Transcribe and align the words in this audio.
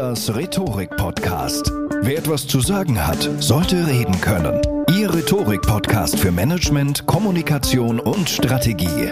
Rhetorik 0.00 0.96
Podcast. 0.96 1.70
Wer 2.00 2.16
etwas 2.16 2.46
zu 2.46 2.60
sagen 2.60 3.06
hat, 3.06 3.28
sollte 3.38 3.86
reden 3.86 4.18
können. 4.22 4.58
Ihr 4.98 5.12
Rhetorik-Podcast 5.12 6.18
für 6.18 6.32
Management, 6.32 7.06
Kommunikation 7.06 8.00
und 8.00 8.30
Strategie. 8.30 9.10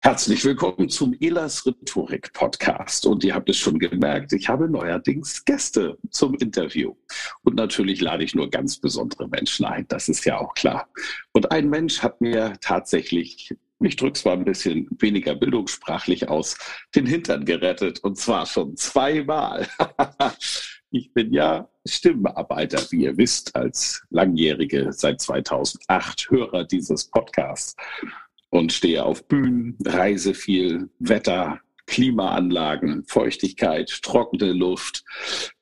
Herzlich 0.00 0.44
willkommen 0.44 0.88
zum 0.88 1.14
Elas 1.20 1.64
Rhetorik 1.64 2.32
Podcast. 2.32 3.06
Und 3.06 3.22
ihr 3.22 3.36
habt 3.36 3.48
es 3.48 3.56
schon 3.56 3.78
gemerkt, 3.78 4.32
ich 4.32 4.48
habe 4.48 4.68
neuerdings 4.68 5.44
Gäste 5.44 5.96
zum 6.10 6.34
Interview. 6.34 6.96
Und 7.44 7.54
natürlich 7.54 8.00
lade 8.00 8.24
ich 8.24 8.34
nur 8.34 8.50
ganz 8.50 8.78
besondere 8.78 9.28
Menschen 9.28 9.64
ein, 9.64 9.86
das 9.86 10.08
ist 10.08 10.24
ja 10.24 10.38
auch 10.38 10.54
klar. 10.54 10.88
Und 11.30 11.52
ein 11.52 11.70
Mensch 11.70 12.02
hat 12.02 12.20
mir 12.20 12.54
tatsächlich 12.60 13.54
ich 13.84 13.96
drücke 13.96 14.14
es 14.14 14.24
mal 14.24 14.32
ein 14.32 14.44
bisschen 14.44 14.88
weniger 14.98 15.34
bildungssprachlich 15.34 16.28
aus, 16.28 16.56
den 16.94 17.06
Hintern 17.06 17.44
gerettet 17.44 18.00
und 18.00 18.18
zwar 18.18 18.46
schon 18.46 18.76
zweimal. 18.76 19.68
ich 20.90 21.12
bin 21.12 21.32
ja 21.32 21.68
Stimmenarbeiter, 21.86 22.80
wie 22.90 23.04
ihr 23.04 23.16
wisst, 23.16 23.54
als 23.56 24.02
langjährige, 24.10 24.92
seit 24.92 25.20
2008 25.20 26.30
Hörer 26.30 26.64
dieses 26.64 27.10
Podcasts 27.10 27.76
und 28.50 28.72
stehe 28.72 29.04
auf 29.04 29.26
Bühnen, 29.26 29.76
reise 29.84 30.34
viel, 30.34 30.90
Wetter, 30.98 31.60
Klimaanlagen, 31.86 33.04
Feuchtigkeit, 33.06 33.88
trockene 34.02 34.52
Luft, 34.52 35.04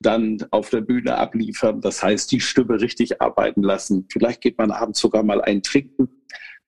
dann 0.00 0.38
auf 0.50 0.70
der 0.70 0.80
Bühne 0.82 1.16
abliefern, 1.16 1.80
das 1.80 2.02
heißt 2.02 2.30
die 2.30 2.40
Stimme 2.40 2.80
richtig 2.80 3.22
arbeiten 3.22 3.62
lassen. 3.62 4.06
Vielleicht 4.12 4.40
geht 4.40 4.58
man 4.58 4.70
abends 4.70 5.00
sogar 5.00 5.22
mal 5.22 5.40
ein 5.40 5.62
Trinken 5.62 6.08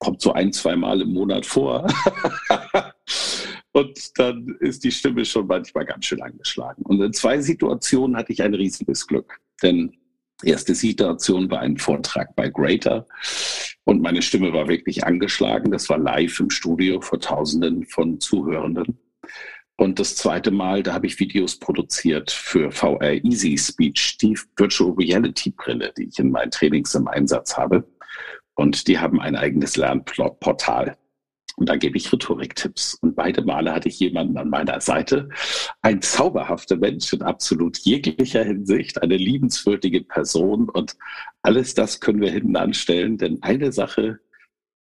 kommt 0.02 0.20
so 0.20 0.32
ein, 0.32 0.52
zwei 0.52 0.74
Mal 0.74 1.00
im 1.00 1.12
Monat 1.12 1.46
vor. 1.46 1.86
und 3.72 4.18
dann 4.18 4.56
ist 4.58 4.82
die 4.82 4.90
Stimme 4.90 5.24
schon 5.24 5.46
manchmal 5.46 5.84
ganz 5.84 6.06
schön 6.06 6.20
angeschlagen. 6.20 6.82
Und 6.82 7.00
in 7.00 7.12
zwei 7.12 7.40
Situationen 7.40 8.16
hatte 8.16 8.32
ich 8.32 8.42
ein 8.42 8.52
riesiges 8.52 9.06
Glück. 9.06 9.38
Denn 9.62 9.92
erste 10.42 10.74
Situation 10.74 11.48
war 11.52 11.60
ein 11.60 11.76
Vortrag 11.76 12.34
bei 12.34 12.48
Greater 12.48 13.06
und 13.84 14.02
meine 14.02 14.22
Stimme 14.22 14.52
war 14.52 14.66
wirklich 14.66 15.04
angeschlagen. 15.04 15.70
Das 15.70 15.88
war 15.88 15.98
live 15.98 16.40
im 16.40 16.50
Studio 16.50 17.00
vor 17.00 17.20
Tausenden 17.20 17.86
von 17.86 18.18
Zuhörenden. 18.18 18.98
Und 19.76 20.00
das 20.00 20.16
zweite 20.16 20.50
Mal, 20.50 20.82
da 20.82 20.94
habe 20.94 21.06
ich 21.06 21.20
Videos 21.20 21.60
produziert 21.60 22.32
für 22.32 22.72
VR 22.72 23.24
Easy 23.24 23.56
Speech, 23.56 24.18
die 24.18 24.36
Virtual 24.56 24.94
Reality 24.94 25.50
Brille, 25.50 25.92
die 25.96 26.08
ich 26.08 26.18
in 26.18 26.32
meinen 26.32 26.50
Trainings 26.50 26.92
im 26.96 27.06
Einsatz 27.06 27.56
habe. 27.56 27.84
Und 28.54 28.88
die 28.88 28.98
haben 28.98 29.20
ein 29.20 29.36
eigenes 29.36 29.76
Lernportal. 29.76 30.96
Und 31.56 31.68
da 31.68 31.76
gebe 31.76 31.96
ich 31.96 32.12
Rhetoriktipps. 32.12 32.94
Und 33.02 33.14
beide 33.14 33.42
Male 33.42 33.72
hatte 33.72 33.88
ich 33.88 34.00
jemanden 34.00 34.36
an 34.38 34.48
meiner 34.48 34.80
Seite, 34.80 35.28
ein 35.82 36.00
zauberhafter 36.00 36.76
Mensch 36.76 37.12
in 37.12 37.22
absolut 37.22 37.78
jeglicher 37.78 38.42
Hinsicht, 38.42 39.02
eine 39.02 39.16
liebenswürdige 39.16 40.02
Person. 40.02 40.68
Und 40.68 40.96
alles 41.42 41.74
das 41.74 42.00
können 42.00 42.20
wir 42.20 42.30
hinten 42.30 42.56
anstellen, 42.56 43.18
denn 43.18 43.42
eine 43.42 43.72
Sache, 43.72 44.20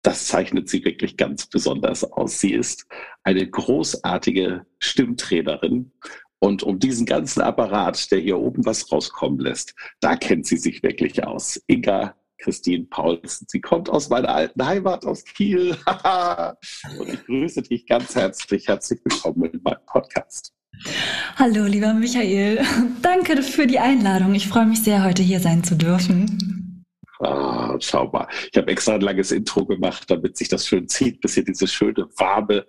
das 0.02 0.26
zeichnet 0.26 0.68
sie 0.68 0.84
wirklich 0.84 1.16
ganz 1.16 1.46
besonders 1.46 2.04
aus. 2.04 2.40
Sie 2.40 2.52
ist 2.52 2.86
eine 3.22 3.48
großartige 3.48 4.66
Stimmtrainerin. 4.78 5.92
Und 6.38 6.62
um 6.62 6.78
diesen 6.78 7.06
ganzen 7.06 7.40
Apparat, 7.40 8.10
der 8.12 8.18
hier 8.18 8.38
oben 8.38 8.66
was 8.66 8.92
rauskommen 8.92 9.38
lässt, 9.38 9.74
da 10.00 10.16
kennt 10.16 10.46
sie 10.46 10.58
sich 10.58 10.82
wirklich 10.82 11.24
aus. 11.24 11.60
Inga 11.66 12.14
Christine 12.38 12.84
Paulsen. 12.84 13.46
Sie 13.50 13.60
kommt 13.60 13.88
aus 13.90 14.08
meiner 14.08 14.28
alten 14.28 14.64
Heimat, 14.64 15.04
aus 15.04 15.24
Kiel. 15.24 15.76
und 16.98 17.08
ich 17.08 17.24
grüße 17.24 17.62
dich 17.62 17.86
ganz 17.86 18.14
herzlich. 18.14 18.68
Herzlich 18.68 19.00
willkommen 19.04 19.50
in 19.50 19.60
meinem 19.62 19.84
Podcast. 19.86 20.52
Hallo, 21.36 21.64
lieber 21.64 21.94
Michael. 21.94 22.64
Danke 23.02 23.42
für 23.42 23.66
die 23.66 23.78
Einladung. 23.78 24.34
Ich 24.34 24.46
freue 24.48 24.66
mich 24.66 24.82
sehr, 24.82 25.04
heute 25.04 25.22
hier 25.22 25.40
sein 25.40 25.64
zu 25.64 25.74
dürfen. 25.74 26.84
Ah, 27.20 27.76
schau 27.80 28.10
mal. 28.10 28.28
Ich 28.52 28.58
habe 28.58 28.70
extra 28.70 28.94
ein 28.94 29.00
langes 29.00 29.32
Intro 29.32 29.64
gemacht, 29.64 30.10
damit 30.10 30.36
sich 30.36 30.48
das 30.48 30.66
schön 30.66 30.86
zieht, 30.86 31.20
bis 31.22 31.36
ihr 31.36 31.44
diese 31.44 31.66
schöne, 31.66 32.06
warme, 32.18 32.66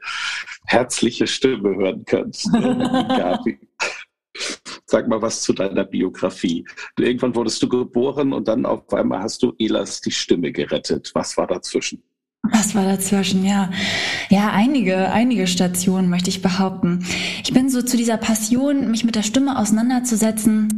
herzliche 0.66 1.28
Stimme 1.28 1.76
hören 1.76 2.06
könnt. 2.06 2.44
Sag 4.90 5.09
mal 5.09 5.22
was 5.22 5.42
zu 5.42 5.52
deiner 5.52 5.84
Biografie. 5.84 6.66
Irgendwann 6.98 7.36
wurdest 7.36 7.62
du 7.62 7.68
geboren 7.68 8.31
und 8.31 8.48
dann 8.48 8.66
auf 8.66 8.92
einmal 8.94 9.22
hast 9.22 9.44
du 9.44 9.53
Elas 9.59 10.00
die 10.00 10.12
Stimme 10.12 10.53
gerettet. 10.53 11.12
Was 11.14 11.38
war 11.38 11.46
dazwischen? 11.46 12.02
Was 12.44 12.74
war 12.74 12.86
dazwischen? 12.86 13.44
Ja, 13.46 13.70
ja, 14.30 14.52
einige, 14.52 15.12
einige 15.12 15.48
Stationen 15.48 16.09
möchte 16.09 16.30
ich 16.30 16.42
behaupten. 16.42 17.06
Ich 17.44 17.53
bin 17.53 17.70
so 17.70 17.81
zu 17.81 17.98
dieser 17.98 18.16
Passion, 18.16 18.90
mich 18.90 19.03
mit 19.03 19.16
der 19.16 19.24
Stimme 19.24 19.59
auseinanderzusetzen, 19.59 20.77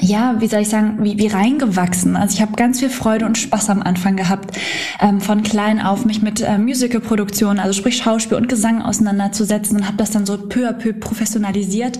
ja, 0.00 0.40
wie 0.40 0.46
soll 0.46 0.60
ich 0.60 0.68
sagen, 0.68 0.98
wie, 1.02 1.18
wie 1.18 1.26
reingewachsen. 1.26 2.16
Also 2.16 2.34
ich 2.34 2.42
habe 2.42 2.52
ganz 2.52 2.80
viel 2.80 2.90
Freude 2.90 3.26
und 3.26 3.38
Spaß 3.38 3.70
am 3.70 3.82
Anfang 3.82 4.16
gehabt, 4.16 4.56
ähm, 5.00 5.20
von 5.20 5.42
klein 5.42 5.80
auf 5.80 6.04
mich 6.04 6.22
mit 6.22 6.40
äh, 6.40 6.58
Musicalproduktionen, 6.58 7.58
also 7.58 7.72
sprich 7.74 7.98
Schauspiel 7.98 8.36
und 8.36 8.48
Gesang 8.48 8.82
auseinanderzusetzen 8.82 9.76
und 9.76 9.86
habe 9.86 9.96
das 9.96 10.10
dann 10.10 10.26
so 10.26 10.36
peu 10.38 10.68
à 10.68 10.72
peu 10.72 10.92
professionalisiert. 10.92 11.98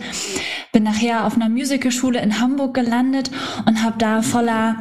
Bin 0.73 0.85
nachher 0.85 1.27
auf 1.27 1.35
einer 1.35 1.49
Musicalschule 1.49 2.21
in 2.21 2.41
Hamburg 2.41 2.75
gelandet 2.75 3.31
und 3.67 3.83
habe 3.83 3.97
da 3.99 4.23
voller 4.23 4.77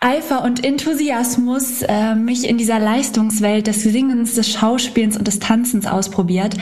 Eifer 0.00 0.44
und 0.44 0.64
Enthusiasmus 0.64 1.82
äh, 1.82 2.14
mich 2.14 2.48
in 2.48 2.58
dieser 2.58 2.78
Leistungswelt 2.78 3.66
des 3.66 3.82
Singens, 3.82 4.34
des 4.34 4.50
Schauspielens 4.50 5.16
und 5.16 5.26
des 5.26 5.38
Tanzens 5.38 5.86
ausprobiert 5.86 6.56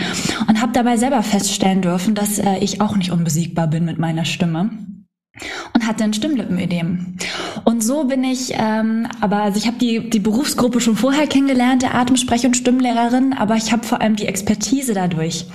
und 0.48 0.62
habe 0.62 0.72
dabei 0.72 0.96
selber 0.96 1.22
feststellen 1.22 1.82
dürfen, 1.82 2.14
dass 2.14 2.38
äh, 2.38 2.58
ich 2.60 2.80
auch 2.80 2.96
nicht 2.96 3.10
unbesiegbar 3.10 3.66
bin 3.66 3.84
mit 3.84 3.98
meiner 3.98 4.24
Stimme 4.24 4.70
und 5.74 5.86
hatte 5.86 6.04
ein 6.04 6.14
Stimmlippenödem. 6.14 7.14
Und 7.64 7.82
so 7.82 8.04
bin 8.04 8.24
ich, 8.24 8.54
ähm, 8.54 9.06
aber 9.20 9.42
also 9.42 9.58
ich 9.58 9.66
habe 9.66 9.78
die, 9.78 10.10
die 10.10 10.18
Berufsgruppe 10.18 10.80
schon 10.80 10.96
vorher 10.96 11.26
kennengelernt, 11.26 11.82
der 11.82 11.94
Atemsprech- 11.94 12.46
und 12.46 12.56
Stimmlehrerin, 12.56 13.32
aber 13.32 13.56
ich 13.56 13.72
habe 13.72 13.84
vor 13.84 14.00
allem 14.00 14.16
die 14.16 14.26
Expertise 14.26 14.94
dadurch 14.94 15.46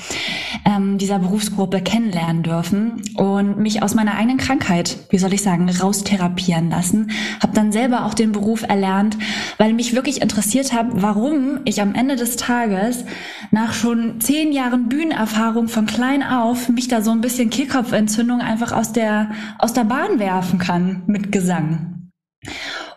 ähm, 0.66 0.98
dieser 0.98 1.20
Berufsgruppe 1.20 1.82
kennenlernen 1.82 2.44
dürfen 2.44 3.04
und 3.16 3.58
mich 3.58 3.84
aus 3.84 3.96
meiner 3.96 4.16
eigenen 4.16 4.38
Krankheit, 4.38 4.98
wie 5.10 5.18
soll 5.18 5.34
ich 5.34 5.42
sagen, 5.42 5.70
raustherapieren 5.70 6.70
lassen. 6.70 7.12
Habe 7.42 7.54
dann 7.54 7.72
selber 7.72 8.06
auch 8.06 8.14
den 8.14 8.32
Beruf 8.32 8.64
erlernt, 8.64 9.18
weil 9.58 9.74
mich 9.74 9.96
wirklich 9.96 10.22
interessiert 10.22 10.74
hat, 10.74 10.88
warum 10.92 11.60
ich 11.66 11.82
am 11.82 11.96
Ende 11.96 12.16
des 12.16 12.36
Tages 12.36 13.06
nach 13.52 13.74
schon 13.74 14.20
zehn 14.22 14.52
Jahren 14.52 14.90
Bühnenerfahrung 14.90 15.68
von 15.68 15.86
klein 15.86 16.24
auf 16.24 16.70
mich 16.70 16.88
da 16.88 17.02
so 17.02 17.12
ein 17.12 17.22
bisschen 17.22 17.50
Kehlkopfentzündung 17.50 18.42
einfach 18.42 18.72
aus 18.72 18.94
der 18.94 19.32
aus 19.58 19.73
der 19.74 19.84
Bahn 19.84 20.20
werfen 20.20 20.60
kann 20.60 21.04
mit 21.08 21.32
Gesang. 21.32 22.10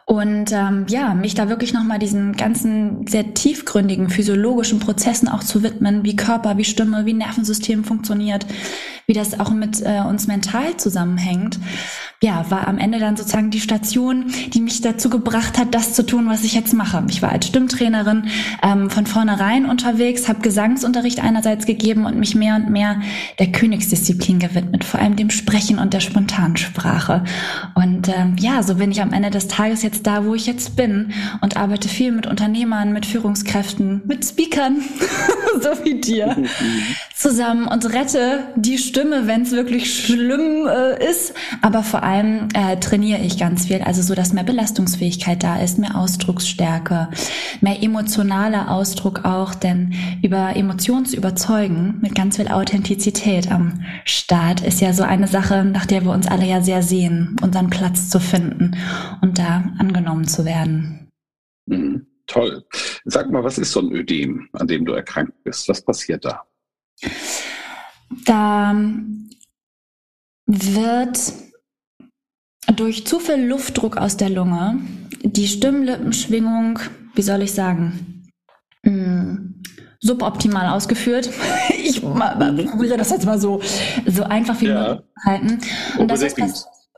Und 0.08 0.52
ähm, 0.52 0.86
ja, 0.88 1.14
mich 1.14 1.34
da 1.34 1.48
wirklich 1.48 1.72
nochmal 1.72 1.98
diesen 1.98 2.34
ganzen 2.34 3.08
sehr 3.08 3.34
tiefgründigen 3.34 4.08
physiologischen 4.08 4.78
Prozessen 4.78 5.28
auch 5.28 5.42
zu 5.42 5.64
widmen, 5.64 6.04
wie 6.04 6.14
Körper, 6.14 6.56
wie 6.58 6.64
Stimme, 6.64 7.06
wie 7.06 7.12
Nervensystem 7.12 7.82
funktioniert, 7.82 8.46
wie 9.06 9.14
das 9.14 9.38
auch 9.38 9.50
mit 9.50 9.80
äh, 9.82 10.00
uns 10.00 10.26
mental 10.26 10.76
zusammenhängt 10.76 11.58
ja, 12.22 12.50
war 12.50 12.66
am 12.66 12.78
Ende 12.78 12.98
dann 12.98 13.16
sozusagen 13.16 13.50
die 13.50 13.60
Station, 13.60 14.32
die 14.54 14.62
mich 14.62 14.80
dazu 14.80 15.10
gebracht 15.10 15.58
hat, 15.58 15.74
das 15.74 15.92
zu 15.92 16.04
tun, 16.04 16.28
was 16.28 16.44
ich 16.44 16.54
jetzt 16.54 16.72
mache. 16.72 17.04
Ich 17.10 17.20
war 17.20 17.30
als 17.30 17.46
Stimmtrainerin 17.46 18.28
ähm, 18.62 18.88
von 18.88 19.06
vornherein 19.06 19.66
unterwegs, 19.66 20.26
habe 20.28 20.40
Gesangsunterricht 20.40 21.20
einerseits 21.20 21.66
gegeben 21.66 22.06
und 22.06 22.18
mich 22.18 22.34
mehr 22.34 22.56
und 22.56 22.70
mehr 22.70 23.02
der 23.38 23.52
Königsdisziplin 23.52 24.38
gewidmet, 24.38 24.84
vor 24.84 25.00
allem 25.00 25.16
dem 25.16 25.28
Sprechen 25.28 25.78
und 25.78 25.92
der 25.92 26.00
Spontansprache. 26.00 27.22
Und 27.74 28.08
ähm, 28.08 28.36
ja, 28.38 28.62
so 28.62 28.76
bin 28.76 28.90
ich 28.90 29.02
am 29.02 29.12
Ende 29.12 29.28
des 29.28 29.48
Tages 29.48 29.82
jetzt 29.82 30.06
da, 30.06 30.24
wo 30.24 30.34
ich 30.34 30.46
jetzt 30.46 30.74
bin 30.74 31.12
und 31.42 31.58
arbeite 31.58 31.88
viel 31.88 32.12
mit 32.12 32.26
Unternehmern, 32.26 32.94
mit 32.94 33.04
Führungskräften, 33.04 34.00
mit 34.06 34.24
Speakern, 34.24 34.78
so 35.60 35.84
wie 35.84 36.00
dir, 36.00 36.34
zusammen 37.14 37.68
und 37.68 37.92
rette 37.92 38.48
die 38.56 38.78
Stimme, 38.96 39.26
wenn 39.26 39.42
es 39.42 39.52
wirklich 39.52 39.92
schlimm 39.92 40.66
äh, 40.66 41.10
ist, 41.10 41.34
aber 41.60 41.82
vor 41.82 42.02
allem 42.02 42.48
äh, 42.54 42.78
trainiere 42.78 43.20
ich 43.20 43.38
ganz 43.38 43.66
viel, 43.66 43.82
also 43.82 44.00
so, 44.00 44.14
dass 44.14 44.32
mehr 44.32 44.42
Belastungsfähigkeit 44.42 45.42
da 45.42 45.60
ist, 45.62 45.78
mehr 45.78 45.96
Ausdrucksstärke, 45.96 47.10
mehr 47.60 47.82
emotionaler 47.82 48.70
Ausdruck 48.70 49.26
auch, 49.26 49.54
denn 49.54 49.92
über 50.22 50.56
Emotionen 50.56 51.04
zu 51.04 51.14
überzeugen 51.14 51.98
mit 52.00 52.14
ganz 52.14 52.36
viel 52.36 52.48
Authentizität 52.48 53.52
am 53.52 53.84
Start 54.06 54.62
ist 54.62 54.80
ja 54.80 54.94
so 54.94 55.02
eine 55.02 55.28
Sache, 55.28 55.62
nach 55.66 55.84
der 55.84 56.02
wir 56.06 56.12
uns 56.12 56.26
alle 56.26 56.46
ja 56.46 56.62
sehr 56.62 56.80
sehen, 56.80 57.36
unseren 57.42 57.68
Platz 57.68 58.08
zu 58.08 58.18
finden 58.18 58.78
und 59.20 59.38
da 59.38 59.74
angenommen 59.78 60.26
zu 60.26 60.46
werden. 60.46 61.10
Mhm, 61.66 62.06
toll. 62.26 62.64
Sag 63.04 63.30
mal, 63.30 63.44
was 63.44 63.58
ist 63.58 63.72
so 63.72 63.80
ein 63.80 63.92
Ödem, 63.92 64.48
an 64.54 64.66
dem 64.66 64.86
du 64.86 64.94
erkrankt 64.94 65.44
bist? 65.44 65.68
Was 65.68 65.84
passiert 65.84 66.24
da? 66.24 66.46
Da 68.24 68.74
wird 70.46 71.32
durch 72.74 73.06
zu 73.06 73.18
viel 73.18 73.46
Luftdruck 73.46 73.96
aus 73.96 74.16
der 74.16 74.30
Lunge 74.30 74.80
die 75.22 75.48
Stimmlippenschwingung, 75.48 76.78
wie 77.14 77.22
soll 77.22 77.42
ich 77.42 77.52
sagen, 77.52 78.28
hm, 78.84 79.62
suboptimal 80.00 80.68
ausgeführt. 80.68 81.30
Ich 81.88 82.02
probiere 82.02 82.96
das 82.96 83.10
jetzt 83.10 83.24
mal 83.24 83.40
so, 83.40 83.62
so 84.06 84.24
einfach 84.24 84.60
wie 84.60 84.66
möglich 84.66 84.98
zu 84.98 85.24
halten. 85.24 85.60
Und 85.98 86.10
das 86.10 86.20
ist 86.20 86.36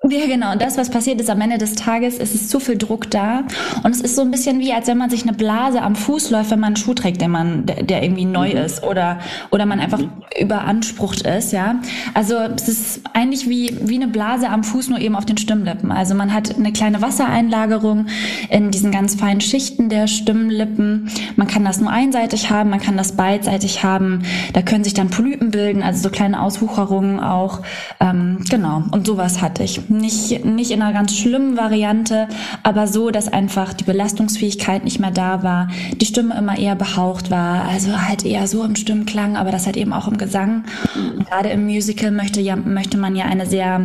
ja, 0.04 0.26
genau. 0.26 0.52
Und 0.52 0.62
das, 0.62 0.78
was 0.78 0.90
passiert 0.90 1.20
ist 1.20 1.28
am 1.28 1.40
Ende 1.40 1.58
des 1.58 1.74
Tages, 1.74 2.18
ist 2.18 2.32
es 2.32 2.48
zu 2.48 2.60
viel 2.60 2.78
Druck 2.78 3.10
da. 3.10 3.42
Und 3.82 3.90
es 3.90 4.00
ist 4.00 4.14
so 4.14 4.22
ein 4.22 4.30
bisschen 4.30 4.60
wie, 4.60 4.72
als 4.72 4.86
wenn 4.86 4.96
man 4.96 5.10
sich 5.10 5.22
eine 5.22 5.32
Blase 5.32 5.82
am 5.82 5.96
Fuß 5.96 6.30
läuft, 6.30 6.52
wenn 6.52 6.60
man 6.60 6.68
einen 6.68 6.76
Schuh 6.76 6.94
trägt, 6.94 7.20
der 7.20 7.28
man, 7.28 7.66
der, 7.66 7.82
der 7.82 8.02
irgendwie 8.04 8.24
neu 8.24 8.50
mhm. 8.50 8.58
ist 8.58 8.84
oder, 8.84 9.18
oder 9.50 9.66
man 9.66 9.80
einfach 9.80 9.98
mhm. 9.98 10.10
überansprucht 10.40 11.22
ist, 11.22 11.52
ja. 11.52 11.80
Also, 12.14 12.36
es 12.36 12.68
ist 12.68 13.00
eigentlich 13.12 13.48
wie, 13.48 13.76
wie 13.82 13.96
eine 13.96 14.06
Blase 14.06 14.48
am 14.48 14.62
Fuß, 14.62 14.88
nur 14.88 15.00
eben 15.00 15.16
auf 15.16 15.26
den 15.26 15.36
Stimmlippen. 15.36 15.90
Also, 15.90 16.14
man 16.14 16.32
hat 16.32 16.56
eine 16.56 16.72
kleine 16.72 17.02
Wassereinlagerung 17.02 18.06
in 18.50 18.70
diesen 18.70 18.92
ganz 18.92 19.16
feinen 19.16 19.40
Schichten 19.40 19.88
der 19.88 20.06
Stimmlippen. 20.06 21.10
Man 21.34 21.48
kann 21.48 21.64
das 21.64 21.80
nur 21.80 21.90
einseitig 21.90 22.50
haben, 22.50 22.70
man 22.70 22.80
kann 22.80 22.96
das 22.96 23.12
beidseitig 23.12 23.82
haben. 23.82 24.22
Da 24.52 24.62
können 24.62 24.84
sich 24.84 24.94
dann 24.94 25.10
Polypen 25.10 25.50
bilden, 25.50 25.82
also 25.82 26.04
so 26.04 26.10
kleine 26.10 26.40
Auswucherungen 26.40 27.18
auch. 27.18 27.62
Ähm, 27.98 28.44
genau. 28.48 28.84
Und 28.92 29.04
sowas 29.04 29.42
hatte 29.42 29.64
ich 29.64 29.87
nicht, 29.90 30.44
nicht 30.44 30.70
in 30.70 30.82
einer 30.82 30.92
ganz 30.92 31.16
schlimmen 31.16 31.56
Variante, 31.56 32.28
aber 32.62 32.86
so, 32.86 33.10
dass 33.10 33.32
einfach 33.32 33.72
die 33.74 33.84
Belastungsfähigkeit 33.84 34.84
nicht 34.84 35.00
mehr 35.00 35.10
da 35.10 35.42
war, 35.42 35.68
die 36.00 36.06
Stimme 36.06 36.36
immer 36.36 36.58
eher 36.58 36.74
behaucht 36.74 37.30
war, 37.30 37.64
also 37.64 38.00
halt 38.00 38.24
eher 38.24 38.46
so 38.46 38.64
im 38.64 38.76
Stimmklang, 38.76 39.36
aber 39.36 39.50
das 39.50 39.66
halt 39.66 39.76
eben 39.76 39.92
auch 39.92 40.08
im 40.08 40.18
Gesang. 40.18 40.64
Und 40.94 41.26
gerade 41.26 41.50
im 41.50 41.64
Musical 41.64 42.10
möchte, 42.10 42.40
ja, 42.40 42.56
möchte 42.56 42.98
man 42.98 43.16
ja 43.16 43.24
eine 43.24 43.46
sehr 43.46 43.80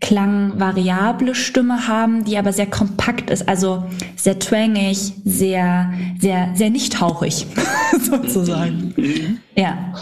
klangvariable 0.00 1.34
Stimme 1.34 1.88
haben, 1.88 2.24
die 2.24 2.38
aber 2.38 2.52
sehr 2.52 2.66
kompakt 2.66 3.30
ist, 3.30 3.48
also 3.48 3.84
sehr 4.16 4.38
twangig, 4.38 5.12
sehr, 5.24 5.92
sehr, 6.20 6.50
sehr 6.54 6.70
nicht 6.70 7.00
hauchig, 7.00 7.46
sozusagen. 8.00 8.94
Mhm. 8.96 9.38
Ja. 9.56 9.94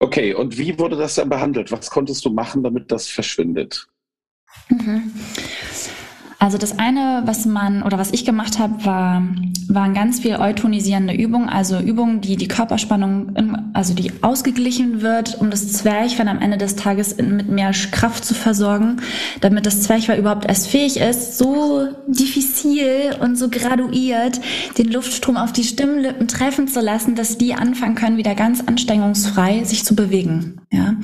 Okay, 0.00 0.32
und 0.32 0.56
wie 0.58 0.78
wurde 0.78 0.96
das 0.96 1.16
dann 1.16 1.28
behandelt? 1.28 1.72
Was 1.72 1.90
konntest 1.90 2.24
du 2.24 2.30
machen, 2.30 2.62
damit 2.62 2.92
das 2.92 3.08
verschwindet? 3.08 3.88
Mhm. 4.68 5.12
Also 6.40 6.56
das 6.56 6.78
eine, 6.78 7.22
was 7.24 7.46
man 7.46 7.82
oder 7.82 7.98
was 7.98 8.12
ich 8.12 8.24
gemacht 8.24 8.60
habe, 8.60 8.84
war, 8.84 9.22
waren 9.66 9.92
ganz 9.92 10.20
viel 10.20 10.36
eutonisierende 10.36 11.12
Übungen, 11.12 11.48
also 11.48 11.80
Übungen, 11.80 12.20
die 12.20 12.36
die 12.36 12.46
Körperspannung, 12.46 13.70
also 13.72 13.92
die 13.92 14.12
ausgeglichen 14.22 15.02
wird, 15.02 15.40
um 15.40 15.50
das 15.50 15.72
Zwerchfell 15.72 16.28
am 16.28 16.38
Ende 16.38 16.56
des 16.56 16.76
Tages 16.76 17.16
mit 17.16 17.48
mehr 17.48 17.72
Kraft 17.90 18.24
zu 18.24 18.34
versorgen, 18.34 18.98
damit 19.40 19.66
das 19.66 19.82
Zwerchfell 19.82 20.20
überhaupt 20.20 20.46
erst 20.46 20.68
fähig 20.68 20.98
ist, 21.00 21.38
so 21.38 21.88
diffizil 22.06 23.16
und 23.20 23.36
so 23.36 23.48
graduiert 23.48 24.40
den 24.78 24.92
Luftstrom 24.92 25.36
auf 25.36 25.52
die 25.52 25.64
Stimmlippen 25.64 26.28
treffen 26.28 26.68
zu 26.68 26.80
lassen, 26.80 27.16
dass 27.16 27.36
die 27.36 27.54
anfangen 27.54 27.96
können, 27.96 28.16
wieder 28.16 28.36
ganz 28.36 28.60
anstrengungsfrei 28.64 29.64
sich 29.64 29.84
zu 29.84 29.96
bewegen. 29.96 30.60
Ja, 30.70 30.94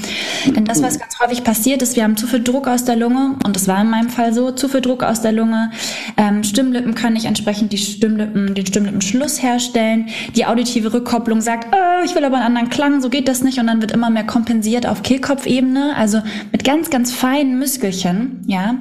denn 0.55 0.65
das, 0.65 0.81
was 0.81 1.01
ganz 1.01 1.19
häufig 1.19 1.43
passiert, 1.43 1.83
ist, 1.83 1.97
wir 1.97 2.05
haben 2.05 2.17
zu 2.17 2.29
viel 2.29 2.43
Druck 2.43 2.69
aus 2.69 2.85
der 2.85 2.97
Lunge 2.97 3.37
und 3.45 3.57
das 3.57 3.67
war 3.67 3.81
in 3.81 3.91
meinem 3.91 4.11
Fall 4.11 4.33
so, 4.33 4.53
zu 4.53 4.69
viel 4.69 4.83
Druck 4.83 5.03
aus 5.03 5.24
der 5.25 5.33
Lunge. 5.33 5.71
Ähm, 6.17 6.45
Stimmlippen 6.45 6.95
können 6.95 7.15
nicht 7.15 7.27
entsprechend 7.27 7.73
die 7.73 7.79
Stimmlippen, 7.79 8.55
den 8.55 8.67
Stimmlippenschluss 8.67 9.43
herstellen. 9.43 10.09
Die 10.37 10.47
auditive 10.47 10.93
Rückkopplung 10.93 11.41
sagt, 11.41 11.75
oh, 11.75 12.05
ich 12.05 12.15
will 12.15 12.25
aber 12.25 12.37
einen 12.37 12.47
anderen 12.47 12.71
Klang, 12.71 13.01
so 13.01 13.09
geht 13.09 13.29
das 13.29 13.43
nicht. 13.43 13.59
Und 13.59 13.67
dann 13.67 13.81
wird 13.81 13.93
immer 13.93 14.11
mehr 14.11 14.25
kompensiert 14.25 14.87
auf 14.87 15.03
Kehlkopfebene, 15.03 15.95
also 15.97 16.21
mit 16.53 16.65
ganz, 16.65 16.91
ganz 16.91 17.13
feinen 17.13 17.59
Muskelchen, 17.59 18.43
ja 18.47 18.77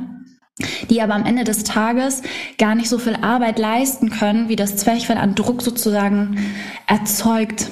die 0.89 1.01
aber 1.01 1.15
am 1.15 1.25
Ende 1.25 1.43
des 1.43 1.63
Tages 1.63 2.21
gar 2.57 2.75
nicht 2.75 2.87
so 2.87 2.99
viel 2.99 3.15
Arbeit 3.15 3.57
leisten 3.57 4.11
können, 4.11 4.49
wie 4.49 4.55
das 4.55 4.77
Zwerchfell 4.77 5.17
an 5.17 5.33
Druck 5.35 5.63
sozusagen 5.63 6.37
erzeugt. 6.85 7.69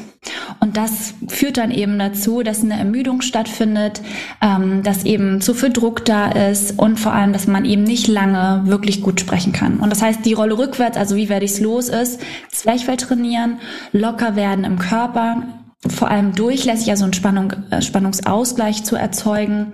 Und 0.59 0.77
das 0.77 1.15
führt 1.27 1.57
dann 1.57 1.71
eben 1.71 1.97
dazu, 1.97 2.43
dass 2.43 2.63
eine 2.63 2.77
Ermüdung 2.77 3.21
stattfindet, 3.21 4.01
ähm, 4.41 4.83
dass 4.83 5.03
eben 5.03 5.41
zu 5.41 5.55
viel 5.55 5.71
Druck 5.71 6.05
da 6.05 6.29
ist 6.29 6.77
und 6.77 6.99
vor 6.99 7.13
allem, 7.13 7.33
dass 7.33 7.47
man 7.47 7.65
eben 7.65 7.83
nicht 7.83 8.07
lange 8.07 8.61
wirklich 8.65 9.01
gut 9.01 9.19
sprechen 9.19 9.53
kann. 9.53 9.79
Und 9.79 9.89
das 9.89 10.03
heißt, 10.03 10.23
die 10.25 10.33
Rolle 10.33 10.57
rückwärts, 10.57 10.97
also 10.97 11.15
wie 11.15 11.29
werde 11.29 11.45
ich 11.45 11.51
es 11.51 11.59
los, 11.59 11.89
ist 11.89 12.21
Zwerchfell 12.49 12.97
trainieren, 12.97 13.59
locker 13.91 14.35
werden 14.35 14.63
im 14.63 14.77
Körper, 14.77 15.43
vor 15.89 16.09
allem 16.09 16.33
durchlässig, 16.35 16.89
also 16.91 17.05
einen 17.05 17.13
Spannung, 17.13 17.53
äh, 17.71 17.81
Spannungsausgleich 17.81 18.83
zu 18.83 18.95
erzeugen 18.95 19.73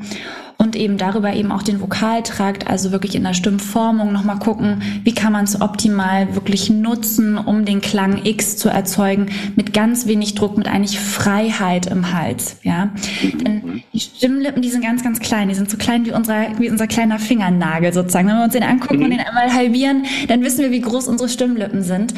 und 0.58 0.76
eben 0.76 0.98
darüber 0.98 1.34
eben 1.34 1.52
auch 1.52 1.62
den 1.62 1.82
Vokaltrakt, 1.82 2.68
also 2.68 2.92
wirklich 2.92 3.14
in 3.16 3.24
der 3.24 3.34
Stimmformung 3.34 4.12
nochmal 4.12 4.40
gucken, 4.40 4.82
wie 5.04 5.14
kann 5.14 5.34
man 5.34 5.44
es 5.44 5.62
optimal 5.62 6.34
wirklich 6.34 6.70
nutzen, 6.70 7.38
um 7.38 7.66
den 7.66 7.82
Klang 7.82 8.26
X 8.26 8.58
zu 8.58 8.70
erzeugen, 8.70 9.28
mit 9.56 9.74
ganz 9.74 10.08
wenig 10.08 10.34
Druck, 10.34 10.58
mit 10.58 10.68
eigentlich 10.68 11.00
Freiheit 11.00 11.88
im 11.88 12.12
Hals, 12.12 12.58
ja. 12.64 12.90
Denn 13.46 13.84
die 13.94 14.00
Stimmlippen, 14.00 14.62
die 14.62 14.70
sind 14.70 14.84
ganz, 14.84 15.04
ganz 15.04 15.20
klein, 15.20 15.50
die 15.50 15.56
sind 15.56 15.70
so 15.70 15.78
klein 15.78 16.06
wie, 16.06 16.12
unser, 16.12 16.58
wie 16.58 16.72
unser 16.72 16.88
kleiner 16.88 17.20
Fingernagel 17.20 17.94
sozusagen. 17.94 18.28
Wenn 18.28 18.38
wir 18.38 18.46
uns 18.46 18.54
den 18.54 18.64
angucken 18.64 18.98
mhm. 18.98 19.04
und 19.04 19.12
den 19.12 19.20
einmal 19.20 19.54
halbieren, 19.54 20.06
dann 20.28 20.42
wissen 20.44 20.60
wir, 20.60 20.72
wie 20.72 20.82
groß 20.82 21.08
unsere 21.08 21.30
Stimmlippen 21.30 21.84
sind. 21.84 22.14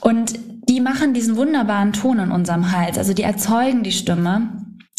Und 0.00 0.38
die 0.74 0.80
machen 0.80 1.14
diesen 1.14 1.36
wunderbaren 1.36 1.92
Ton 1.92 2.18
in 2.18 2.32
unserem 2.32 2.72
Hals, 2.72 2.98
also 2.98 3.14
die 3.14 3.22
erzeugen 3.22 3.84
die 3.84 3.92
Stimme. 3.92 4.48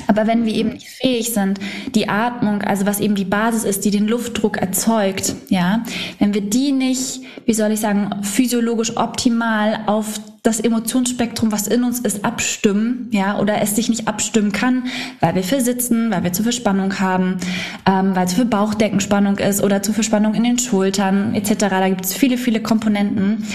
Aber 0.07 0.25
wenn 0.25 0.45
wir 0.45 0.53
eben 0.53 0.69
nicht 0.69 0.87
fähig 0.87 1.33
sind, 1.33 1.59
die 1.95 2.07
Atmung, 2.07 2.61
also 2.61 2.85
was 2.85 3.01
eben 3.01 3.15
die 3.15 3.25
Basis 3.25 3.65
ist, 3.65 3.83
die 3.83 3.91
den 3.91 4.07
Luftdruck 4.07 4.57
erzeugt, 4.57 5.35
ja, 5.49 5.83
wenn 6.19 6.33
wir 6.33 6.41
die 6.41 6.71
nicht, 6.71 7.21
wie 7.45 7.53
soll 7.53 7.71
ich 7.71 7.81
sagen, 7.81 8.23
physiologisch 8.23 8.95
optimal 8.95 9.81
auf 9.85 10.17
das 10.45 10.59
Emotionsspektrum, 10.59 11.51
was 11.51 11.67
in 11.67 11.83
uns 11.83 11.99
ist, 11.99 12.23
abstimmen, 12.23 13.09
ja, 13.11 13.39
oder 13.39 13.61
es 13.61 13.75
sich 13.75 13.89
nicht 13.89 14.07
abstimmen 14.07 14.51
kann, 14.51 14.85
weil 15.19 15.35
wir 15.35 15.43
viel 15.43 15.61
sitzen, 15.61 16.11
weil 16.11 16.23
wir 16.23 16.33
zu 16.33 16.43
viel 16.43 16.51
Spannung 16.51 16.99
haben, 16.99 17.37
ähm, 17.87 18.15
weil 18.15 18.27
zu 18.27 18.35
viel 18.35 18.45
Bauchdeckenspannung 18.45 19.39
ist 19.39 19.63
oder 19.63 19.81
zu 19.81 19.91
viel 19.91 20.03
Spannung 20.03 20.35
in 20.35 20.43
den 20.43 20.59
Schultern 20.59 21.33
etc. 21.33 21.53
Da 21.69 21.89
gibt 21.89 22.05
es 22.05 22.13
viele, 22.13 22.37
viele 22.37 22.61
Komponenten. 22.61 23.45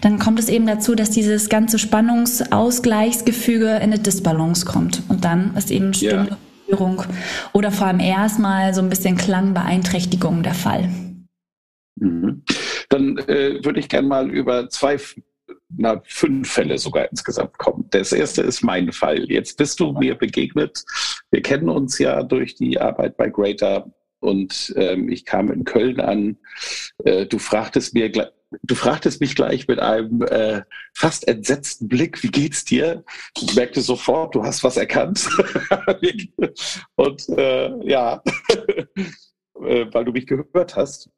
Dann 0.00 0.18
kommt 0.18 0.40
es 0.40 0.48
eben 0.48 0.66
dazu, 0.66 0.94
dass 0.94 1.10
dieses 1.10 1.48
ganze 1.48 1.78
Spannungsausgleichsgefüge 1.78 3.76
in 3.76 3.82
eine 3.82 3.98
Disbalance 3.98 4.66
kommt 4.66 5.02
und 5.08 5.24
dann 5.24 5.56
ist 5.56 5.70
eben 5.70 5.94
Stimmstörung 5.94 6.98
ja. 6.98 7.06
oder 7.52 7.70
vor 7.70 7.86
allem 7.86 8.00
erstmal 8.00 8.74
so 8.74 8.80
ein 8.80 8.88
bisschen 8.88 9.16
Klangbeeinträchtigung 9.16 10.42
der 10.42 10.54
Fall. 10.54 10.88
Mhm. 11.96 12.42
Dann 12.88 13.18
äh, 13.18 13.64
würde 13.64 13.78
ich 13.80 13.88
gerne 13.88 14.08
mal 14.08 14.30
über 14.30 14.68
zwei 14.68 14.98
na, 15.76 16.02
fünf 16.04 16.50
Fälle 16.50 16.78
sogar 16.78 17.10
insgesamt 17.10 17.58
kommen. 17.58 17.86
Das 17.90 18.12
erste 18.12 18.42
ist 18.42 18.62
mein 18.62 18.92
Fall. 18.92 19.30
Jetzt 19.30 19.56
bist 19.56 19.80
du 19.80 19.92
mir 19.92 20.14
begegnet. 20.14 20.84
Wir 21.30 21.42
kennen 21.42 21.68
uns 21.68 21.98
ja 21.98 22.22
durch 22.22 22.54
die 22.54 22.80
Arbeit 22.80 23.16
bei 23.16 23.28
Greater 23.28 23.90
und 24.20 24.72
ähm, 24.76 25.08
ich 25.08 25.24
kam 25.24 25.50
in 25.50 25.64
Köln 25.64 26.00
an. 26.00 26.36
Äh, 27.04 27.26
du 27.26 27.38
fragtest 27.38 27.94
mir 27.94 28.10
du 28.62 28.74
fragtest 28.74 29.20
mich 29.20 29.34
gleich 29.34 29.66
mit 29.68 29.78
einem 29.78 30.22
äh, 30.22 30.62
fast 30.94 31.26
entsetzten 31.28 31.88
Blick, 31.88 32.22
wie 32.22 32.30
geht's 32.30 32.64
dir? 32.64 33.04
Ich 33.40 33.54
merkte 33.54 33.80
sofort, 33.80 34.34
du 34.34 34.44
hast 34.44 34.62
was 34.62 34.76
erkannt. 34.76 35.28
und 36.96 37.28
äh, 37.30 37.70
ja, 37.88 38.22
äh, 39.64 39.86
weil 39.92 40.04
du 40.04 40.12
mich 40.12 40.26
gehört 40.26 40.76
hast. 40.76 41.08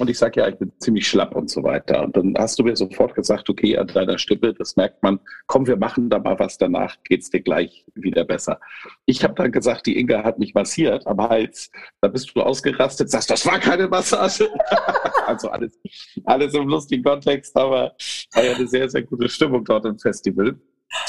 Und 0.00 0.08
ich 0.08 0.16
sage 0.16 0.40
ja, 0.40 0.48
ich 0.48 0.56
bin 0.56 0.72
ziemlich 0.78 1.06
schlapp 1.06 1.36
und 1.36 1.50
so 1.50 1.62
weiter. 1.62 2.02
Und 2.02 2.16
dann 2.16 2.34
hast 2.38 2.58
du 2.58 2.62
mir 2.62 2.74
sofort 2.74 3.14
gesagt, 3.14 3.50
okay, 3.50 3.76
an 3.76 3.86
deiner 3.86 4.16
Stimme, 4.16 4.54
das 4.54 4.74
merkt 4.74 5.02
man, 5.02 5.20
komm, 5.46 5.66
wir 5.66 5.76
machen 5.76 6.08
da 6.08 6.18
mal 6.18 6.38
was, 6.38 6.56
danach 6.56 6.96
geht's 7.04 7.28
dir 7.28 7.42
gleich 7.42 7.84
wieder 7.94 8.24
besser. 8.24 8.58
Ich 9.04 9.22
habe 9.22 9.34
dann 9.34 9.52
gesagt, 9.52 9.84
die 9.84 9.98
Inga 9.98 10.24
hat 10.24 10.38
mich 10.38 10.54
massiert 10.54 11.06
am 11.06 11.20
Hals. 11.20 11.70
Da 12.00 12.08
bist 12.08 12.34
du 12.34 12.40
ausgerastet, 12.40 13.10
sagst, 13.10 13.30
das 13.30 13.44
war 13.44 13.58
keine 13.58 13.88
Massage. 13.88 14.48
also 15.26 15.50
alles, 15.50 15.78
alles 16.24 16.54
im 16.54 16.66
lustigen 16.66 17.04
Kontext, 17.04 17.54
aber 17.54 17.94
war 18.32 18.42
ja 18.42 18.54
eine 18.54 18.66
sehr, 18.66 18.88
sehr 18.88 19.02
gute 19.02 19.28
Stimmung 19.28 19.66
dort 19.66 19.84
im 19.84 19.98
Festival. 19.98 20.58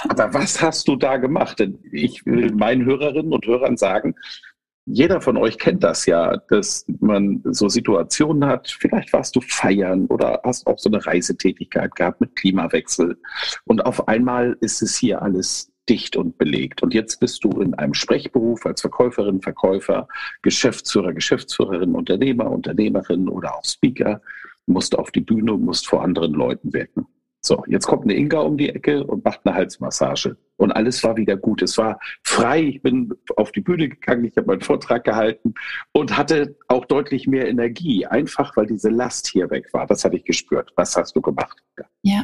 Aber 0.09 0.33
was 0.33 0.61
hast 0.61 0.89
du 0.89 0.97
da 0.97 1.15
gemacht? 1.15 1.59
Denn 1.59 1.79
ich 1.93 2.25
will 2.25 2.51
meinen 2.51 2.85
Hörerinnen 2.85 3.31
und 3.31 3.45
Hörern 3.45 3.77
sagen, 3.77 4.15
jeder 4.93 5.21
von 5.21 5.37
euch 5.37 5.57
kennt 5.57 5.83
das 5.83 6.05
ja, 6.05 6.37
dass 6.49 6.85
man 6.99 7.41
so 7.45 7.69
Situationen 7.69 8.45
hat, 8.45 8.69
vielleicht 8.69 9.13
warst 9.13 9.35
du 9.35 9.41
feiern 9.41 10.05
oder 10.07 10.41
hast 10.43 10.67
auch 10.67 10.77
so 10.77 10.89
eine 10.89 11.05
Reisetätigkeit 11.05 11.95
gehabt 11.95 12.21
mit 12.21 12.35
Klimawechsel 12.35 13.17
und 13.65 13.85
auf 13.85 14.07
einmal 14.07 14.57
ist 14.59 14.81
es 14.81 14.95
hier 14.95 15.21
alles 15.21 15.71
dicht 15.89 16.15
und 16.15 16.37
belegt. 16.37 16.83
Und 16.83 16.93
jetzt 16.93 17.19
bist 17.19 17.43
du 17.43 17.49
in 17.59 17.73
einem 17.73 17.93
Sprechberuf 17.93 18.65
als 18.65 18.81
Verkäuferin, 18.81 19.41
Verkäufer, 19.41 20.07
Geschäftsführer, 20.41 21.11
Geschäftsführerin, 21.11 21.95
Unternehmer, 21.95 22.49
Unternehmerin 22.49 23.27
oder 23.27 23.55
auch 23.55 23.65
Speaker, 23.65 24.21
musst 24.67 24.97
auf 24.97 25.11
die 25.11 25.21
Bühne, 25.21 25.53
musst 25.57 25.87
vor 25.87 26.03
anderen 26.03 26.33
Leuten 26.33 26.71
wirken. 26.71 27.07
So, 27.43 27.63
jetzt 27.67 27.87
kommt 27.87 28.03
eine 28.03 28.13
Inga 28.13 28.39
um 28.39 28.55
die 28.55 28.69
Ecke 28.69 29.03
und 29.03 29.25
macht 29.25 29.41
eine 29.43 29.55
Halsmassage. 29.55 30.37
Und 30.57 30.71
alles 30.71 31.03
war 31.03 31.17
wieder 31.17 31.35
gut. 31.35 31.63
Es 31.63 31.75
war 31.79 31.99
frei. 32.23 32.61
Ich 32.61 32.83
bin 32.83 33.11
auf 33.35 33.51
die 33.51 33.61
Bühne 33.61 33.89
gegangen, 33.89 34.25
ich 34.25 34.37
habe 34.37 34.45
meinen 34.45 34.61
Vortrag 34.61 35.03
gehalten 35.03 35.55
und 35.91 36.15
hatte 36.15 36.55
auch 36.67 36.85
deutlich 36.85 37.25
mehr 37.25 37.47
Energie. 37.47 38.05
Einfach, 38.05 38.55
weil 38.55 38.67
diese 38.67 38.89
Last 38.89 39.27
hier 39.27 39.49
weg 39.49 39.73
war. 39.73 39.87
Das 39.87 40.05
hatte 40.05 40.17
ich 40.17 40.23
gespürt. 40.23 40.71
Was 40.75 40.95
hast 40.95 41.15
du 41.15 41.21
gemacht? 41.21 41.57
Ja, 42.03 42.23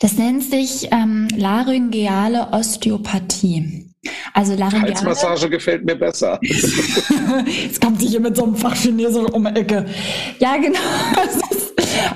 das 0.00 0.16
nennt 0.16 0.44
sich 0.44 0.88
ähm, 0.92 1.28
laryngeale 1.36 2.48
Osteopathie. 2.52 3.94
Also 4.32 4.54
Laryngeale. 4.54 4.94
Halsmassage 4.94 5.50
gefällt 5.50 5.84
mir 5.84 5.96
besser. 5.96 6.38
Jetzt 6.42 7.80
kommt 7.80 8.00
sie 8.00 8.08
hier 8.08 8.20
mit 8.20 8.36
so 8.36 8.44
einem 8.44 8.56
Fachchinesisch 8.56 9.30
um 9.32 9.44
die 9.44 9.60
Ecke. 9.60 9.86
Ja, 10.38 10.56
genau. 10.56 10.78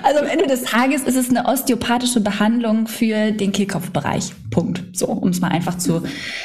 Also 0.02 0.20
am 0.20 0.26
Ende 0.26 0.46
des 0.46 0.62
Tages 0.62 1.02
ist 1.02 1.16
es 1.16 1.30
eine 1.30 1.46
osteopathische 1.46 2.20
Behandlung 2.20 2.86
für 2.86 3.32
den 3.32 3.52
Kehlkopfbereich. 3.52 4.32
Punkt. 4.50 4.82
So, 4.92 5.06
um 5.06 5.28
es 5.28 5.40
mal 5.40 5.48
einfach 5.48 5.78
zu, 5.78 6.02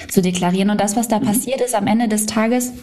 zu 0.09 0.21
deklarieren. 0.21 0.69
Und 0.69 0.79
das, 0.79 0.95
was 0.95 1.07
da 1.07 1.19
passiert 1.19 1.61
ist 1.61 1.75
am 1.75 1.87
Ende 1.87 2.07
des 2.07 2.25
Tages, 2.25 2.73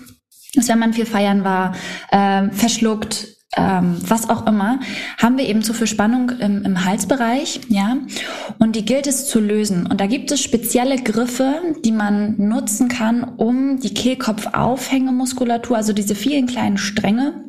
ist, 0.54 0.68
wenn 0.68 0.78
man 0.78 0.92
viel 0.92 1.06
feiern 1.06 1.44
war, 1.44 1.74
äh, 2.10 2.50
verschluckt, 2.50 3.28
ähm, 3.56 3.96
was 4.06 4.30
auch 4.30 4.46
immer, 4.46 4.80
haben 5.18 5.36
wir 5.36 5.46
eben 5.46 5.62
zu 5.62 5.74
viel 5.74 5.86
Spannung 5.86 6.30
im, 6.40 6.62
im 6.64 6.84
Halsbereich, 6.84 7.60
ja, 7.68 7.98
und 8.58 8.76
die 8.76 8.84
gilt 8.84 9.06
es 9.06 9.26
zu 9.26 9.40
lösen. 9.40 9.86
Und 9.86 10.00
da 10.00 10.06
gibt 10.06 10.30
es 10.32 10.42
spezielle 10.42 10.96
Griffe, 10.96 11.60
die 11.84 11.92
man 11.92 12.36
nutzen 12.38 12.88
kann, 12.88 13.22
um 13.22 13.78
die 13.78 13.94
Kehlkopfaufhängemuskulatur, 13.94 15.76
also 15.76 15.92
diese 15.92 16.14
vielen 16.14 16.46
kleinen 16.46 16.78
Stränge, 16.78 17.44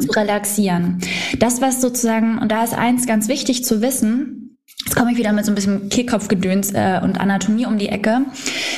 zu 0.00 0.10
relaxieren. 0.10 1.00
Das, 1.38 1.60
was 1.60 1.80
sozusagen, 1.80 2.38
und 2.38 2.50
da 2.50 2.64
ist 2.64 2.74
eins 2.74 3.06
ganz 3.06 3.28
wichtig 3.28 3.64
zu 3.64 3.82
wissen, 3.82 4.44
Jetzt 4.84 4.96
komme 4.96 5.12
ich 5.12 5.18
wieder 5.18 5.32
mit 5.32 5.46
so 5.46 5.52
ein 5.52 5.54
bisschen 5.54 5.88
Kehlkopfgedöns 5.88 6.72
äh, 6.72 7.00
und 7.02 7.18
Anatomie 7.18 7.64
um 7.64 7.78
die 7.78 7.88
Ecke. 7.88 8.26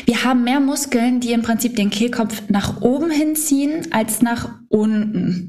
Wir 0.04 0.22
haben 0.22 0.44
mehr 0.44 0.60
Muskeln, 0.60 1.18
die 1.18 1.32
im 1.32 1.42
Prinzip 1.42 1.74
den 1.74 1.90
Kehlkopf 1.90 2.42
nach 2.48 2.80
oben 2.80 3.10
hinziehen 3.10 3.88
als 3.90 4.22
nach 4.22 4.48
unten. 4.68 5.48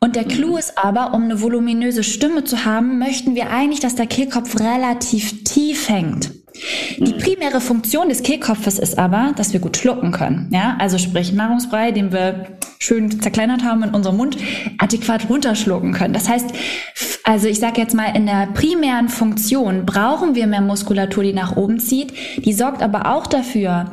Und 0.00 0.16
der 0.16 0.24
Clou 0.24 0.56
ist 0.56 0.78
aber, 0.78 1.14
um 1.14 1.24
eine 1.24 1.40
voluminöse 1.40 2.02
Stimme 2.02 2.44
zu 2.44 2.64
haben, 2.64 2.98
möchten 2.98 3.34
wir 3.34 3.50
eigentlich, 3.50 3.80
dass 3.80 3.94
der 3.94 4.06
Kehlkopf 4.06 4.60
relativ 4.60 5.44
tief 5.44 5.88
hängt. 5.88 6.32
Die 6.98 7.12
primäre 7.12 7.60
Funktion 7.60 8.08
des 8.08 8.22
Kehlkopfes 8.22 8.78
ist 8.78 8.98
aber, 8.98 9.32
dass 9.36 9.52
wir 9.52 9.60
gut 9.60 9.76
schlucken 9.76 10.12
können. 10.12 10.48
Ja, 10.50 10.76
also 10.78 10.98
sprich 10.98 11.32
Nahrungsbrei, 11.32 11.92
den 11.92 12.12
wir 12.12 12.46
schön 12.78 13.20
zerkleinert 13.20 13.64
haben 13.64 13.82
in 13.82 13.90
unserem 13.90 14.16
Mund, 14.16 14.36
adäquat 14.78 15.28
runterschlucken 15.28 15.92
können. 15.92 16.14
Das 16.14 16.28
heißt, 16.28 16.52
also 17.24 17.48
ich 17.48 17.58
sage 17.58 17.80
jetzt 17.80 17.94
mal, 17.94 18.16
in 18.16 18.26
der 18.26 18.48
primären 18.54 19.08
Funktion 19.08 19.84
brauchen 19.84 20.34
wir 20.34 20.46
mehr 20.46 20.60
Muskulatur, 20.60 21.24
die 21.24 21.32
nach 21.32 21.56
oben 21.56 21.80
zieht. 21.80 22.12
Die 22.44 22.52
sorgt 22.52 22.82
aber 22.82 23.12
auch 23.12 23.26
dafür, 23.26 23.92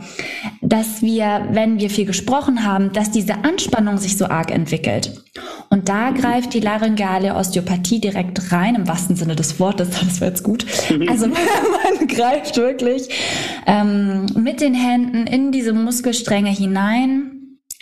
dass 0.62 1.02
wir, 1.02 1.48
wenn 1.52 1.80
wir 1.80 1.90
viel 1.90 2.06
gesprochen 2.06 2.64
haben, 2.64 2.94
dass 2.94 3.12
diese 3.12 3.44
Anspannung 3.44 3.98
sich 3.98 4.18
so 4.18 4.26
arg 4.26 4.52
entwickelt. 4.52 5.24
Und 5.70 5.90
da 5.94 6.10
greift 6.10 6.56
die 6.56 6.60
laryngeale 6.60 7.36
Osteopathie 7.36 8.00
direkt 8.00 8.52
rein, 8.52 8.74
im 8.74 8.88
wahrsten 8.88 9.16
Sinne 9.16 9.36
des 9.36 9.60
Wortes, 9.60 9.90
das 10.04 10.22
war 10.22 10.30
jetzt 10.30 10.44
gut. 10.44 10.66
Also 11.08 11.28
man 11.28 12.08
greift 12.08 12.58
wirklich 12.58 13.10
ähm, 13.68 14.26
mit 14.36 14.60
den 14.60 14.74
Händen 14.74 15.28
in 15.28 15.52
diese 15.52 15.72
Muskelstränge 15.72 16.50
hinein 16.50 17.33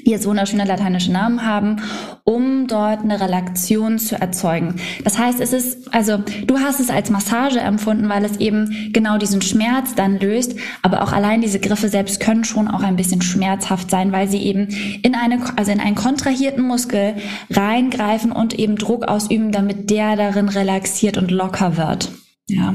die 0.05 0.11
jetzt 0.11 0.25
wunderschöne 0.25 0.65
lateinische 0.65 1.11
Namen 1.11 1.45
haben, 1.45 1.77
um 2.23 2.67
dort 2.67 3.01
eine 3.01 3.19
Relaktion 3.19 3.99
zu 3.99 4.19
erzeugen. 4.19 4.75
Das 5.03 5.17
heißt, 5.17 5.39
es 5.41 5.53
ist, 5.53 5.93
also 5.93 6.17
du 6.17 6.59
hast 6.59 6.79
es 6.79 6.89
als 6.89 7.09
Massage 7.09 7.59
empfunden, 7.59 8.09
weil 8.09 8.25
es 8.25 8.37
eben 8.37 8.91
genau 8.93 9.17
diesen 9.17 9.41
Schmerz 9.41 9.95
dann 9.95 10.19
löst, 10.19 10.57
aber 10.81 11.03
auch 11.03 11.11
allein 11.11 11.41
diese 11.41 11.59
Griffe 11.59 11.89
selbst 11.89 12.19
können 12.19 12.43
schon 12.43 12.67
auch 12.67 12.83
ein 12.83 12.95
bisschen 12.95 13.21
schmerzhaft 13.21 13.89
sein, 13.89 14.11
weil 14.11 14.27
sie 14.27 14.41
eben 14.41 14.67
in 15.03 15.15
eine, 15.15 15.39
also 15.57 15.71
in 15.71 15.79
einen 15.79 15.95
kontrahierten 15.95 16.63
Muskel 16.63 17.15
reingreifen 17.49 18.31
und 18.31 18.57
eben 18.57 18.75
Druck 18.75 19.07
ausüben, 19.07 19.51
damit 19.51 19.89
der 19.89 20.15
darin 20.15 20.49
relaxiert 20.49 21.17
und 21.17 21.31
locker 21.31 21.77
wird. 21.77 22.11
Ja. 22.47 22.73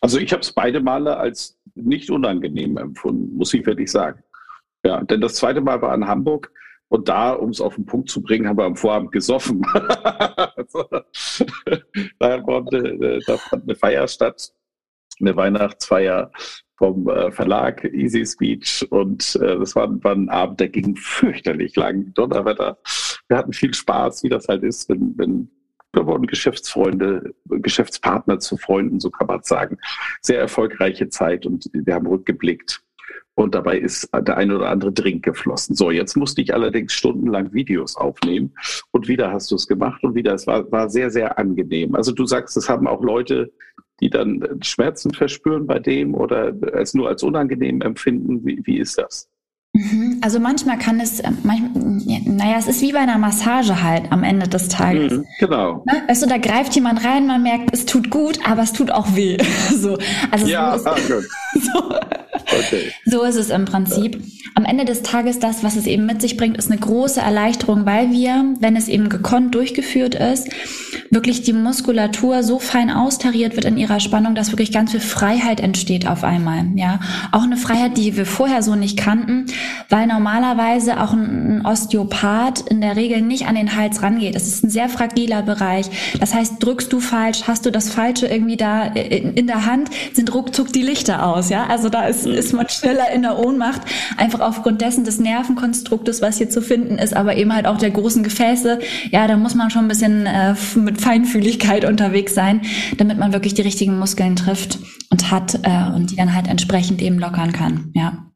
Also 0.00 0.18
ich 0.18 0.32
habe 0.32 0.42
es 0.42 0.52
beide 0.52 0.80
Male 0.80 1.16
als 1.16 1.58
nicht 1.74 2.10
unangenehm 2.10 2.76
empfunden, 2.76 3.36
muss 3.36 3.54
ich 3.54 3.64
wirklich 3.66 3.90
sagen. 3.90 4.22
Ja, 4.84 5.02
denn 5.02 5.20
das 5.20 5.34
zweite 5.34 5.60
Mal 5.60 5.82
war 5.82 5.94
in 5.94 6.06
Hamburg 6.06 6.52
und 6.88 7.08
da, 7.08 7.32
um 7.32 7.50
es 7.50 7.60
auf 7.60 7.76
den 7.76 7.86
Punkt 7.86 8.10
zu 8.10 8.20
bringen, 8.20 8.48
haben 8.48 8.58
wir 8.58 8.64
am 8.64 8.76
Vorabend 8.76 9.12
gesoffen. 9.12 9.62
also, 9.74 10.84
da, 12.18 12.42
fand 12.42 12.74
eine, 12.74 13.20
da 13.26 13.36
fand 13.36 13.62
eine 13.62 13.76
Feier 13.76 14.08
statt, 14.08 14.52
eine 15.20 15.36
Weihnachtsfeier 15.36 16.32
vom 16.76 17.08
äh, 17.08 17.30
Verlag 17.30 17.84
Easy 17.84 18.26
Speech 18.26 18.86
und 18.90 19.36
äh, 19.36 19.58
das 19.58 19.76
war, 19.76 19.88
war, 20.02 20.12
ein 20.12 20.30
Abend, 20.30 20.60
der 20.60 20.68
ging 20.68 20.96
fürchterlich 20.96 21.76
lang. 21.76 22.12
Donnerwetter. 22.14 22.78
Wir 23.28 23.36
hatten 23.36 23.52
viel 23.52 23.74
Spaß, 23.74 24.24
wie 24.24 24.28
das 24.28 24.48
halt 24.48 24.64
ist, 24.64 24.88
wenn, 24.88 25.16
wenn 25.16 25.50
wir 25.92 26.06
wurden 26.06 26.26
Geschäftsfreunde, 26.26 27.34
Geschäftspartner 27.44 28.38
zu 28.38 28.56
Freunden, 28.56 28.98
so 28.98 29.10
kann 29.10 29.26
man 29.26 29.42
sagen. 29.42 29.78
Sehr 30.22 30.40
erfolgreiche 30.40 31.08
Zeit 31.08 31.46
und 31.46 31.68
wir 31.72 31.94
haben 31.94 32.06
rückgeblickt 32.06 32.82
und 33.34 33.54
dabei 33.54 33.78
ist 33.78 34.08
der 34.12 34.36
eine 34.36 34.56
oder 34.56 34.68
andere 34.68 34.92
Drink 34.92 35.24
geflossen. 35.24 35.74
So, 35.74 35.90
jetzt 35.90 36.16
musste 36.16 36.42
ich 36.42 36.52
allerdings 36.52 36.92
stundenlang 36.92 37.52
Videos 37.52 37.96
aufnehmen 37.96 38.52
und 38.90 39.08
wieder 39.08 39.32
hast 39.32 39.50
du 39.50 39.56
es 39.56 39.66
gemacht 39.66 40.02
und 40.02 40.14
wieder, 40.14 40.34
es 40.34 40.46
war, 40.46 40.70
war 40.70 40.90
sehr, 40.90 41.10
sehr 41.10 41.38
angenehm. 41.38 41.94
Also 41.94 42.12
du 42.12 42.26
sagst, 42.26 42.56
es 42.56 42.68
haben 42.68 42.86
auch 42.86 43.02
Leute, 43.02 43.50
die 44.00 44.10
dann 44.10 44.58
Schmerzen 44.62 45.12
verspüren 45.12 45.66
bei 45.66 45.78
dem 45.78 46.14
oder 46.14 46.52
es 46.74 46.94
nur 46.94 47.08
als 47.08 47.22
unangenehm 47.22 47.80
empfinden. 47.82 48.44
Wie, 48.44 48.60
wie 48.64 48.78
ist 48.78 48.98
das? 48.98 49.28
Mhm. 49.72 50.18
Also 50.20 50.40
manchmal 50.40 50.78
kann 50.78 50.98
es, 50.98 51.20
äh, 51.20 51.30
manchmal, 51.44 51.70
naja, 52.24 52.56
es 52.58 52.66
ist 52.66 52.82
wie 52.82 52.92
bei 52.92 52.98
einer 52.98 53.18
Massage 53.18 53.82
halt 53.82 54.10
am 54.10 54.24
Ende 54.24 54.48
des 54.48 54.68
Tages. 54.68 55.12
Mhm, 55.12 55.26
genau. 55.38 55.84
Ne? 55.86 56.02
Weißt 56.08 56.22
du, 56.22 56.26
da 56.26 56.38
greift 56.38 56.74
jemand 56.74 57.04
rein, 57.04 57.26
man 57.26 57.42
merkt, 57.42 57.72
es 57.72 57.86
tut 57.86 58.10
gut, 58.10 58.38
aber 58.44 58.62
es 58.62 58.72
tut 58.72 58.90
auch 58.90 59.14
weh. 59.14 59.36
so, 59.74 59.96
also 60.30 60.46
ja, 60.46 60.74
ist, 60.74 60.84
gut. 60.84 61.28
so, 61.54 61.94
Okay. 62.46 62.92
So 63.04 63.22
ist 63.22 63.36
es 63.36 63.50
im 63.50 63.64
Prinzip. 63.64 64.22
Am 64.54 64.64
Ende 64.64 64.84
des 64.84 65.02
Tages, 65.02 65.38
das, 65.38 65.62
was 65.62 65.76
es 65.76 65.86
eben 65.86 66.06
mit 66.06 66.20
sich 66.20 66.36
bringt, 66.36 66.56
ist 66.56 66.70
eine 66.70 66.80
große 66.80 67.20
Erleichterung, 67.20 67.86
weil 67.86 68.10
wir, 68.10 68.56
wenn 68.60 68.76
es 68.76 68.88
eben 68.88 69.08
gekonnt 69.08 69.54
durchgeführt 69.54 70.14
ist, 70.14 70.48
wirklich 71.10 71.42
die 71.42 71.52
Muskulatur 71.52 72.42
so 72.42 72.58
fein 72.58 72.90
austariert 72.90 73.56
wird 73.56 73.64
in 73.64 73.76
ihrer 73.76 74.00
Spannung, 74.00 74.34
dass 74.34 74.52
wirklich 74.52 74.72
ganz 74.72 74.92
viel 74.92 75.00
Freiheit 75.00 75.60
entsteht 75.60 76.06
auf 76.06 76.24
einmal. 76.24 76.66
Ja, 76.76 77.00
auch 77.32 77.42
eine 77.42 77.56
Freiheit, 77.56 77.96
die 77.96 78.16
wir 78.16 78.26
vorher 78.26 78.62
so 78.62 78.76
nicht 78.76 78.96
kannten, 78.96 79.46
weil 79.88 80.06
normalerweise 80.06 81.00
auch 81.00 81.12
ein 81.12 81.62
Osteopath 81.64 82.60
in 82.68 82.80
der 82.80 82.96
Regel 82.96 83.22
nicht 83.22 83.46
an 83.46 83.54
den 83.56 83.76
Hals 83.76 84.02
rangeht. 84.02 84.34
Das 84.34 84.46
ist 84.46 84.64
ein 84.64 84.70
sehr 84.70 84.88
fragiler 84.88 85.42
Bereich. 85.42 85.86
Das 86.20 86.34
heißt, 86.34 86.54
drückst 86.60 86.92
du 86.92 87.00
falsch, 87.00 87.42
hast 87.46 87.66
du 87.66 87.72
das 87.72 87.90
Falsche 87.90 88.26
irgendwie 88.26 88.56
da 88.56 88.84
in 88.84 89.46
der 89.46 89.66
Hand, 89.66 89.90
sind 90.12 90.32
ruckzuck 90.32 90.72
die 90.72 90.82
Lichter 90.82 91.26
aus. 91.26 91.50
Ja, 91.50 91.66
also 91.66 91.88
da 91.88 92.06
ist, 92.06 92.26
ist 92.34 92.52
man 92.52 92.68
schneller 92.68 93.10
in 93.12 93.22
der 93.22 93.38
Ohnmacht, 93.38 93.82
einfach 94.16 94.40
aufgrund 94.40 94.80
dessen 94.80 95.04
des 95.04 95.18
Nervenkonstruktes, 95.18 96.22
was 96.22 96.38
hier 96.38 96.50
zu 96.50 96.62
finden 96.62 96.98
ist, 96.98 97.14
aber 97.14 97.36
eben 97.36 97.54
halt 97.54 97.66
auch 97.66 97.78
der 97.78 97.90
großen 97.90 98.22
Gefäße, 98.22 98.80
ja, 99.10 99.26
da 99.26 99.36
muss 99.36 99.54
man 99.54 99.70
schon 99.70 99.84
ein 99.84 99.88
bisschen 99.88 100.26
äh, 100.26 100.54
mit 100.76 101.00
Feinfühligkeit 101.00 101.84
unterwegs 101.88 102.34
sein, 102.34 102.62
damit 102.96 103.18
man 103.18 103.32
wirklich 103.32 103.54
die 103.54 103.62
richtigen 103.62 103.98
Muskeln 103.98 104.36
trifft 104.36 104.78
und 105.10 105.30
hat 105.30 105.60
äh, 105.62 105.94
und 105.94 106.10
die 106.10 106.16
dann 106.16 106.34
halt 106.34 106.48
entsprechend 106.48 107.02
eben 107.02 107.18
lockern 107.18 107.52
kann, 107.52 107.90
ja. 107.94 108.26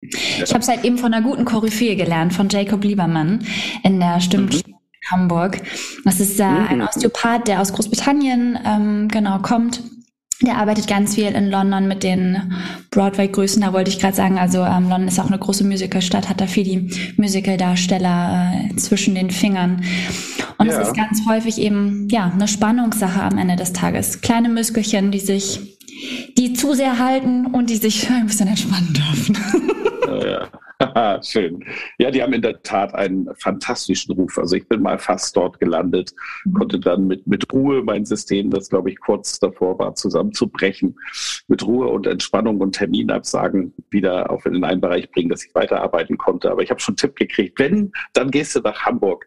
Ich 0.00 0.50
habe 0.50 0.60
es 0.60 0.68
halt 0.68 0.84
eben 0.84 0.96
von 0.96 1.12
einer 1.12 1.26
guten 1.26 1.44
Koryphäe 1.44 1.96
gelernt, 1.96 2.32
von 2.32 2.48
Jacob 2.48 2.84
Liebermann 2.84 3.44
in 3.82 3.98
der 3.98 4.20
Stimmschule 4.20 4.62
mhm. 4.68 4.74
in 4.74 5.10
Hamburg. 5.10 5.60
Das 6.04 6.20
ist 6.20 6.38
äh, 6.38 6.44
ein 6.44 6.78
mhm. 6.78 6.84
Osteopath, 6.84 7.48
der 7.48 7.60
aus 7.60 7.72
Großbritannien 7.72 8.58
ähm, 8.64 9.08
genau 9.08 9.40
kommt. 9.40 9.82
Der 10.42 10.56
arbeitet 10.56 10.86
ganz 10.86 11.16
viel 11.16 11.26
in 11.26 11.50
London 11.50 11.88
mit 11.88 12.04
den 12.04 12.52
Broadway-Größen, 12.90 13.60
da 13.60 13.72
wollte 13.72 13.90
ich 13.90 13.98
gerade 13.98 14.14
sagen, 14.14 14.38
also 14.38 14.58
ähm, 14.58 14.88
London 14.88 15.08
ist 15.08 15.18
auch 15.18 15.26
eine 15.26 15.38
große 15.38 15.64
Musicalstadt, 15.64 16.28
hat 16.28 16.40
da 16.40 16.46
viel 16.46 16.64
die 16.64 17.12
Musical-Darsteller 17.16 18.52
äh, 18.54 18.76
zwischen 18.76 19.16
den 19.16 19.30
Fingern. 19.30 19.82
Und 20.58 20.68
ja. 20.68 20.80
es 20.80 20.88
ist 20.88 20.96
ganz 20.96 21.22
häufig 21.28 21.58
eben, 21.58 22.08
ja, 22.10 22.30
eine 22.32 22.46
Spannungssache 22.46 23.20
am 23.20 23.36
Ende 23.36 23.56
des 23.56 23.72
Tages. 23.72 24.20
Kleine 24.20 24.48
Muskelchen, 24.48 25.10
die 25.10 25.18
sich, 25.18 25.76
die 26.36 26.52
zu 26.52 26.74
sehr 26.74 27.00
halten 27.00 27.46
und 27.46 27.68
die 27.68 27.76
sich 27.76 28.08
ein 28.10 28.26
bisschen 28.26 28.48
entspannen 28.48 28.92
dürfen. 28.92 29.38
ja. 30.24 30.48
Schön. 31.22 31.64
Ja, 31.98 32.10
die 32.12 32.22
haben 32.22 32.32
in 32.32 32.42
der 32.42 32.62
Tat 32.62 32.94
einen 32.94 33.28
fantastischen 33.34 34.14
Ruf. 34.14 34.38
Also 34.38 34.54
ich 34.54 34.68
bin 34.68 34.80
mal 34.80 34.98
fast 34.98 35.36
dort 35.36 35.58
gelandet, 35.58 36.14
mhm. 36.44 36.52
konnte 36.54 36.78
dann 36.78 37.08
mit, 37.08 37.26
mit 37.26 37.52
Ruhe 37.52 37.82
mein 37.82 38.04
System, 38.04 38.50
das 38.50 38.68
glaube 38.68 38.90
ich 38.90 39.00
kurz 39.00 39.40
davor 39.40 39.78
war, 39.78 39.96
zusammenzubrechen, 39.96 40.96
mit 41.48 41.66
Ruhe 41.66 41.88
und 41.88 42.06
Entspannung 42.06 42.60
und 42.60 42.76
Terminabsagen 42.76 43.74
wieder 43.90 44.30
auf 44.30 44.46
in 44.46 44.62
einen 44.62 44.80
Bereich 44.80 45.10
bringen, 45.10 45.30
dass 45.30 45.44
ich 45.44 45.54
weiterarbeiten 45.54 46.16
konnte. 46.16 46.50
Aber 46.50 46.62
ich 46.62 46.70
habe 46.70 46.80
schon 46.80 46.92
einen 46.92 46.98
Tipp 46.98 47.16
gekriegt, 47.16 47.58
wenn, 47.58 47.90
dann 48.12 48.30
gehst 48.30 48.54
du 48.54 48.60
nach 48.60 48.84
Hamburg. 48.84 49.26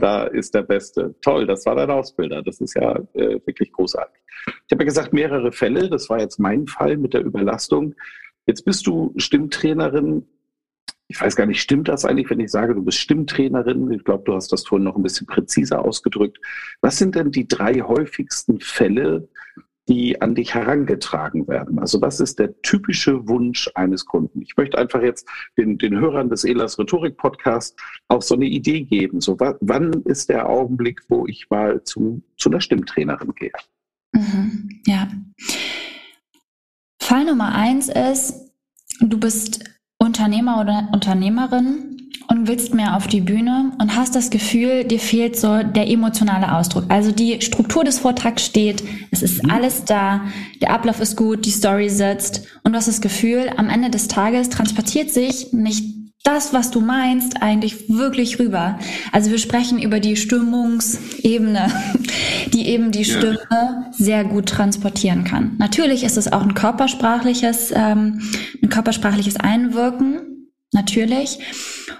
Da 0.00 0.24
ist 0.24 0.54
der 0.54 0.62
Beste. 0.62 1.14
Toll, 1.20 1.46
das 1.46 1.66
war 1.66 1.74
dein 1.74 1.90
Ausbilder. 1.90 2.42
Das 2.42 2.60
ist 2.60 2.74
ja 2.74 2.96
äh, 3.14 3.40
wirklich 3.44 3.72
großartig. 3.72 4.22
Ich 4.46 4.72
habe 4.72 4.82
ja 4.82 4.86
gesagt, 4.86 5.12
mehrere 5.12 5.50
Fälle. 5.50 5.90
Das 5.90 6.08
war 6.08 6.20
jetzt 6.20 6.38
mein 6.38 6.68
Fall 6.68 6.96
mit 6.96 7.12
der 7.12 7.24
Überlastung. 7.24 7.94
Jetzt 8.46 8.64
bist 8.64 8.86
du 8.86 9.12
Stimmtrainerin 9.16 10.26
ich 11.12 11.20
weiß 11.20 11.36
gar 11.36 11.44
nicht, 11.44 11.60
stimmt 11.60 11.88
das 11.88 12.06
eigentlich, 12.06 12.30
wenn 12.30 12.40
ich 12.40 12.50
sage, 12.50 12.74
du 12.74 12.82
bist 12.82 12.96
Stimmtrainerin? 12.96 13.90
Ich 13.92 14.02
glaube, 14.02 14.24
du 14.24 14.34
hast 14.34 14.50
das 14.50 14.66
vorhin 14.66 14.84
noch 14.84 14.96
ein 14.96 15.02
bisschen 15.02 15.26
präziser 15.26 15.84
ausgedrückt. 15.84 16.38
Was 16.80 16.96
sind 16.96 17.14
denn 17.14 17.30
die 17.30 17.46
drei 17.46 17.82
häufigsten 17.82 18.60
Fälle, 18.60 19.28
die 19.88 20.22
an 20.22 20.34
dich 20.34 20.54
herangetragen 20.54 21.46
werden? 21.48 21.78
Also 21.78 22.00
was 22.00 22.18
ist 22.18 22.38
der 22.38 22.62
typische 22.62 23.28
Wunsch 23.28 23.70
eines 23.74 24.06
Kunden? 24.06 24.40
Ich 24.40 24.56
möchte 24.56 24.78
einfach 24.78 25.02
jetzt 25.02 25.28
den, 25.58 25.76
den 25.76 26.00
Hörern 26.00 26.30
des 26.30 26.44
Elas 26.44 26.78
Rhetorik 26.78 27.18
Podcast 27.18 27.78
auch 28.08 28.22
so 28.22 28.34
eine 28.34 28.46
Idee 28.46 28.80
geben. 28.80 29.20
So, 29.20 29.36
wann 29.38 29.92
ist 30.04 30.30
der 30.30 30.48
Augenblick, 30.48 31.02
wo 31.10 31.26
ich 31.26 31.50
mal 31.50 31.84
zu, 31.84 32.22
zu 32.38 32.48
einer 32.48 32.62
Stimmtrainerin 32.62 33.34
gehe? 33.34 33.52
Mhm, 34.12 34.80
ja. 34.86 35.08
Fall 37.02 37.26
Nummer 37.26 37.54
eins 37.54 37.90
ist, 37.90 38.50
du 39.00 39.20
bist 39.20 39.71
Unternehmer 40.02 40.60
oder 40.60 40.88
Unternehmerin 40.92 41.92
und 42.28 42.48
willst 42.48 42.74
mehr 42.74 42.96
auf 42.96 43.06
die 43.06 43.20
Bühne 43.20 43.72
und 43.78 43.96
hast 43.96 44.16
das 44.16 44.30
Gefühl, 44.30 44.84
dir 44.84 44.98
fehlt 44.98 45.38
so 45.38 45.62
der 45.62 45.88
emotionale 45.88 46.56
Ausdruck. 46.56 46.84
Also 46.88 47.12
die 47.12 47.40
Struktur 47.40 47.84
des 47.84 48.00
Vortrags 48.00 48.44
steht, 48.44 48.82
es 49.10 49.22
ist 49.22 49.44
mhm. 49.44 49.50
alles 49.50 49.84
da, 49.84 50.22
der 50.60 50.72
Ablauf 50.72 51.00
ist 51.00 51.16
gut, 51.16 51.46
die 51.46 51.50
Story 51.50 51.88
sitzt 51.88 52.46
und 52.64 52.72
du 52.72 52.78
hast 52.78 52.88
das 52.88 53.00
Gefühl, 53.00 53.50
am 53.56 53.68
Ende 53.68 53.90
des 53.90 54.08
Tages 54.08 54.48
transportiert 54.48 55.10
sich 55.10 55.52
nicht 55.52 56.01
das, 56.22 56.52
was 56.52 56.70
du 56.70 56.80
meinst, 56.80 57.42
eigentlich 57.42 57.88
wirklich 57.88 58.38
rüber. 58.38 58.78
Also 59.10 59.30
wir 59.30 59.38
sprechen 59.38 59.80
über 59.82 59.98
die 59.98 60.16
Stimmungsebene, 60.16 61.68
die 62.52 62.68
eben 62.68 62.92
die 62.92 63.04
Stimme 63.04 63.38
ja. 63.50 63.86
sehr 63.90 64.24
gut 64.24 64.46
transportieren 64.48 65.24
kann. 65.24 65.56
Natürlich 65.58 66.04
ist 66.04 66.16
es 66.16 66.32
auch 66.32 66.42
ein 66.42 66.54
körpersprachliches, 66.54 67.72
ähm, 67.74 68.20
ein 68.62 68.68
körpersprachliches 68.68 69.36
Einwirken, 69.36 70.48
natürlich. 70.72 71.40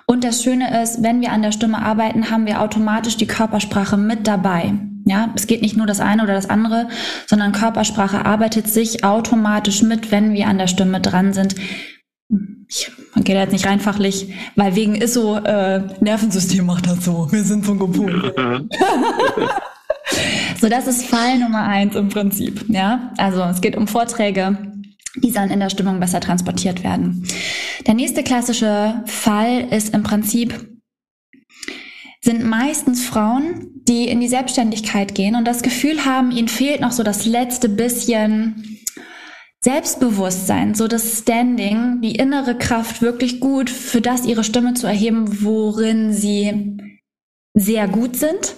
Und 0.07 0.23
das 0.23 0.43
Schöne 0.43 0.83
ist, 0.83 1.03
wenn 1.03 1.21
wir 1.21 1.33
an 1.33 1.43
der 1.43 1.53
Stimme 1.53 1.83
arbeiten, 1.83 2.31
haben 2.31 2.47
wir 2.47 2.61
automatisch 2.61 3.17
die 3.17 3.27
Körpersprache 3.27 3.97
mit 3.97 4.29
dabei. 4.29 4.75
Ja, 5.05 5.31
es 5.35 5.49
geht 5.49 5.63
nicht 5.63 5.77
nur 5.77 5.87
das 5.87 5.99
eine 5.99 6.23
oder 6.23 6.35
das 6.35 6.49
andere, 6.49 6.89
sondern 7.27 7.51
Körpersprache 7.51 8.25
arbeitet 8.25 8.69
sich 8.69 9.03
automatisch 9.03 9.83
mit, 9.83 10.13
wenn 10.13 10.33
wir 10.33 10.47
an 10.47 10.59
der 10.59 10.69
Stimme 10.69 11.01
dran 11.01 11.33
sind 11.33 11.57
ich 12.73 12.91
man 13.15 13.25
geht 13.25 13.37
jetzt 13.37 13.53
nicht 13.53 13.67
reinfachlich, 13.67 14.33
weil 14.57 14.75
wegen 14.75 14.95
ist 14.95 15.15
so, 15.15 15.37
äh, 15.37 15.83
Nervensystem 16.01 16.65
macht 16.65 16.87
das 16.87 17.05
so. 17.05 17.31
Wir 17.31 17.45
sind 17.45 17.65
von 17.65 17.79
Gepult. 17.79 18.35
so, 20.61 20.69
das 20.69 20.87
ist 20.87 21.05
Fall 21.05 21.39
Nummer 21.39 21.63
eins 21.63 21.95
im 21.95 22.09
Prinzip. 22.09 22.65
Ja, 22.69 23.13
also 23.19 23.43
es 23.43 23.61
geht 23.61 23.77
um 23.77 23.87
Vorträge, 23.87 24.57
die 25.17 25.31
sollen 25.31 25.51
in 25.51 25.61
der 25.61 25.69
Stimmung 25.69 26.01
besser 26.01 26.21
transportiert 26.21 26.83
werden. 26.83 27.29
Der 27.87 27.93
nächste 27.95 28.23
klassische 28.23 29.03
Fall 29.05 29.69
ist 29.71 29.93
im 29.93 30.03
Prinzip, 30.03 30.69
sind 32.25 32.45
meistens 32.45 33.05
Frauen, 33.05 33.83
die 33.87 34.09
in 34.09 34.21
die 34.21 34.29
Selbstständigkeit 34.29 35.15
gehen 35.15 35.35
und 35.35 35.45
das 35.45 35.63
Gefühl 35.63 36.07
haben, 36.07 36.31
ihnen 36.31 36.49
fehlt 36.49 36.81
noch 36.81 36.93
so 36.93 37.03
das 37.03 37.27
letzte 37.27 37.69
bisschen 37.69 38.72
Selbstbewusstsein, 39.65 40.75
so 40.75 40.89
das 40.89 41.19
Standing, 41.21 42.01
die 42.01 42.17
innere 42.17 42.59
Kraft 42.59 43.01
wirklich 43.01 43.39
gut 43.39 43.71
für 43.71 44.01
das 44.01 44.27
ihre 44.27 44.43
Stimme 44.43 44.75
zu 44.75 44.89
erheben, 44.89 45.45
worin 45.45 46.13
sie 46.13 46.79
sehr 47.55 47.87
gut 47.87 48.17
sind, 48.17 48.57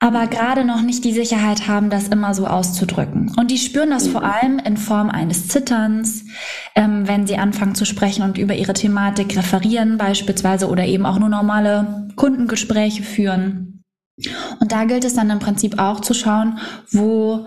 aber 0.00 0.26
gerade 0.26 0.66
noch 0.66 0.82
nicht 0.82 1.04
die 1.04 1.14
Sicherheit 1.14 1.68
haben, 1.68 1.88
das 1.88 2.08
immer 2.08 2.34
so 2.34 2.46
auszudrücken. 2.46 3.32
Und 3.38 3.50
die 3.50 3.56
spüren 3.56 3.90
das 3.90 4.06
vor 4.06 4.22
allem 4.22 4.58
in 4.58 4.76
Form 4.76 5.08
eines 5.08 5.48
Zitterns, 5.48 6.26
ähm, 6.74 7.08
wenn 7.08 7.26
sie 7.26 7.38
anfangen 7.38 7.74
zu 7.74 7.86
sprechen 7.86 8.24
und 8.24 8.36
über 8.36 8.54
ihre 8.54 8.74
Thematik 8.74 9.34
referieren 9.34 9.96
beispielsweise 9.96 10.68
oder 10.68 10.84
eben 10.84 11.06
auch 11.06 11.18
nur 11.18 11.30
normale 11.30 12.10
Kundengespräche 12.16 13.02
führen. 13.02 13.82
Und 14.60 14.70
da 14.70 14.84
gilt 14.84 15.04
es 15.04 15.14
dann 15.14 15.30
im 15.30 15.38
Prinzip 15.38 15.78
auch 15.78 16.00
zu 16.00 16.12
schauen, 16.12 16.58
wo 16.90 17.46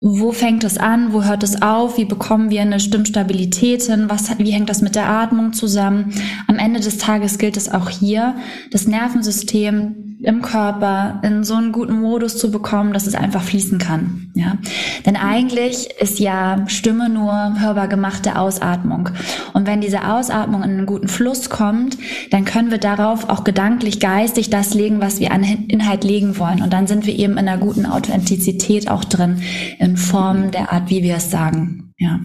wo 0.00 0.32
fängt 0.32 0.64
es 0.64 0.78
an, 0.78 1.12
wo 1.12 1.24
hört 1.24 1.42
es 1.42 1.60
auf, 1.60 1.98
wie 1.98 2.06
bekommen 2.06 2.48
wir 2.48 2.62
eine 2.62 2.80
Stimmstabilität 2.80 3.82
hin, 3.82 4.06
was, 4.08 4.38
wie 4.38 4.50
hängt 4.50 4.70
das 4.70 4.80
mit 4.80 4.94
der 4.94 5.08
Atmung 5.10 5.52
zusammen. 5.52 6.14
Am 6.46 6.58
Ende 6.58 6.80
des 6.80 6.96
Tages 6.96 7.36
gilt 7.36 7.58
es 7.58 7.70
auch 7.70 7.90
hier, 7.90 8.36
das 8.70 8.86
Nervensystem 8.86 10.09
im 10.22 10.42
Körper 10.42 11.20
in 11.22 11.44
so 11.44 11.54
einen 11.54 11.72
guten 11.72 12.00
Modus 12.00 12.36
zu 12.36 12.50
bekommen, 12.50 12.92
dass 12.92 13.06
es 13.06 13.14
einfach 13.14 13.42
fließen 13.42 13.78
kann. 13.78 14.30
Ja, 14.34 14.58
denn 15.06 15.16
eigentlich 15.16 15.88
ist 15.98 16.18
ja 16.18 16.64
Stimme 16.68 17.08
nur 17.08 17.58
hörbar 17.58 17.88
gemachte 17.88 18.36
Ausatmung. 18.36 19.08
Und 19.54 19.66
wenn 19.66 19.80
diese 19.80 20.06
Ausatmung 20.06 20.62
in 20.62 20.70
einen 20.70 20.86
guten 20.86 21.08
Fluss 21.08 21.48
kommt, 21.48 21.96
dann 22.30 22.44
können 22.44 22.70
wir 22.70 22.78
darauf 22.78 23.28
auch 23.30 23.44
gedanklich, 23.44 23.98
geistig 23.98 24.50
das 24.50 24.74
legen, 24.74 25.00
was 25.00 25.20
wir 25.20 25.32
an 25.32 25.42
Inhalt 25.42 26.04
legen 26.04 26.38
wollen. 26.38 26.62
Und 26.62 26.72
dann 26.72 26.86
sind 26.86 27.06
wir 27.06 27.18
eben 27.18 27.32
in 27.32 27.48
einer 27.48 27.58
guten 27.58 27.86
Authentizität 27.86 28.90
auch 28.90 29.04
drin, 29.04 29.42
in 29.78 29.96
Form 29.96 30.50
der 30.50 30.72
Art, 30.72 30.90
wie 30.90 31.02
wir 31.02 31.16
es 31.16 31.30
sagen. 31.30 31.94
Ja, 31.98 32.20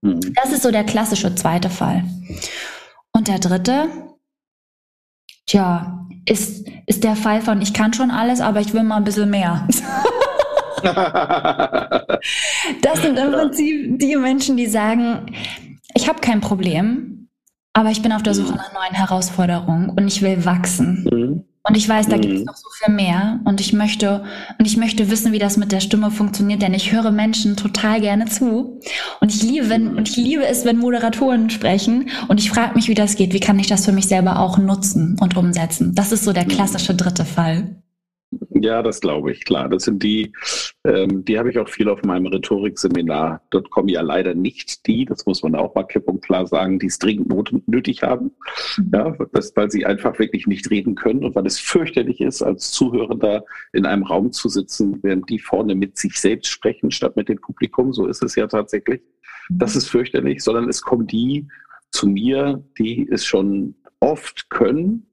mhm. 0.00 0.20
das 0.34 0.52
ist 0.52 0.62
so 0.62 0.70
der 0.70 0.84
klassische 0.84 1.34
zweite 1.34 1.68
Fall. 1.68 2.04
Und 3.12 3.28
der 3.28 3.38
dritte, 3.38 3.88
tja, 5.46 6.03
ist, 6.26 6.66
ist 6.86 7.04
der 7.04 7.16
Fall 7.16 7.40
von, 7.40 7.60
ich 7.60 7.72
kann 7.74 7.92
schon 7.92 8.10
alles, 8.10 8.40
aber 8.40 8.60
ich 8.60 8.72
will 8.74 8.82
mal 8.82 8.96
ein 8.96 9.04
bisschen 9.04 9.30
mehr. 9.30 9.66
das 12.82 13.02
sind 13.02 13.18
im 13.18 13.32
Prinzip 13.32 13.98
die 13.98 14.16
Menschen, 14.16 14.56
die 14.56 14.66
sagen, 14.66 15.34
ich 15.94 16.08
habe 16.08 16.20
kein 16.20 16.40
Problem, 16.40 17.28
aber 17.72 17.90
ich 17.90 18.02
bin 18.02 18.12
auf 18.12 18.22
der 18.22 18.34
Suche 18.34 18.54
nach 18.54 18.72
neuen 18.72 18.94
Herausforderungen 18.94 19.90
und 19.90 20.06
ich 20.06 20.22
will 20.22 20.44
wachsen. 20.44 21.06
Mhm. 21.10 21.44
Und 21.66 21.78
ich 21.78 21.88
weiß, 21.88 22.08
da 22.08 22.18
gibt 22.18 22.34
es 22.34 22.40
mhm. 22.40 22.46
noch 22.46 22.56
so 22.56 22.68
viel 22.70 22.94
mehr. 22.94 23.40
Und 23.44 23.58
ich 23.60 23.72
möchte, 23.72 24.22
und 24.58 24.66
ich 24.66 24.76
möchte 24.76 25.10
wissen, 25.10 25.32
wie 25.32 25.38
das 25.38 25.56
mit 25.56 25.72
der 25.72 25.80
Stimme 25.80 26.10
funktioniert, 26.10 26.60
denn 26.60 26.74
ich 26.74 26.92
höre 26.92 27.10
Menschen 27.10 27.56
total 27.56 28.02
gerne 28.02 28.26
zu. 28.26 28.80
Und 29.20 29.34
ich 29.34 29.42
liebe, 29.42 29.70
wenn, 29.70 29.96
und 29.96 30.08
ich 30.08 30.16
liebe 30.16 30.46
es, 30.46 30.66
wenn 30.66 30.76
Moderatoren 30.76 31.48
sprechen. 31.48 32.10
Und 32.28 32.38
ich 32.38 32.50
frage 32.50 32.74
mich, 32.74 32.88
wie 32.88 32.94
das 32.94 33.16
geht. 33.16 33.32
Wie 33.32 33.40
kann 33.40 33.58
ich 33.58 33.66
das 33.66 33.86
für 33.86 33.92
mich 33.92 34.08
selber 34.08 34.40
auch 34.40 34.58
nutzen 34.58 35.16
und 35.20 35.38
umsetzen? 35.38 35.94
Das 35.94 36.12
ist 36.12 36.24
so 36.24 36.34
der 36.34 36.44
klassische 36.44 36.94
dritte 36.94 37.24
Fall. 37.24 37.82
Ja, 38.64 38.82
das 38.82 39.00
glaube 39.02 39.30
ich, 39.30 39.44
klar. 39.44 39.68
Das 39.68 39.84
sind 39.84 40.02
die, 40.02 40.32
ähm, 40.84 41.22
die 41.22 41.38
habe 41.38 41.50
ich 41.50 41.58
auch 41.58 41.68
viel 41.68 41.86
auf 41.90 42.02
meinem 42.02 42.24
Rhetorikseminar. 42.28 43.42
Dort 43.50 43.68
kommen 43.68 43.90
ja 43.90 44.00
leider 44.00 44.34
nicht 44.34 44.86
die, 44.86 45.04
das 45.04 45.26
muss 45.26 45.42
man 45.42 45.54
auch 45.54 45.74
mal 45.74 45.82
klipp 45.82 46.08
und 46.08 46.22
klar 46.22 46.46
sagen, 46.46 46.78
die 46.78 46.86
es 46.86 46.98
dringend 46.98 47.28
nötig 47.68 48.02
haben. 48.02 48.30
Mhm. 48.78 48.90
Ja, 48.94 49.16
das, 49.34 49.54
weil 49.54 49.70
sie 49.70 49.84
einfach 49.84 50.18
wirklich 50.18 50.46
nicht 50.46 50.70
reden 50.70 50.94
können 50.94 51.24
und 51.24 51.34
weil 51.34 51.44
es 51.44 51.60
fürchterlich 51.60 52.22
ist, 52.22 52.40
als 52.40 52.70
Zuhörender 52.70 53.44
in 53.74 53.84
einem 53.84 54.04
Raum 54.04 54.32
zu 54.32 54.48
sitzen, 54.48 54.98
während 55.02 55.28
die 55.28 55.38
vorne 55.38 55.74
mit 55.74 55.98
sich 55.98 56.18
selbst 56.18 56.48
sprechen, 56.48 56.90
statt 56.90 57.16
mit 57.16 57.28
dem 57.28 57.42
Publikum. 57.42 57.92
So 57.92 58.06
ist 58.06 58.22
es 58.22 58.34
ja 58.34 58.46
tatsächlich. 58.46 59.02
Mhm. 59.50 59.58
Das 59.58 59.76
ist 59.76 59.90
fürchterlich, 59.90 60.42
sondern 60.42 60.70
es 60.70 60.80
kommen 60.80 61.06
die, 61.06 61.48
zu 61.90 62.08
mir, 62.08 62.64
die 62.78 63.06
es 63.12 63.26
schon 63.26 63.74
oft 64.00 64.48
können, 64.48 65.06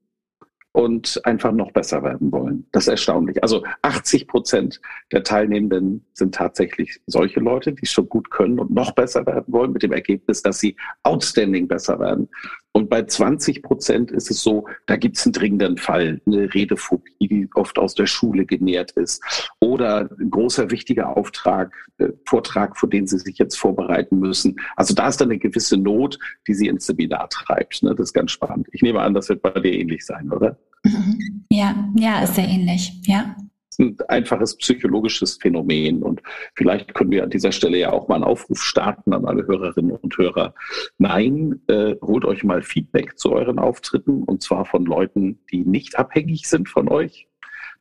und 0.72 1.20
einfach 1.24 1.52
noch 1.52 1.70
besser 1.70 2.02
werden 2.02 2.32
wollen. 2.32 2.66
Das 2.72 2.84
ist 2.84 2.88
erstaunlich. 2.88 3.42
Also 3.42 3.62
80 3.82 4.26
Prozent 4.26 4.80
der 5.12 5.22
Teilnehmenden 5.22 6.04
sind 6.14 6.34
tatsächlich 6.34 6.98
solche 7.06 7.40
Leute, 7.40 7.72
die 7.72 7.86
schon 7.86 8.08
gut 8.08 8.30
können 8.30 8.58
und 8.58 8.70
noch 8.70 8.92
besser 8.92 9.24
werden 9.26 9.52
wollen, 9.52 9.72
mit 9.72 9.82
dem 9.82 9.92
Ergebnis, 9.92 10.42
dass 10.42 10.60
sie 10.60 10.76
outstanding 11.02 11.68
besser 11.68 12.00
werden. 12.00 12.28
Und 12.74 12.88
bei 12.88 13.02
20 13.02 13.62
Prozent 13.62 14.10
ist 14.10 14.30
es 14.30 14.42
so, 14.42 14.66
da 14.86 14.96
gibt 14.96 15.18
es 15.18 15.26
einen 15.26 15.34
dringenden 15.34 15.76
Fall, 15.76 16.22
eine 16.26 16.52
Redephobie, 16.54 17.28
die 17.28 17.48
oft 17.54 17.78
aus 17.78 17.94
der 17.94 18.06
Schule 18.06 18.46
genährt 18.46 18.92
ist, 18.92 19.22
oder 19.60 20.10
ein 20.18 20.30
großer 20.30 20.70
wichtiger 20.70 21.14
Auftrag, 21.14 21.74
äh, 21.98 22.08
Vortrag, 22.26 22.78
für 22.78 22.88
den 22.88 23.06
sie 23.06 23.18
sich 23.18 23.36
jetzt 23.36 23.58
vorbereiten 23.58 24.18
müssen. 24.18 24.56
Also 24.76 24.94
da 24.94 25.08
ist 25.08 25.20
dann 25.20 25.30
eine 25.30 25.38
gewisse 25.38 25.76
Not, 25.76 26.18
die 26.48 26.54
sie 26.54 26.68
ins 26.68 26.86
Seminar 26.86 27.28
treibt. 27.28 27.82
Ne? 27.82 27.90
Das 27.90 28.08
ist 28.08 28.14
ganz 28.14 28.30
spannend. 28.30 28.68
Ich 28.72 28.80
nehme 28.80 29.00
an, 29.00 29.12
das 29.12 29.28
wird 29.28 29.42
bei 29.42 29.50
dir 29.50 29.72
ähnlich 29.72 30.06
sein, 30.06 30.32
oder? 30.32 30.58
Mhm. 30.84 31.44
Ja, 31.50 31.92
ja, 31.96 32.22
ist 32.22 32.36
sehr 32.36 32.48
ähnlich. 32.48 32.92
Ja 33.04 33.36
ein 33.78 33.96
einfaches 34.08 34.56
psychologisches 34.56 35.36
Phänomen. 35.36 36.02
Und 36.02 36.22
vielleicht 36.54 36.94
können 36.94 37.10
wir 37.10 37.24
an 37.24 37.30
dieser 37.30 37.52
Stelle 37.52 37.78
ja 37.78 37.92
auch 37.92 38.08
mal 38.08 38.16
einen 38.16 38.24
Aufruf 38.24 38.62
starten 38.62 39.12
an 39.12 39.24
alle 39.24 39.46
Hörerinnen 39.46 39.96
und 39.96 40.16
Hörer. 40.16 40.54
Nein, 40.98 41.60
äh, 41.68 41.94
holt 42.02 42.24
euch 42.24 42.44
mal 42.44 42.62
Feedback 42.62 43.18
zu 43.18 43.32
euren 43.32 43.58
Auftritten 43.58 44.22
und 44.24 44.42
zwar 44.42 44.64
von 44.64 44.84
Leuten, 44.84 45.40
die 45.50 45.64
nicht 45.64 45.98
abhängig 45.98 46.48
sind 46.48 46.68
von 46.68 46.88
euch. 46.88 47.28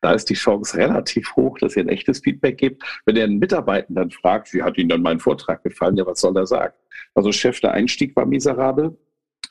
Da 0.01 0.13
ist 0.13 0.29
die 0.29 0.35
Chance 0.35 0.77
relativ 0.77 1.35
hoch, 1.35 1.59
dass 1.59 1.77
ihr 1.77 1.83
ein 1.83 1.89
echtes 1.89 2.19
Feedback 2.19 2.57
gebt. 2.57 2.83
Wenn 3.05 3.15
ihr 3.15 3.23
einen 3.23 3.37
Mitarbeitenden 3.37 4.09
fragt, 4.09 4.51
wie 4.53 4.63
hat 4.63 4.77
Ihnen 4.77 4.89
dann 4.89 5.03
mein 5.03 5.19
Vortrag 5.19 5.63
gefallen? 5.63 5.95
Ja, 5.95 6.05
was 6.07 6.21
soll 6.21 6.35
er 6.35 6.47
sagen? 6.47 6.73
Also 7.13 7.31
Chef, 7.31 7.59
der 7.59 7.73
Einstieg 7.73 8.15
war 8.15 8.25
miserabel. 8.25 8.97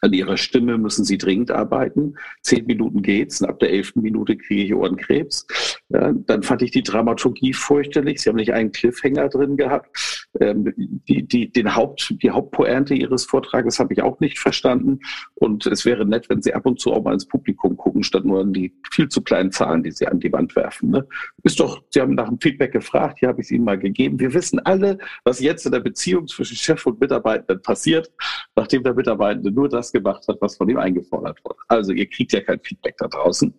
An 0.03 0.13
ihrer 0.13 0.37
Stimme 0.37 0.79
müssen 0.79 1.05
sie 1.05 1.19
dringend 1.19 1.51
arbeiten. 1.51 2.15
Zehn 2.43 2.67
Minuten 2.67 3.03
geht's 3.03 3.41
und 3.41 3.49
ab 3.49 3.59
der 3.59 3.71
elften 3.71 4.01
Minute 4.01 4.37
kriege 4.37 4.63
ich 4.63 4.75
Ohrenkrebs. 4.75 5.47
Ja, 5.91 6.13
dann 6.13 6.43
fand 6.43 6.63
ich 6.63 6.71
die 6.71 6.83
Dramaturgie 6.83 7.53
fürchterlich. 7.53 8.21
Sie 8.21 8.29
haben 8.29 8.37
nicht 8.37 8.53
einen 8.53 8.73
Cliffhanger 8.73 9.29
drin 9.29 9.57
gehabt. 9.57 10.29
Ähm, 10.39 10.73
die, 10.77 11.27
die, 11.27 11.51
den 11.51 11.75
Haupt, 11.75 12.15
die 12.23 12.31
Hauptpointe 12.31 12.95
ihres 12.95 13.25
Vortrages 13.25 13.81
habe 13.81 13.93
ich 13.93 14.03
auch 14.03 14.21
nicht 14.21 14.39
verstanden. 14.39 15.01
Und 15.35 15.67
es 15.67 15.85
wäre 15.85 16.07
nett, 16.07 16.29
wenn 16.29 16.41
Sie 16.41 16.55
ab 16.55 16.67
und 16.67 16.79
zu 16.79 16.93
auch 16.93 17.03
mal 17.03 17.15
ins 17.15 17.27
Publikum 17.27 17.77
gucken, 17.77 18.05
statt 18.05 18.25
nur 18.25 18.41
an 18.43 18.53
die 18.53 18.73
viel 18.93 19.09
zu 19.09 19.23
kleinen 19.23 19.51
Zahlen, 19.51 19.83
die 19.83 19.91
Sie 19.91 20.07
an 20.07 20.21
die 20.21 20.33
Wand 20.33 20.55
werfen. 20.55 20.91
Ne? 20.91 21.07
Ist 21.43 21.59
doch, 21.59 21.83
Sie 21.91 22.01
haben 22.01 22.15
nach 22.15 22.29
dem 22.29 22.39
Feedback 22.41 22.73
gefragt, 22.73 23.19
hier 23.19 23.29
habe 23.29 23.41
ich 23.41 23.49
es 23.49 23.51
Ihnen 23.51 23.65
mal 23.65 23.79
gegeben. 23.79 24.21
Wir 24.21 24.33
wissen 24.33 24.61
alle, 24.61 24.99
was 25.25 25.41
jetzt 25.41 25.67
in 25.67 25.73
der 25.73 25.81
Beziehung 25.81 26.29
zwischen 26.29 26.57
Chef 26.57 26.87
und 26.87 27.01
Mitarbeitenden 27.01 27.61
passiert, 27.63 28.13
nachdem 28.55 28.85
der 28.85 28.95
Mitarbeitende 28.95 29.51
nur 29.51 29.69
das 29.69 29.91
gemacht 29.91 30.27
hat, 30.29 30.37
was 30.41 30.57
von 30.57 30.69
ihm 30.69 30.79
eingefordert 30.79 31.41
wurde. 31.45 31.59
Also 31.67 31.93
ihr 31.93 32.09
kriegt 32.09 32.33
ja 32.33 32.41
kein 32.41 32.61
Feedback 32.61 32.97
da 32.99 33.09
draußen. 33.09 33.53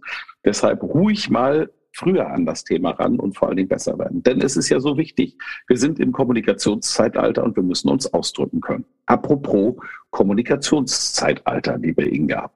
Deshalb 0.46 0.82
ruhig 0.84 1.30
mal 1.30 1.70
früher 1.94 2.28
an 2.28 2.46
das 2.46 2.64
Thema 2.64 2.92
ran 2.92 3.20
und 3.20 3.38
vor 3.38 3.48
allen 3.48 3.58
Dingen 3.58 3.70
besser 3.70 3.98
werden. 3.98 4.24
Denn 4.24 4.42
es 4.42 4.58
ist 4.58 4.70
ja 4.70 4.80
so 4.80 4.98
wichtig. 4.98 5.38
Wir 5.68 5.78
sind 5.78 6.00
im 6.00 6.12
Kommunikationszeitalter 6.12 7.44
und 7.44 7.56
wir 7.56 7.64
müssen 7.64 7.90
uns 7.90 8.12
ausdrücken 8.14 8.62
können. 8.62 8.86
Apropos 9.06 9.76
Kommunikationszeitalter, 10.10 11.78
liebe 11.78 12.04
Inga. 12.04 12.52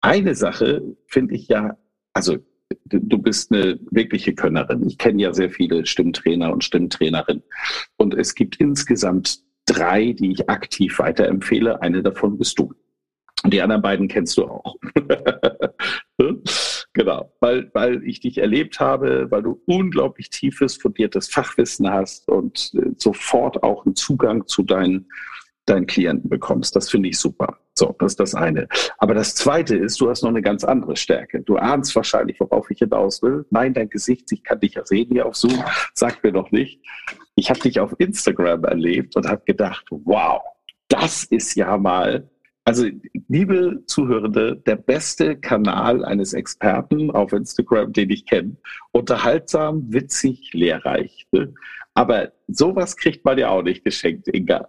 Eine 0.00 0.34
Sache 0.34 0.82
finde 1.06 1.34
ich 1.34 1.48
ja, 1.48 1.76
also 2.12 2.38
du 2.84 3.18
bist 3.18 3.52
eine 3.52 3.78
wirkliche 3.90 4.34
Könnerin. 4.34 4.86
Ich 4.86 4.98
kenne 4.98 5.22
ja 5.22 5.32
sehr 5.32 5.50
viele 5.50 5.86
Stimmtrainer 5.86 6.52
und 6.52 6.64
Stimmtrainerinnen. 6.64 7.42
Und 7.96 8.14
es 8.14 8.34
gibt 8.34 8.56
insgesamt 8.56 9.42
drei, 9.66 10.12
die 10.12 10.32
ich 10.32 10.48
aktiv 10.48 10.98
weiterempfehle. 10.98 11.82
Eine 11.82 12.02
davon 12.02 12.38
bist 12.38 12.58
du. 12.58 12.72
Und 13.44 13.52
die 13.52 13.62
anderen 13.62 13.82
beiden 13.82 14.08
kennst 14.08 14.36
du 14.36 14.44
auch. 14.44 14.76
genau, 16.92 17.32
weil, 17.40 17.70
weil 17.74 18.02
ich 18.04 18.20
dich 18.20 18.38
erlebt 18.38 18.78
habe, 18.78 19.30
weil 19.30 19.42
du 19.42 19.60
unglaublich 19.66 20.30
tiefes, 20.30 20.76
fundiertes 20.76 21.28
Fachwissen 21.28 21.90
hast 21.90 22.28
und 22.28 22.72
äh, 22.74 22.90
sofort 22.96 23.62
auch 23.62 23.84
einen 23.84 23.96
Zugang 23.96 24.46
zu 24.46 24.62
deinen, 24.62 25.08
deinen 25.66 25.86
Klienten 25.86 26.30
bekommst. 26.30 26.76
Das 26.76 26.90
finde 26.90 27.08
ich 27.08 27.18
super. 27.18 27.58
So, 27.74 27.96
das 27.98 28.12
ist 28.12 28.20
das 28.20 28.34
eine. 28.34 28.68
Aber 28.98 29.14
das 29.14 29.34
zweite 29.34 29.76
ist, 29.76 30.00
du 30.00 30.10
hast 30.10 30.22
noch 30.22 30.30
eine 30.30 30.42
ganz 30.42 30.62
andere 30.62 30.94
Stärke. 30.96 31.40
Du 31.40 31.56
ahnst 31.56 31.96
wahrscheinlich, 31.96 32.38
worauf 32.38 32.70
ich 32.70 32.78
hinaus 32.78 33.22
will. 33.22 33.46
Nein, 33.50 33.72
dein 33.72 33.88
Gesicht, 33.88 34.30
ich 34.30 34.44
kann 34.44 34.60
dich 34.60 34.74
ja 34.74 34.84
sehen 34.84 35.08
hier 35.10 35.26
auf 35.26 35.36
Zoom, 35.36 35.64
sag 35.94 36.22
mir 36.22 36.32
doch 36.32 36.50
nicht. 36.50 36.80
Ich 37.34 37.48
habe 37.48 37.60
dich 37.60 37.80
auf 37.80 37.94
Instagram 37.98 38.64
erlebt 38.64 39.16
und 39.16 39.26
habe 39.26 39.42
gedacht, 39.46 39.86
wow, 39.90 40.42
das 40.88 41.24
ist 41.24 41.54
ja 41.54 41.78
mal 41.78 42.28
also, 42.64 42.86
liebe 43.28 43.82
Zuhörende, 43.86 44.56
der 44.56 44.76
beste 44.76 45.36
Kanal 45.36 46.04
eines 46.04 46.32
Experten 46.32 47.10
auf 47.10 47.32
Instagram, 47.32 47.92
den 47.92 48.10
ich 48.10 48.24
kenne. 48.24 48.56
Unterhaltsam, 48.92 49.92
witzig, 49.92 50.52
lehrreich. 50.52 51.26
Ne? 51.32 51.52
Aber 51.94 52.32
sowas 52.46 52.96
kriegt 52.96 53.24
man 53.24 53.38
ja 53.38 53.48
auch 53.48 53.62
nicht 53.62 53.84
geschenkt, 53.84 54.28
Inga. 54.28 54.68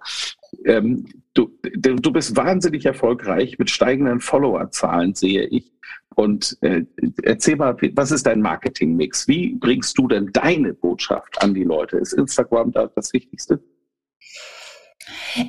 Ähm, 0.65 1.05
du, 1.33 1.51
du 1.61 2.11
bist 2.11 2.35
wahnsinnig 2.35 2.85
erfolgreich 2.85 3.59
mit 3.59 3.69
steigenden 3.69 4.19
Followerzahlen, 4.19 5.13
sehe 5.13 5.45
ich. 5.45 5.71
Und 6.15 6.57
äh, 6.61 6.83
erzähl 7.23 7.55
mal, 7.55 7.75
was 7.93 8.11
ist 8.11 8.25
dein 8.25 8.41
Marketingmix? 8.41 9.27
Wie 9.27 9.55
bringst 9.55 9.97
du 9.97 10.07
denn 10.07 10.31
deine 10.33 10.73
Botschaft 10.73 11.41
an 11.41 11.53
die 11.53 11.63
Leute? 11.63 11.97
Ist 11.97 12.13
Instagram 12.13 12.71
da 12.71 12.87
das 12.87 13.13
Wichtigste? 13.13 13.59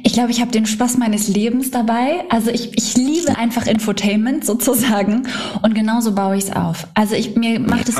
Ich 0.02 0.12
glaube, 0.12 0.30
ich 0.30 0.40
habe 0.40 0.50
den 0.50 0.66
Spaß 0.66 0.98
meines 0.98 1.28
Lebens 1.28 1.70
dabei. 1.70 2.24
Also 2.30 2.50
ich, 2.50 2.76
ich 2.76 2.96
liebe 2.96 3.36
einfach 3.36 3.66
Infotainment 3.66 4.44
sozusagen 4.44 5.26
und 5.62 5.74
genauso 5.74 6.14
baue 6.14 6.36
ich 6.36 6.44
es 6.44 6.52
auf. 6.52 6.86
Also 6.94 7.14
ich, 7.14 7.36
mir 7.36 7.60
macht 7.60 7.88
es 7.88 7.96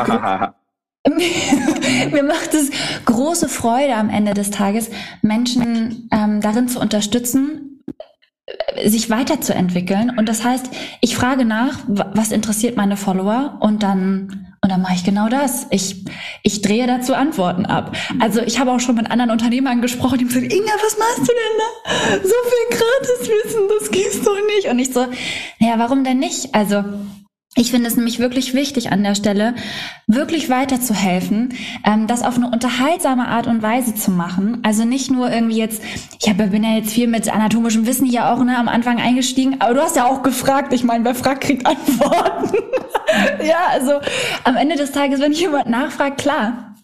mir 2.13 2.23
macht 2.23 2.55
es 2.55 2.71
große 3.05 3.49
Freude 3.49 3.95
am 3.95 4.09
Ende 4.09 4.33
des 4.33 4.51
Tages, 4.51 4.91
Menschen 5.21 6.09
ähm, 6.11 6.41
darin 6.41 6.69
zu 6.69 6.81
unterstützen, 6.81 7.83
sich 8.85 9.11
weiterzuentwickeln. 9.11 10.17
Und 10.17 10.29
das 10.29 10.45
heißt, 10.45 10.71
ich 11.01 11.17
frage 11.17 11.45
nach, 11.45 11.81
was 11.87 12.33
interessiert 12.33 12.77
meine 12.77 12.97
Follower 12.97 13.59
und 13.61 13.83
dann 13.83 14.54
und 14.65 14.71
dann 14.71 14.81
mache 14.81 14.95
ich 14.95 15.05
genau 15.05 15.29
das. 15.29 15.67
Ich, 15.69 16.07
ich 16.43 16.63
drehe 16.63 16.87
dazu 16.87 17.13
Antworten 17.15 17.67
ab. 17.67 17.95
Also 18.19 18.41
ich 18.41 18.59
habe 18.59 18.73
auch 18.73 18.81
schon 18.81 18.95
mit 18.95 19.11
anderen 19.11 19.31
Unternehmern 19.31 19.83
gesprochen, 19.83 20.17
die 20.17 20.25
haben 20.25 20.33
gesagt, 20.33 20.51
Inga, 20.51 20.73
was 20.83 20.97
machst 20.99 21.19
du 21.19 21.33
denn 21.35 21.59
da? 21.59 22.29
So 22.29 22.35
viel 22.49 22.79
Gratiswissen, 22.79 23.61
das 23.79 23.91
gibt's 23.91 24.23
doch 24.23 24.39
nicht. 24.57 24.69
Und 24.69 24.79
ich 24.79 24.91
so, 24.91 25.07
naja, 25.61 25.75
warum 25.77 26.03
denn 26.03 26.19
nicht? 26.19 26.55
Also 26.55 26.83
ich 27.57 27.71
finde 27.71 27.89
es 27.89 27.97
nämlich 27.97 28.19
wirklich 28.19 28.53
wichtig 28.53 28.91
an 28.91 29.05
der 29.05 29.15
Stelle, 29.15 29.55
wirklich 30.09 30.51
weiterzuhelfen, 30.51 31.55
ähm, 31.87 32.09
das 32.09 32.23
auf 32.23 32.37
eine 32.37 32.51
unterhaltsame 32.51 33.29
Art 33.29 33.47
und 33.47 33.63
Weise 33.63 33.95
zu 33.95 34.11
machen. 34.11 34.59
Also 34.65 34.85
nicht 34.85 35.11
nur 35.11 35.31
irgendwie 35.31 35.59
jetzt, 35.59 35.81
ich 36.21 36.29
hab, 36.29 36.39
bin 36.39 36.65
ja 36.65 36.77
jetzt 36.77 36.93
viel 36.93 37.07
mit 37.07 37.33
anatomischem 37.33 37.87
Wissen 37.87 38.07
hier 38.07 38.29
auch 38.29 38.43
ne, 38.43 38.59
am 38.59 38.69
Anfang 38.69 39.01
eingestiegen, 39.01 39.61
aber 39.61 39.75
du 39.75 39.81
hast 39.81 39.95
ja 39.95 40.07
auch 40.07 40.23
gefragt. 40.23 40.73
Ich 40.73 40.83
meine, 40.83 41.05
wer 41.05 41.15
fragt, 41.15 41.45
kriegt 41.45 41.65
Antworten. 41.65 42.57
ja, 43.47 43.69
also 43.71 44.01
am 44.43 44.57
Ende 44.57 44.75
des 44.75 44.91
Tages, 44.91 45.21
wenn 45.21 45.33
jemand 45.33 45.69
nachfragt, 45.69 46.19
klar, 46.19 46.75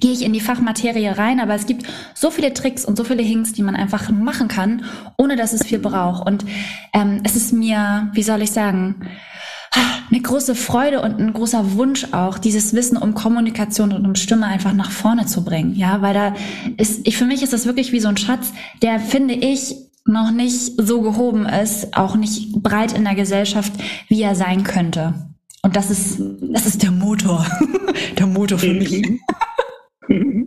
gehe 0.00 0.12
ich 0.12 0.22
in 0.22 0.32
die 0.32 0.40
Fachmaterie 0.40 1.06
rein, 1.06 1.38
aber 1.38 1.54
es 1.54 1.66
gibt 1.66 1.86
so 2.14 2.30
viele 2.30 2.52
Tricks 2.52 2.84
und 2.84 2.96
so 2.96 3.04
viele 3.04 3.22
Hinks, 3.22 3.52
die 3.52 3.62
man 3.62 3.76
einfach 3.76 4.10
machen 4.10 4.48
kann, 4.48 4.84
ohne 5.16 5.36
dass 5.36 5.52
es 5.52 5.64
viel 5.64 5.78
braucht. 5.78 6.26
Und 6.26 6.44
ähm, 6.92 7.20
es 7.24 7.36
ist 7.36 7.52
mir, 7.52 8.10
wie 8.12 8.24
soll 8.24 8.42
ich 8.42 8.50
sagen, 8.50 9.08
eine 10.10 10.20
große 10.20 10.54
Freude 10.54 11.00
und 11.02 11.18
ein 11.18 11.32
großer 11.32 11.74
Wunsch 11.74 12.12
auch, 12.12 12.38
dieses 12.38 12.74
Wissen 12.74 12.96
um 12.96 13.14
Kommunikation 13.14 13.92
und 13.92 14.06
um 14.06 14.14
Stimme 14.14 14.46
einfach 14.46 14.72
nach 14.72 14.90
vorne 14.90 15.26
zu 15.26 15.44
bringen. 15.44 15.74
Ja, 15.74 16.02
weil 16.02 16.14
da 16.14 16.34
ist, 16.76 17.06
ich, 17.06 17.16
für 17.16 17.24
mich 17.24 17.42
ist 17.42 17.52
das 17.52 17.66
wirklich 17.66 17.92
wie 17.92 18.00
so 18.00 18.08
ein 18.08 18.16
Schatz, 18.16 18.52
der 18.82 19.00
finde 19.00 19.34
ich 19.34 19.74
noch 20.04 20.30
nicht 20.30 20.72
so 20.76 21.00
gehoben 21.02 21.46
ist, 21.46 21.96
auch 21.96 22.16
nicht 22.16 22.62
breit 22.62 22.96
in 22.96 23.04
der 23.04 23.14
Gesellschaft, 23.14 23.72
wie 24.08 24.22
er 24.22 24.34
sein 24.34 24.62
könnte. 24.62 25.14
Und 25.62 25.74
das 25.74 25.90
ist, 25.90 26.20
das 26.42 26.66
ist 26.66 26.82
der 26.82 26.92
Motor. 26.92 27.44
der 28.18 28.26
Motor 28.26 28.58
für 28.58 28.74
mich. 28.74 29.20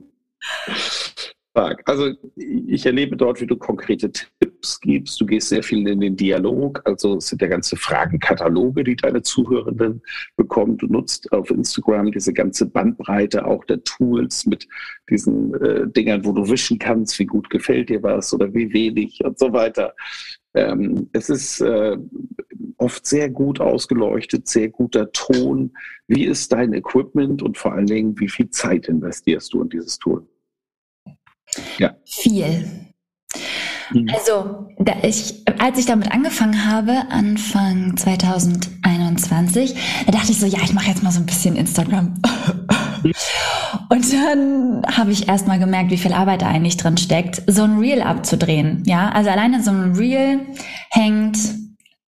Also 1.84 2.14
ich 2.38 2.86
erlebe 2.86 3.18
dort, 3.18 3.42
wie 3.42 3.48
du 3.48 3.58
konkrete 3.58 4.10
Tipps 4.14 4.49
gibst. 4.82 5.20
Du 5.20 5.26
gehst 5.26 5.50
sehr 5.50 5.64
viel 5.64 5.88
in 5.88 6.00
den 6.00 6.16
Dialog. 6.16 6.82
Also 6.86 7.18
es 7.18 7.28
sind 7.28 7.42
ja 7.42 7.48
ganze 7.48 7.76
Fragenkataloge, 7.76 8.84
die 8.84 8.96
deine 8.96 9.22
Zuhörenden 9.22 10.02
bekommen. 10.36 10.78
Du 10.78 10.88
nutzt 10.88 11.32
auf 11.32 11.50
Instagram 11.50 12.12
diese 12.12 12.34
ganze 12.34 12.66
Bandbreite 12.66 13.46
auch 13.46 13.64
der 13.66 13.84
Tools 13.84 14.46
mit 14.46 14.68
diesen 15.10 15.54
äh, 15.62 15.88
Dingern, 15.88 16.26
wo 16.26 16.32
du 16.32 16.50
wischen 16.50 16.80
kannst, 16.80 17.18
wie 17.20 17.26
gut 17.26 17.50
gefällt 17.50 17.90
dir 17.90 18.04
was 18.04 18.34
oder 18.34 18.54
wie 18.54 18.72
wenig 18.74 19.24
und 19.24 19.40
so 19.40 19.54
weiter. 19.54 19.94
Ähm, 20.54 21.10
es 21.14 21.30
ist 21.30 21.62
äh, 21.62 21.98
oft 22.78 23.06
sehr 23.06 23.30
gut 23.30 23.60
ausgeleuchtet, 23.60 24.48
sehr 24.48 24.70
guter 24.70 25.12
Ton. 25.12 25.72
Wie 26.08 26.26
ist 26.26 26.52
dein 26.52 26.74
Equipment 26.74 27.44
und 27.44 27.58
vor 27.58 27.74
allen 27.74 27.86
Dingen, 27.86 28.20
wie 28.20 28.30
viel 28.30 28.50
Zeit 28.50 28.88
investierst 28.88 29.54
du 29.54 29.62
in 29.62 29.70
dieses 29.70 30.00
Tool? 30.00 30.28
Ja. 31.78 31.96
Viel. 32.06 32.66
Mhm. 33.92 34.08
Also, 34.14 34.68
da 34.78 34.94
ich, 35.02 35.44
als 35.60 35.78
ich 35.78 35.86
damit 35.86 36.12
angefangen 36.12 36.66
habe, 36.66 37.04
Anfang 37.10 37.98
2021, 37.98 39.76
da 40.06 40.12
dachte 40.12 40.32
ich 40.32 40.40
so, 40.40 40.46
ja, 40.46 40.60
ich 40.64 40.74
mache 40.74 40.90
jetzt 40.90 41.04
mal 41.04 41.12
so 41.12 41.20
ein 41.20 41.26
bisschen 41.26 41.56
Instagram. 41.56 42.16
Und 43.90 44.14
dann 44.14 44.84
habe 44.86 45.12
ich 45.12 45.28
erst 45.28 45.48
mal 45.48 45.60
gemerkt, 45.60 45.92
wie 45.92 45.98
viel 45.98 46.14
Arbeit 46.14 46.42
da 46.42 46.48
eigentlich 46.48 46.78
drin 46.78 46.98
steckt, 46.98 47.42
so 47.48 47.64
ein 47.64 47.80
Reel 47.80 48.02
abzudrehen. 48.02 48.84
Ja, 48.86 49.10
also 49.10 49.30
alleine 49.30 49.64
so 49.64 49.72
ein 49.72 49.96
Reel 49.96 50.42
hängt 50.92 51.38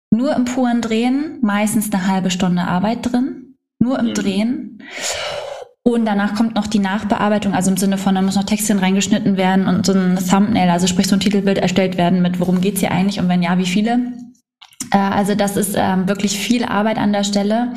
nur 0.09 0.35
im 0.35 0.45
puren 0.45 0.81
Drehen, 0.81 1.39
meistens 1.41 1.91
eine 1.91 2.07
halbe 2.07 2.31
Stunde 2.31 2.63
Arbeit 2.63 3.11
drin, 3.11 3.55
nur 3.79 3.99
im 3.99 4.07
mhm. 4.07 4.13
Drehen. 4.13 4.83
Und 5.88 6.04
danach 6.04 6.36
kommt 6.36 6.54
noch 6.56 6.67
die 6.67 6.80
Nachbearbeitung, 6.80 7.54
also 7.54 7.71
im 7.71 7.78
Sinne 7.78 7.97
von, 7.97 8.13
da 8.13 8.21
muss 8.21 8.36
noch 8.36 8.43
Textchen 8.43 8.80
reingeschnitten 8.80 9.38
werden 9.38 9.69
und 9.69 9.86
so 9.86 9.93
ein 9.93 10.19
Thumbnail, 10.19 10.69
also 10.69 10.86
sprich 10.86 11.08
so 11.08 11.15
ein 11.15 11.21
Titelbild 11.21 11.60
erstellt 11.60 11.97
werden 11.97 12.21
mit, 12.21 12.41
worum 12.41 12.60
geht's 12.60 12.82
hier 12.82 12.91
eigentlich 12.91 13.21
und 13.21 13.30
wenn 13.30 13.41
ja, 13.41 13.58
wie 13.58 13.65
viele. 13.65 14.12
Äh, 14.91 14.97
also 14.97 15.34
das 15.34 15.56
ist 15.56 15.76
ähm, 15.78 16.10
wirklich 16.10 16.38
viel 16.38 16.65
Arbeit 16.65 16.97
an 16.97 17.13
der 17.13 17.23
Stelle. 17.23 17.73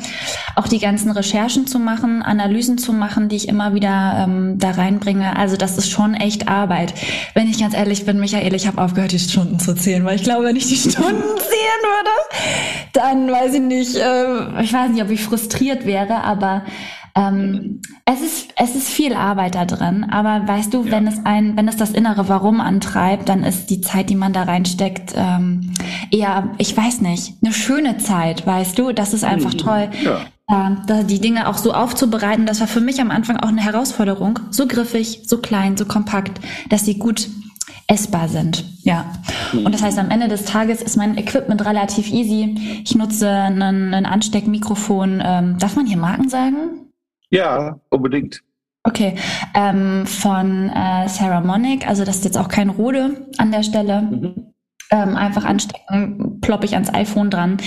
Auch 0.57 0.67
die 0.67 0.79
ganzen 0.79 1.09
Recherchen 1.11 1.67
zu 1.67 1.79
machen, 1.79 2.21
Analysen 2.21 2.77
zu 2.77 2.91
machen, 2.91 3.29
die 3.29 3.37
ich 3.37 3.47
immer 3.47 3.73
wieder 3.73 4.25
ähm, 4.27 4.59
da 4.59 4.71
reinbringe. 4.71 5.37
Also 5.37 5.55
das 5.55 5.77
ist 5.77 5.89
schon 5.89 6.13
echt 6.13 6.49
Arbeit. 6.49 6.93
Wenn 7.33 7.47
ich 7.47 7.61
ganz 7.61 7.73
ehrlich 7.73 8.05
bin, 8.05 8.19
Michael, 8.19 8.53
ich 8.53 8.67
habe 8.67 8.81
aufgehört, 8.81 9.13
die 9.13 9.19
Stunden 9.19 9.57
zu 9.57 9.73
zählen, 9.73 10.03
weil 10.03 10.17
ich 10.17 10.23
glaube, 10.23 10.43
wenn 10.43 10.57
ich 10.57 10.67
die 10.67 10.75
Stunden 10.75 10.91
zählen 10.91 11.81
würde, 11.81 12.91
dann 12.91 13.31
weiß 13.31 13.53
ich 13.53 13.61
nicht, 13.61 13.95
äh, 13.95 14.61
ich 14.61 14.73
weiß 14.73 14.91
nicht, 14.91 15.01
ob 15.01 15.09
ich 15.11 15.23
frustriert 15.23 15.85
wäre, 15.85 16.25
aber 16.25 16.63
ähm, 17.15 17.81
es 18.05 18.21
ist 18.21 18.53
es 18.55 18.75
ist 18.75 18.89
viel 18.89 19.13
Arbeit 19.13 19.55
da 19.55 19.65
drin, 19.65 20.05
aber 20.09 20.47
weißt 20.47 20.73
du, 20.73 20.83
ja. 20.83 20.91
wenn 20.91 21.07
es 21.07 21.25
ein 21.25 21.57
wenn 21.57 21.67
es 21.67 21.77
das 21.77 21.91
innere 21.91 22.29
Warum 22.29 22.61
antreibt, 22.61 23.29
dann 23.29 23.43
ist 23.43 23.69
die 23.69 23.81
Zeit, 23.81 24.09
die 24.09 24.15
man 24.15 24.33
da 24.33 24.43
reinsteckt, 24.43 25.13
ähm, 25.15 25.73
eher 26.11 26.49
ich 26.57 26.75
weiß 26.75 27.01
nicht 27.01 27.35
eine 27.43 27.53
schöne 27.53 27.97
Zeit, 27.97 28.45
weißt 28.45 28.77
du, 28.77 28.91
das 28.91 29.13
ist 29.13 29.23
einfach 29.23 29.53
mhm. 29.53 29.57
toll. 29.57 29.89
Ja. 30.03 30.21
Äh, 30.51 31.05
die 31.05 31.19
Dinge 31.19 31.47
auch 31.47 31.57
so 31.57 31.73
aufzubereiten, 31.73 32.45
das 32.45 32.59
war 32.59 32.67
für 32.67 32.81
mich 32.81 33.01
am 33.01 33.11
Anfang 33.11 33.37
auch 33.37 33.49
eine 33.49 33.61
Herausforderung. 33.61 34.39
So 34.49 34.67
griffig, 34.67 35.21
so 35.25 35.37
klein, 35.37 35.77
so 35.77 35.85
kompakt, 35.85 36.41
dass 36.69 36.85
sie 36.85 36.97
gut 36.97 37.29
essbar 37.87 38.27
sind. 38.29 38.65
Ja. 38.83 39.05
Mhm. 39.53 39.65
Und 39.65 39.73
das 39.73 39.81
heißt, 39.81 39.99
am 39.99 40.09
Ende 40.09 40.27
des 40.27 40.45
Tages 40.45 40.81
ist 40.81 40.97
mein 40.97 41.17
Equipment 41.17 41.65
relativ 41.65 42.11
easy. 42.11 42.81
Ich 42.83 42.95
nutze 42.95 43.29
ein, 43.29 43.61
ein 43.61 44.05
Ansteckmikrofon. 44.05 45.21
Ähm, 45.23 45.57
darf 45.59 45.75
man 45.75 45.85
hier 45.85 45.97
Marken 45.97 46.29
sagen? 46.29 46.80
Ja, 47.31 47.79
unbedingt. 47.89 48.43
Okay, 48.83 49.15
ähm, 49.53 50.05
von 50.07 50.69
äh, 50.69 51.07
Sarah 51.07 51.41
Monic, 51.41 51.87
also 51.87 52.03
das 52.03 52.17
ist 52.17 52.25
jetzt 52.25 52.37
auch 52.37 52.47
kein 52.47 52.69
Rode 52.69 53.27
an 53.37 53.51
der 53.51 53.63
Stelle. 53.63 54.01
Mhm. 54.01 54.47
Ähm, 54.93 55.15
einfach 55.15 55.45
anstecken, 55.45 56.41
ploppe 56.41 56.65
ich 56.65 56.73
ans 56.73 56.93
iPhone 56.93 57.29
dran. 57.29 57.57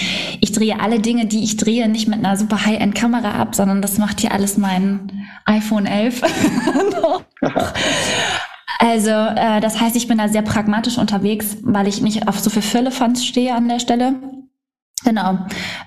Ich 0.43 0.53
drehe 0.53 0.79
alle 0.79 1.01
Dinge, 1.01 1.25
die 1.25 1.43
ich 1.43 1.57
drehe, 1.57 1.89
nicht 1.89 2.07
mit 2.07 2.19
einer 2.19 2.37
super 2.37 2.67
High-End-Kamera 2.67 3.41
ab, 3.41 3.55
sondern 3.55 3.81
das 3.81 3.97
macht 3.97 4.21
hier 4.21 4.33
alles 4.33 4.59
mein 4.59 5.27
iPhone 5.47 5.87
11. 5.87 6.21
also 8.79 9.09
äh, 9.09 9.61
das 9.61 9.81
heißt, 9.81 9.97
ich 9.97 10.07
bin 10.07 10.19
da 10.19 10.29
sehr 10.29 10.43
pragmatisch 10.43 10.99
unterwegs, 10.99 11.57
weil 11.63 11.89
ich 11.89 12.03
nicht 12.03 12.29
auf 12.29 12.39
so 12.41 12.51
viel 12.51 12.61
Firlefanz 12.61 13.25
stehe 13.25 13.55
an 13.55 13.69
der 13.69 13.79
Stelle. 13.79 14.17
Genau. 15.05 15.39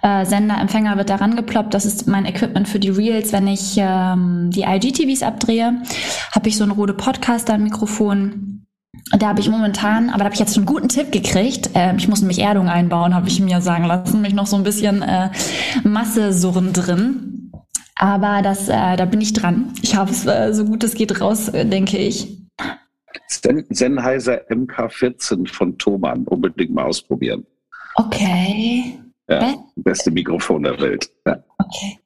Äh, 0.04 0.26
Sender, 0.26 0.60
Empfänger 0.60 0.98
wird 0.98 1.10
daran 1.10 1.36
geploppt. 1.36 1.74
Das 1.74 1.86
ist 1.86 2.08
mein 2.08 2.26
Equipment 2.26 2.68
für 2.68 2.80
die 2.80 2.90
Reels. 2.90 3.34
Wenn 3.34 3.48
ich 3.48 3.76
ähm, 3.78 4.52
die 4.52 4.62
IGTVs 4.62 5.24
abdrehe, 5.24 5.82
habe 6.32 6.50
ich 6.50 6.58
so 6.58 6.64
ein 6.64 6.72
Rode 6.72 6.94
Podcaster-Mikrofon. 6.94 8.66
Da 9.18 9.28
habe 9.28 9.40
ich 9.40 9.50
momentan, 9.50 10.10
aber 10.10 10.20
da 10.20 10.26
habe 10.26 10.34
ich 10.34 10.40
jetzt 10.40 10.54
schon 10.54 10.68
einen 10.68 10.74
guten 10.74 10.90
Tipp 10.90 11.12
gekriegt. 11.12 11.72
Äh, 11.76 11.96
ich 11.96 12.08
muss 12.08 12.22
nämlich 12.22 12.40
Erdung 12.40 12.68
einbauen, 12.70 13.16
habe 13.16 13.28
ich 13.28 13.40
mir 13.40 13.62
sagen 13.62 13.86
lassen. 13.86 14.22
Mich 14.22 14.34
noch 14.34 14.48
so 14.48 14.56
ein 14.56 14.64
bisschen 14.64 15.02
äh, 15.02 15.30
Masse-Surren 15.84 16.74
drin. 16.74 17.52
Aber 17.96 18.42
das, 18.44 18.70
äh, 18.70 18.96
da 18.96 19.06
bin 19.06 19.22
ich 19.22 19.34
dran. 19.34 19.74
Ich 19.82 19.96
habe 19.96 20.12
es 20.12 20.26
äh, 20.26 20.54
so 20.54 20.66
gut 20.66 20.84
es 20.84 20.94
geht 20.94 21.20
raus, 21.22 21.50
äh, 21.50 21.66
denke 21.66 21.98
ich. 21.98 22.38
Sennheiser 23.70 24.42
MK14 24.50 25.52
von 25.52 25.78
Thomann 25.78 26.26
unbedingt 26.26 26.72
mal 26.74 26.86
ausprobieren. 26.86 27.46
Okay. 27.96 29.00
Ja, 29.30 29.56
beste 29.76 30.10
Mikrofon 30.12 30.64
der 30.64 30.80
Welt. 30.80 31.10
Ja. 31.26 31.38
Okay. 31.58 32.00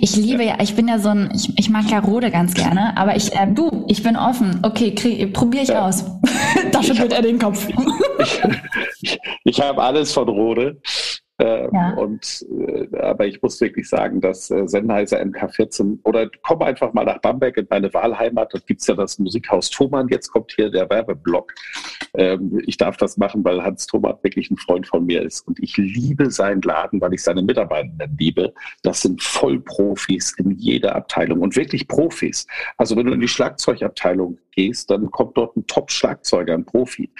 Ich 0.00 0.16
liebe 0.16 0.44
ja, 0.44 0.58
ich 0.60 0.74
bin 0.74 0.88
ja 0.88 0.98
so 0.98 1.10
ein, 1.10 1.30
ich, 1.34 1.58
ich 1.58 1.70
mag 1.70 1.90
ja 1.90 2.00
Rode 2.00 2.30
ganz 2.30 2.54
gerne, 2.54 2.96
aber 2.96 3.16
ich, 3.16 3.32
äh, 3.34 3.46
du, 3.46 3.84
ich 3.88 4.02
bin 4.02 4.16
offen. 4.16 4.60
Okay, 4.62 4.90
probiere 5.28 5.62
ich 5.62 5.70
ja. 5.70 5.86
aus. 5.86 6.04
da 6.72 6.82
schüttelt 6.82 7.12
er 7.12 7.22
den 7.22 7.38
Kopf. 7.38 7.68
ich, 8.18 8.42
ich, 9.00 9.18
ich 9.44 9.60
habe 9.60 9.82
alles 9.82 10.12
von 10.12 10.28
Rode. 10.28 10.80
Ähm, 11.38 11.70
ja. 11.72 11.90
Und 11.94 12.46
äh, 12.50 12.96
aber 12.98 13.26
ich 13.26 13.42
muss 13.42 13.60
wirklich 13.60 13.88
sagen, 13.88 14.20
dass 14.20 14.50
äh, 14.50 14.66
Sennheiser 14.66 15.20
MK14 15.20 15.98
oder 16.04 16.30
komm 16.42 16.62
einfach 16.62 16.94
mal 16.94 17.04
nach 17.04 17.18
Bamberg 17.18 17.58
in 17.58 17.66
meine 17.68 17.92
Wahlheimat. 17.92 18.54
Dort 18.54 18.66
gibt's 18.66 18.86
ja 18.86 18.94
das 18.94 19.18
Musikhaus 19.18 19.68
Thomann. 19.68 20.08
Jetzt 20.08 20.30
kommt 20.30 20.52
hier 20.52 20.70
der 20.70 20.88
Werbeblock. 20.88 21.52
Ähm, 22.14 22.62
ich 22.66 22.78
darf 22.78 22.96
das 22.96 23.18
machen, 23.18 23.44
weil 23.44 23.62
Hans 23.62 23.86
Thomann 23.86 24.16
wirklich 24.22 24.50
ein 24.50 24.56
Freund 24.56 24.86
von 24.86 25.04
mir 25.04 25.22
ist. 25.22 25.46
Und 25.46 25.58
ich 25.62 25.76
liebe 25.76 26.30
seinen 26.30 26.62
Laden, 26.62 27.00
weil 27.02 27.12
ich 27.12 27.22
seine 27.22 27.42
Mitarbeitenden 27.42 28.16
liebe. 28.18 28.54
Das 28.82 29.02
sind 29.02 29.22
Vollprofis 29.22 30.34
in 30.38 30.52
jeder 30.52 30.96
Abteilung 30.96 31.40
und 31.40 31.54
wirklich 31.54 31.86
Profis. 31.86 32.46
Also 32.78 32.96
wenn 32.96 33.06
du 33.06 33.12
in 33.12 33.20
die 33.20 33.28
Schlagzeugabteilung 33.28 34.38
gehst, 34.56 34.90
dann 34.90 35.10
kommt 35.10 35.36
dort 35.36 35.56
ein 35.56 35.66
Top-Schlagzeuger, 35.66 36.54
ein 36.54 36.64
Profi. 36.64 37.10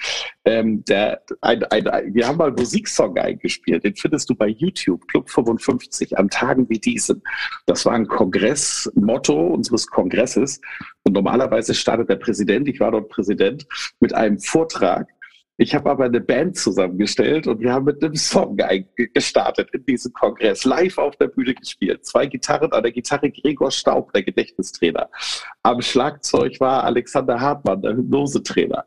Ähm, 0.43 0.83
der, 0.85 1.21
ein, 1.41 1.63
ein, 1.65 1.87
ein, 1.87 2.13
wir 2.13 2.27
haben 2.27 2.37
mal 2.37 2.47
einen 2.47 2.55
Musiksong 2.55 3.17
eingespielt, 3.17 3.83
den 3.83 3.95
findest 3.95 4.29
du 4.29 4.35
bei 4.35 4.47
YouTube, 4.47 5.07
Club 5.07 5.29
55, 5.29 6.17
an 6.17 6.29
Tagen 6.29 6.67
wie 6.69 6.79
diesen. 6.79 7.23
Das 7.65 7.85
war 7.85 7.93
ein 7.93 8.07
Kongressmotto 8.07 9.47
unseres 9.47 9.87
Kongresses. 9.87 10.59
Und 11.03 11.13
normalerweise 11.13 11.73
startet 11.73 12.09
der 12.09 12.17
Präsident, 12.17 12.67
ich 12.67 12.79
war 12.79 12.91
dort 12.91 13.09
Präsident, 13.09 13.65
mit 13.99 14.13
einem 14.13 14.39
Vortrag 14.39 15.07
ich 15.57 15.73
habe 15.73 15.89
aber 15.89 16.05
eine 16.05 16.21
Band 16.21 16.55
zusammengestellt 16.55 17.47
und 17.47 17.59
wir 17.59 17.73
haben 17.73 17.85
mit 17.85 18.03
einem 18.03 18.15
Song 18.15 18.57
gestartet 19.13 19.69
in 19.73 19.85
diesem 19.85 20.13
Kongress, 20.13 20.65
live 20.65 20.99
auf 20.99 21.15
der 21.15 21.27
Bühne 21.27 21.55
gespielt. 21.55 22.05
Zwei 22.05 22.27
Gitarren, 22.27 22.71
an 22.71 22.83
der 22.83 22.91
Gitarre 22.91 23.31
Gregor 23.31 23.71
Staub, 23.71 24.13
der 24.13 24.21
Gedächtnistrainer. 24.21 25.09
Am 25.63 25.81
Schlagzeug 25.81 26.59
war 26.59 26.83
Alexander 26.83 27.39
Hartmann, 27.39 27.81
der 27.81 27.97
Hypnosetrainer. 27.97 28.85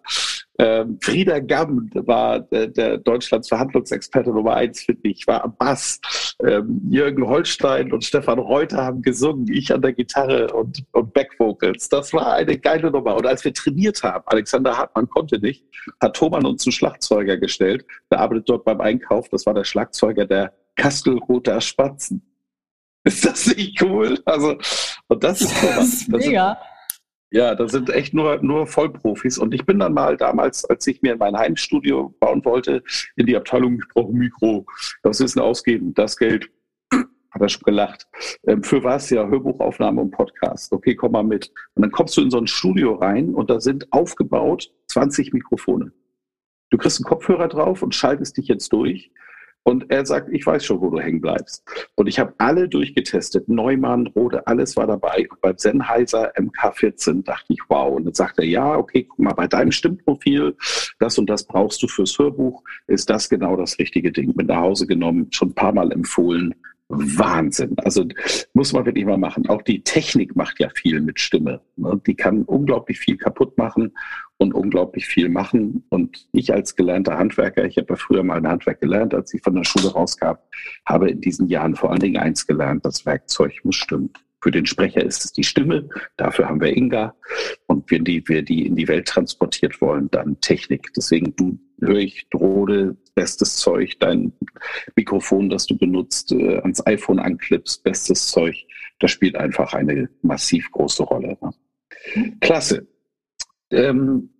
Ähm, 0.60 0.98
Frieda 1.00 1.38
Gamm 1.38 1.88
war 1.94 2.40
der, 2.40 2.66
der 2.66 2.98
Deutschlands 2.98 3.48
Verhandlungsexperte 3.48 4.28
Nummer 4.28 4.56
eins, 4.56 4.82
finde 4.82 5.08
ich, 5.08 5.26
war 5.26 5.42
am 5.42 5.56
Bass. 5.56 6.00
Ähm, 6.44 6.82
Jürgen 6.90 7.26
Holstein 7.26 7.90
und 7.94 8.04
Stefan 8.04 8.38
Reuter 8.38 8.84
haben 8.84 9.00
gesungen, 9.00 9.50
ich 9.50 9.72
an 9.72 9.80
der 9.80 9.94
Gitarre 9.94 10.52
und, 10.52 10.84
und 10.92 11.14
Backvocals. 11.14 11.88
Das 11.88 12.12
war 12.12 12.34
eine 12.34 12.58
geile 12.58 12.90
Nummer. 12.90 13.16
Und 13.16 13.26
als 13.26 13.42
wir 13.42 13.54
trainiert 13.54 14.02
haben, 14.02 14.22
Alexander 14.26 14.76
Hartmann 14.76 15.08
konnte 15.08 15.38
nicht, 15.38 15.64
hat 15.98 16.14
Thomann 16.14 16.44
uns 16.44 16.66
einen 16.66 16.72
Schlagzeuger 16.72 17.38
gestellt. 17.38 17.86
Der 18.10 18.20
arbeitet 18.20 18.50
dort 18.50 18.66
beim 18.66 18.82
Einkauf. 18.82 19.30
Das 19.30 19.46
war 19.46 19.54
der 19.54 19.64
Schlagzeuger 19.64 20.26
der 20.26 20.52
Kastelroter 20.76 21.62
Spatzen. 21.62 22.22
Ist 23.04 23.24
das 23.24 23.46
nicht 23.46 23.80
cool? 23.80 24.18
Also, 24.26 24.58
und 25.08 25.24
das 25.24 25.40
ist, 25.40 25.54
das 25.62 25.86
ist 25.86 26.08
mega. 26.10 26.58
Ja, 27.32 27.54
das 27.54 27.70
sind 27.70 27.90
echt 27.90 28.12
nur, 28.12 28.42
nur 28.42 28.66
Vollprofis. 28.66 29.38
Und 29.38 29.54
ich 29.54 29.64
bin 29.64 29.78
dann 29.78 29.94
mal 29.94 30.16
damals, 30.16 30.64
als 30.64 30.86
ich 30.88 31.00
mir 31.00 31.16
mein 31.16 31.36
Heimstudio 31.36 32.14
bauen 32.18 32.44
wollte, 32.44 32.82
in 33.14 33.26
die 33.26 33.36
Abteilung, 33.36 33.74
ich 33.74 33.88
brauche 33.94 34.12
ein 34.12 34.18
Mikro. 34.18 34.66
Was 35.04 35.20
ist 35.20 35.36
denn 35.36 35.42
ausgeben? 35.42 35.94
Das 35.94 36.16
Geld. 36.16 36.50
Hat 36.92 37.40
er 37.40 37.48
schon 37.48 37.62
gelacht. 37.62 38.08
Ähm, 38.46 38.64
für 38.64 38.82
was? 38.82 39.10
Ja, 39.10 39.28
Hörbuchaufnahme 39.28 40.00
und 40.00 40.10
Podcast. 40.10 40.72
Okay, 40.72 40.96
komm 40.96 41.12
mal 41.12 41.22
mit. 41.22 41.52
Und 41.74 41.82
dann 41.82 41.92
kommst 41.92 42.16
du 42.16 42.22
in 42.22 42.30
so 42.30 42.38
ein 42.38 42.48
Studio 42.48 42.94
rein 42.94 43.32
und 43.32 43.48
da 43.48 43.60
sind 43.60 43.92
aufgebaut 43.92 44.72
20 44.88 45.32
Mikrofone. 45.32 45.92
Du 46.70 46.78
kriegst 46.78 46.98
einen 46.98 47.08
Kopfhörer 47.08 47.46
drauf 47.46 47.82
und 47.82 47.94
schaltest 47.94 48.36
dich 48.36 48.48
jetzt 48.48 48.72
durch. 48.72 49.12
Und 49.62 49.90
er 49.90 50.06
sagt, 50.06 50.30
ich 50.32 50.46
weiß 50.46 50.64
schon, 50.64 50.80
wo 50.80 50.88
du 50.88 50.98
hängen 50.98 51.20
bleibst. 51.20 51.62
Und 51.94 52.06
ich 52.06 52.18
habe 52.18 52.34
alle 52.38 52.68
durchgetestet. 52.68 53.48
Neumann, 53.48 54.06
Rode, 54.08 54.46
alles 54.46 54.76
war 54.76 54.86
dabei. 54.86 55.28
Und 55.30 55.40
beim 55.42 55.58
Sennheiser 55.58 56.32
MK14 56.36 57.24
dachte 57.24 57.52
ich, 57.52 57.60
wow. 57.68 57.94
Und 57.94 58.06
dann 58.06 58.14
sagt 58.14 58.38
er, 58.38 58.46
ja, 58.46 58.76
okay, 58.76 59.04
guck 59.04 59.18
mal, 59.18 59.34
bei 59.34 59.46
deinem 59.46 59.72
Stimmprofil, 59.72 60.56
das 60.98 61.18
und 61.18 61.28
das 61.28 61.44
brauchst 61.46 61.82
du 61.82 61.88
fürs 61.88 62.18
Hörbuch, 62.18 62.62
ist 62.86 63.10
das 63.10 63.28
genau 63.28 63.56
das 63.56 63.78
richtige 63.78 64.12
Ding. 64.12 64.32
Mit 64.34 64.46
nach 64.46 64.60
Hause 64.60 64.86
genommen, 64.86 65.28
schon 65.30 65.50
ein 65.50 65.54
paar 65.54 65.72
Mal 65.72 65.92
empfohlen. 65.92 66.54
Wahnsinn. 66.90 67.76
Also 67.78 68.04
muss 68.52 68.72
man 68.72 68.84
wirklich 68.84 69.04
mal 69.04 69.16
machen. 69.16 69.48
Auch 69.48 69.62
die 69.62 69.82
Technik 69.82 70.34
macht 70.34 70.58
ja 70.58 70.68
viel 70.74 71.00
mit 71.00 71.20
Stimme. 71.20 71.60
Ne? 71.76 72.00
Die 72.06 72.14
kann 72.14 72.42
unglaublich 72.42 72.98
viel 72.98 73.16
kaputt 73.16 73.56
machen 73.56 73.92
und 74.38 74.52
unglaublich 74.52 75.06
viel 75.06 75.28
machen. 75.28 75.84
Und 75.88 76.26
ich 76.32 76.52
als 76.52 76.74
gelernter 76.74 77.16
Handwerker, 77.16 77.64
ich 77.64 77.76
habe 77.76 77.86
ja 77.90 77.96
früher 77.96 78.24
mal 78.24 78.38
ein 78.38 78.48
Handwerk 78.48 78.80
gelernt, 78.80 79.14
als 79.14 79.32
ich 79.32 79.40
von 79.42 79.54
der 79.54 79.64
Schule 79.64 79.92
rauskam, 79.92 80.34
habe 80.84 81.10
in 81.10 81.20
diesen 81.20 81.48
Jahren 81.48 81.76
vor 81.76 81.90
allen 81.90 82.00
Dingen 82.00 82.20
eins 82.20 82.46
gelernt, 82.46 82.84
das 82.84 83.06
Werkzeug 83.06 83.52
muss 83.62 83.76
stimmen. 83.76 84.10
Für 84.42 84.50
den 84.50 84.66
Sprecher 84.66 85.04
ist 85.04 85.24
es 85.24 85.32
die 85.32 85.44
Stimme, 85.44 85.88
dafür 86.16 86.48
haben 86.48 86.60
wir 86.60 86.74
Inga. 86.74 87.14
Und 87.66 87.90
wenn 87.90 88.04
die, 88.04 88.26
wir 88.26 88.42
die 88.42 88.66
in 88.66 88.74
die 88.74 88.88
Welt 88.88 89.06
transportiert 89.06 89.80
wollen, 89.80 90.10
dann 90.10 90.40
Technik. 90.40 90.92
Deswegen 90.96 91.36
du 91.36 91.58
höre 91.80 91.98
ich 91.98 92.28
Drode, 92.30 92.96
bestes 93.14 93.56
Zeug, 93.56 93.98
dein 93.98 94.32
Mikrofon, 94.96 95.48
das 95.48 95.66
du 95.66 95.76
benutzt, 95.76 96.32
äh, 96.32 96.58
ans 96.58 96.84
iPhone 96.86 97.18
anklippst, 97.18 97.82
bestes 97.82 98.28
Zeug. 98.28 98.56
Das 98.98 99.10
spielt 99.10 99.36
einfach 99.36 99.72
eine 99.72 100.08
massiv 100.22 100.70
große 100.72 101.02
Rolle. 101.02 101.36
Ne? 101.40 102.36
Klasse. 102.40 102.86
Ähm, 103.70 104.30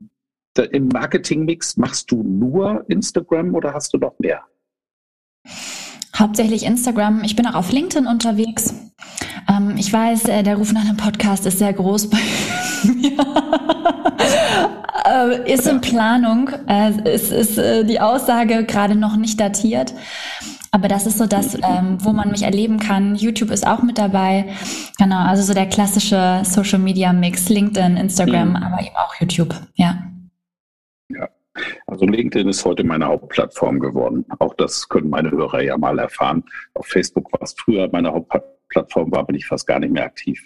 da, 0.54 0.64
Im 0.64 0.88
Marketingmix 0.88 1.76
machst 1.76 2.10
du 2.10 2.22
nur 2.22 2.84
Instagram 2.88 3.54
oder 3.54 3.72
hast 3.72 3.94
du 3.94 3.98
noch 3.98 4.18
mehr? 4.18 4.44
Hauptsächlich 6.16 6.64
Instagram. 6.64 7.22
Ich 7.24 7.36
bin 7.36 7.46
auch 7.46 7.54
auf 7.54 7.72
LinkedIn 7.72 8.06
unterwegs. 8.06 8.74
Ähm, 9.48 9.76
ich 9.78 9.92
weiß, 9.92 10.24
äh, 10.24 10.42
der 10.42 10.56
Ruf 10.56 10.72
nach 10.72 10.84
einem 10.84 10.96
Podcast 10.96 11.46
ist 11.46 11.58
sehr 11.58 11.72
groß 11.72 12.10
bei 12.10 12.18
mir. 12.94 13.96
Äh, 15.10 15.52
ist 15.52 15.66
in 15.66 15.80
Planung. 15.80 16.50
Äh, 16.68 17.14
ist, 17.14 17.32
ist 17.32 17.58
äh, 17.58 17.84
die 17.84 18.00
Aussage 18.00 18.64
gerade 18.64 18.94
noch 18.94 19.16
nicht 19.16 19.40
datiert. 19.40 19.94
Aber 20.72 20.86
das 20.86 21.06
ist 21.06 21.18
so 21.18 21.26
das, 21.26 21.54
ähm, 21.54 21.98
wo 22.00 22.12
man 22.12 22.30
mich 22.30 22.42
erleben 22.42 22.78
kann. 22.78 23.16
YouTube 23.16 23.50
ist 23.50 23.66
auch 23.66 23.82
mit 23.82 23.98
dabei. 23.98 24.54
Genau, 24.98 25.18
also 25.18 25.42
so 25.42 25.52
der 25.52 25.66
klassische 25.66 26.42
Social 26.44 26.78
Media 26.78 27.12
Mix, 27.12 27.48
LinkedIn, 27.48 27.96
Instagram, 27.96 28.50
mhm. 28.50 28.56
aber 28.56 28.80
eben 28.80 28.96
auch 28.96 29.14
YouTube. 29.18 29.54
Ja. 29.74 29.98
Ja. 31.08 31.28
Also 31.88 32.06
LinkedIn 32.06 32.48
ist 32.48 32.64
heute 32.64 32.84
meine 32.84 33.06
Hauptplattform 33.06 33.80
geworden. 33.80 34.24
Auch 34.38 34.54
das 34.54 34.88
können 34.88 35.10
meine 35.10 35.32
Hörer 35.32 35.62
ja 35.62 35.76
mal 35.76 35.98
erfahren. 35.98 36.44
Auf 36.74 36.86
Facebook 36.86 37.32
war 37.32 37.42
es 37.42 37.54
früher 37.58 37.88
meine 37.90 38.12
Hauptplattform, 38.12 39.10
war 39.10 39.26
bin 39.26 39.36
ich 39.36 39.46
fast 39.46 39.66
gar 39.66 39.80
nicht 39.80 39.92
mehr 39.92 40.04
aktiv. 40.04 40.40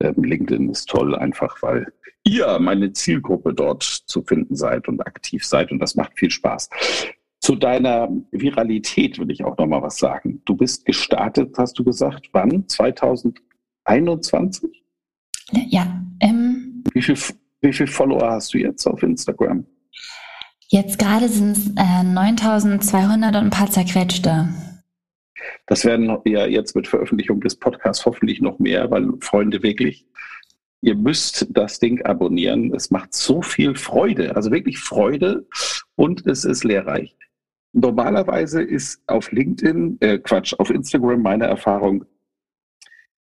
Ähm, 0.00 0.14
LinkedIn 0.16 0.70
ist 0.70 0.88
toll, 0.88 1.14
einfach 1.14 1.62
weil 1.62 1.86
ihr 2.28 2.58
meine 2.58 2.92
Zielgruppe 2.92 3.54
dort 3.54 3.82
zu 3.82 4.22
finden 4.22 4.56
seid 4.56 4.88
und 4.88 5.06
aktiv 5.06 5.44
seid 5.44 5.72
und 5.72 5.78
das 5.78 5.94
macht 5.94 6.18
viel 6.18 6.30
Spaß. 6.30 6.68
Zu 7.40 7.54
deiner 7.54 8.08
Viralität 8.32 9.18
will 9.18 9.30
ich 9.30 9.44
auch 9.44 9.56
noch 9.56 9.66
mal 9.66 9.82
was 9.82 9.98
sagen. 9.98 10.42
Du 10.44 10.56
bist 10.56 10.84
gestartet, 10.84 11.56
hast 11.56 11.78
du 11.78 11.84
gesagt, 11.84 12.28
wann? 12.32 12.68
2021? 12.68 14.84
Ja. 15.52 16.02
Ähm, 16.20 16.82
wie 16.92 17.02
viele 17.02 17.18
wie 17.60 17.72
viel 17.72 17.86
Follower 17.86 18.30
hast 18.30 18.54
du 18.54 18.58
jetzt 18.58 18.86
auf 18.86 19.02
Instagram? 19.02 19.66
Jetzt 20.68 20.98
gerade 20.98 21.28
sind 21.28 21.56
es 21.56 21.68
äh, 21.76 22.04
9200 22.04 23.34
und 23.34 23.42
ein 23.42 23.50
paar 23.50 23.70
zerquetschte. 23.70 24.48
Das 25.66 25.84
werden 25.84 26.18
ja 26.24 26.46
jetzt 26.46 26.76
mit 26.76 26.86
Veröffentlichung 26.86 27.40
des 27.40 27.56
Podcasts 27.56 28.04
hoffentlich 28.04 28.40
noch 28.40 28.58
mehr, 28.58 28.90
weil 28.90 29.08
Freunde 29.20 29.62
wirklich, 29.62 30.06
ihr 30.80 30.94
müsst 30.94 31.46
das 31.50 31.78
Ding 31.78 32.04
abonnieren. 32.04 32.74
Es 32.74 32.90
macht 32.90 33.14
so 33.14 33.42
viel 33.42 33.74
Freude, 33.74 34.36
also 34.36 34.50
wirklich 34.50 34.78
Freude 34.78 35.46
und 35.96 36.26
es 36.26 36.44
ist 36.44 36.64
lehrreich. 36.64 37.16
Normalerweise 37.72 38.62
ist 38.62 39.02
auf 39.06 39.30
LinkedIn, 39.30 39.98
äh 40.00 40.18
Quatsch, 40.18 40.54
auf 40.58 40.70
Instagram 40.70 41.22
meine 41.22 41.46
Erfahrung, 41.46 42.04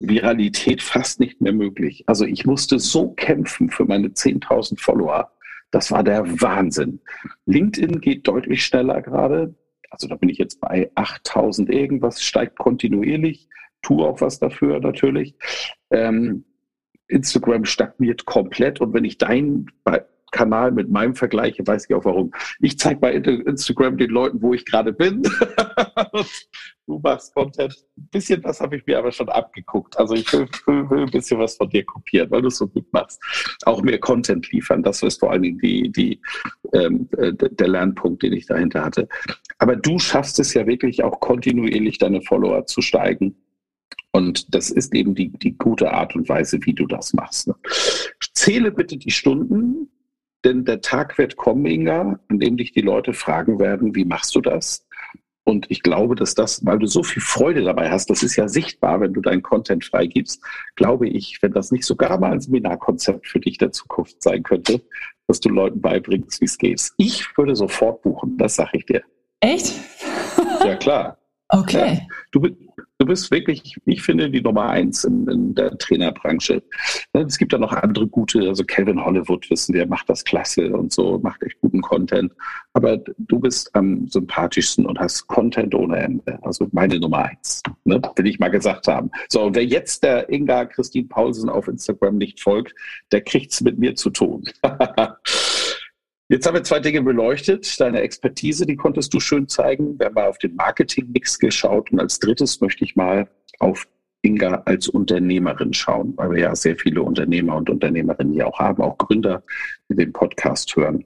Viralität 0.01 0.83
fast 0.83 1.21
nicht 1.21 1.41
mehr 1.41 1.53
möglich. 1.53 2.05
Also 2.07 2.25
ich 2.25 2.45
musste 2.45 2.79
so 2.79 3.11
kämpfen 3.11 3.71
für 3.71 3.85
meine 3.85 4.09
10.000 4.09 4.81
Follower, 4.81 5.31
das 5.73 5.91
war 5.91 6.05
der 6.05 6.41
Wahnsinn. 6.41 7.01
LinkedIn 7.47 8.01
geht 8.01 8.29
deutlich 8.29 8.65
schneller 8.65 9.01
gerade. 9.01 9.55
Also 9.91 10.07
da 10.07 10.17
bin 10.17 10.29
ich 10.29 10.39
jetzt 10.39 10.61
bei 10.61 10.91
8000 10.95 11.71
irgendwas, 11.71 12.23
steigt 12.23 12.59
kontinuierlich. 12.59 13.49
Tue 13.81 14.07
auch 14.07 14.21
was 14.21 14.39
dafür 14.39 14.81
natürlich. 14.81 15.35
Ähm, 15.91 16.45
Instagram 17.13 17.65
stagniert 17.65 18.25
komplett. 18.25 18.81
Und 18.81 18.95
wenn 18.95 19.05
ich 19.05 19.19
dein 19.19 19.67
Kanal 20.33 20.73
mit 20.73 20.91
meinem 20.91 21.15
vergleiche, 21.15 21.65
weiß 21.65 21.87
ich 21.89 21.95
auch 21.95 22.05
warum. 22.05 22.33
Ich 22.59 22.79
zeige 22.79 22.99
bei 22.99 23.13
Instagram 23.13 23.99
den 23.99 24.11
Leuten, 24.11 24.43
wo 24.43 24.55
ich 24.55 24.65
gerade 24.65 24.93
bin. 24.93 25.23
du 26.87 26.99
machst 26.99 27.35
Content. 27.35 27.77
Ein 27.97 28.09
bisschen 28.11 28.43
was 28.43 28.61
habe 28.61 28.77
ich 28.77 28.87
mir 28.87 28.99
aber 28.99 29.13
schon 29.13 29.29
abgeguckt. 29.29 29.97
Also 29.99 30.15
ich 30.15 30.33
will, 30.33 30.49
will, 30.67 30.91
will, 30.91 31.03
ein 31.03 31.11
bisschen 31.11 31.39
was 31.39 31.57
von 31.57 31.69
dir 31.69 31.85
kopieren, 31.85 32.31
weil 32.31 32.43
du 32.43 32.49
es 32.49 32.57
so 32.57 32.67
gut 32.67 32.91
machst. 32.93 33.23
Auch 33.67 33.83
mehr 33.83 33.99
Content 33.99 34.51
liefern. 34.51 34.83
Das 34.83 35.03
ist 35.03 35.21
vor 35.21 35.31
allen 35.31 35.43
Dingen 35.43 35.59
die, 35.59 35.93
die, 35.93 36.21
ähm, 36.73 37.09
äh, 37.19 37.33
der 37.35 37.69
Lernpunkt, 37.69 38.23
den 38.23 38.33
ich 38.33 38.47
dahinter 38.47 38.85
hatte. 38.85 39.09
Aber 39.59 39.77
du 39.77 39.99
schaffst 39.99 40.41
es 40.41 40.55
ja 40.55 40.67
wirklich 40.67 41.05
auch 41.05 41.21
kontinuierlich, 41.21 41.99
deine 41.99 42.23
Follower 42.23 42.67
zu 42.67 42.81
steigen. 42.81 43.37
Und 44.13 44.55
das 44.55 44.71
ist 44.71 44.95
eben 44.95 45.15
die, 45.15 45.31
die 45.31 45.57
gute 45.57 45.93
Art 45.93 46.15
und 46.15 46.29
Weise, 46.29 46.59
wie 46.63 46.75
du 46.75 46.87
das 46.87 47.15
machst. 47.15 47.49
Ne? 47.49 47.55
Zähle 48.35 48.71
bitte 48.71 48.97
die 48.97 49.11
Stunden, 49.11 49.89
denn 50.45 50.65
der 50.65 50.81
Tag 50.81 51.17
wird 51.19 51.37
kommen, 51.37 51.67
Inga, 51.67 52.19
an 52.29 52.39
dem 52.39 52.57
dich 52.57 52.73
die 52.73 52.81
Leute 52.81 53.13
fragen 53.15 53.59
werden, 53.59 53.95
wie 53.95 54.05
machst 54.05 54.35
du 54.35 54.41
das? 54.41 54.87
Und 55.45 55.71
ich 55.71 55.83
glaube, 55.83 56.15
dass 56.15 56.35
das, 56.35 56.65
weil 56.65 56.79
du 56.79 56.87
so 56.87 57.03
viel 57.03 57.23
Freude 57.23 57.63
dabei 57.63 57.91
hast, 57.91 58.11
das 58.11 58.23
ist 58.23 58.37
ja 58.37 58.49
sichtbar, 58.49 59.01
wenn 59.01 59.13
du 59.13 59.21
deinen 59.21 59.43
Content 59.43 59.85
freigibst, 59.85 60.43
glaube 60.77 61.09
ich, 61.09 61.39
wenn 61.43 61.53
das 61.53 61.73
nicht 61.73 61.85
sogar 61.85 62.19
mal 62.19 62.33
ein 62.33 62.41
Seminarkonzept 62.41 63.27
für 63.27 63.41
dich 63.41 63.59
der 63.59 63.73
Zukunft 63.73 64.23
sein 64.23 64.43
könnte, 64.45 64.83
dass 65.27 65.41
du 65.41 65.49
Leuten 65.49 65.81
beibringst, 65.81 66.41
wie 66.41 66.45
es 66.45 66.59
geht. 66.59 66.91
Ich 66.97 67.37
würde 67.37 67.57
sofort 67.57 68.03
buchen, 68.03 68.37
das 68.39 68.57
sage 68.57 68.79
ich 68.79 68.87
dir. 68.87 69.03
Echt? 69.41 69.75
Ja, 70.65 70.77
klar. 70.77 71.19
Okay. 71.49 71.95
Ja, 71.95 72.01
du, 72.31 72.49
du 73.03 73.07
bist 73.07 73.33
wirklich, 73.33 73.77
ich 73.85 74.01
finde, 74.01 74.31
die 74.31 74.41
Nummer 74.41 74.69
eins 74.69 75.03
in, 75.03 75.27
in, 75.27 75.55
der 75.57 75.77
Trainerbranche. 75.77 76.63
Es 77.13 77.37
gibt 77.37 77.53
da 77.53 77.59
noch 77.59 77.73
andere 77.73 78.07
gute, 78.07 78.49
also 78.49 78.63
Kevin 78.63 79.05
Hollywood, 79.05 79.51
wissen 79.51 79.75
wir, 79.75 79.87
macht 79.87 80.09
das 80.09 80.23
klasse 80.23 80.73
und 80.73 80.93
so, 80.93 81.19
macht 81.19 81.43
echt 81.43 81.61
guten 81.61 81.81
Content. 81.81 82.33
Aber 82.75 82.99
du 83.19 83.41
bist 83.41 83.75
am 83.75 84.07
sympathischsten 84.07 84.87
und 84.87 85.01
hast 85.01 85.27
Content 85.27 85.75
ohne 85.75 85.97
Ende. 85.97 86.39
Also 86.43 86.69
meine 86.71 87.01
Nummer 87.01 87.25
eins, 87.25 87.61
ne? 87.85 88.01
will 88.15 88.29
ich 88.29 88.39
mal 88.39 88.51
gesagt 88.51 88.87
haben. 88.87 89.11
So, 89.29 89.53
wer 89.53 89.65
jetzt 89.65 90.05
der 90.05 90.31
Inga 90.31 90.67
Christine 90.67 91.09
Paulsen 91.09 91.49
auf 91.49 91.67
Instagram 91.67 92.19
nicht 92.19 92.41
folgt, 92.41 92.73
der 93.11 93.23
kriegt's 93.23 93.61
mit 93.63 93.79
mir 93.79 93.97
zu 93.97 94.11
tun. 94.11 94.45
Jetzt 96.33 96.47
haben 96.47 96.55
wir 96.55 96.65
zwei 96.65 96.81
Dinge 96.81 97.03
beleuchtet. 97.03 97.79
Deine 97.79 98.01
Expertise, 98.01 98.65
die 98.65 98.75
konntest 98.75 99.13
du 99.13 99.21
schön 99.21 99.49
zeigen. 99.49 99.99
Wir 99.99 100.07
haben 100.07 100.15
mal 100.15 100.29
auf 100.29 100.39
den 100.39 100.57
Marketing-Mix 100.57 101.39
geschaut. 101.39 101.93
Und 101.93 102.01
als 102.01 102.21
drittes 102.21 102.63
möchte 102.63 102.85
ich 102.85 102.97
mal 102.97 103.29
auf 103.59 103.87
Inga 104.23 104.63
als 104.65 104.89
Unternehmerin 104.89 105.75
schauen, 105.75 106.15
weil 106.17 106.31
wir 106.31 106.39
ja 106.39 106.57
sehr 106.57 106.75
viele 106.77 107.03
Unternehmer 107.03 107.57
und 107.57 107.69
Unternehmerinnen 107.69 108.33
hier 108.33 108.47
auch 108.47 108.59
haben, 108.59 108.83
auch 108.83 108.97
Gründer, 108.97 109.43
die 109.91 109.95
den 109.95 110.15
Podcast 110.15 110.75
hören. 110.75 111.05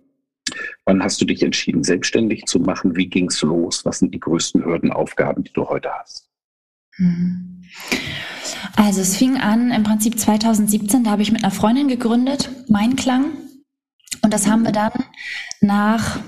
Wann 0.85 1.03
hast 1.03 1.21
du 1.21 1.25
dich 1.25 1.43
entschieden, 1.43 1.83
selbstständig 1.83 2.45
zu 2.45 2.61
machen? 2.61 2.95
Wie 2.95 3.09
ging 3.09 3.27
es 3.27 3.43
los? 3.43 3.85
Was 3.85 3.99
sind 3.99 4.15
die 4.15 4.21
größten 4.21 4.65
Hürdenaufgaben, 4.65 5.43
die 5.43 5.53
du 5.53 5.69
heute 5.69 5.91
hast? 5.91 6.31
Mhm. 6.99 7.65
Also 8.77 9.01
es 9.01 9.17
fing 9.17 9.39
an 9.39 9.73
im 9.73 9.83
Prinzip 9.83 10.21
2017, 10.21 11.03
da 11.03 11.11
habe 11.11 11.23
ich 11.23 11.33
mit 11.33 11.43
einer 11.43 11.51
Freundin 11.51 11.89
gegründet, 11.89 12.49
Mein 12.69 12.95
Klang. 12.95 13.46
Und 14.23 14.33
das 14.33 14.47
haben 14.47 14.65
wir 14.65 14.73
dann 14.73 14.93
nach 15.61 16.21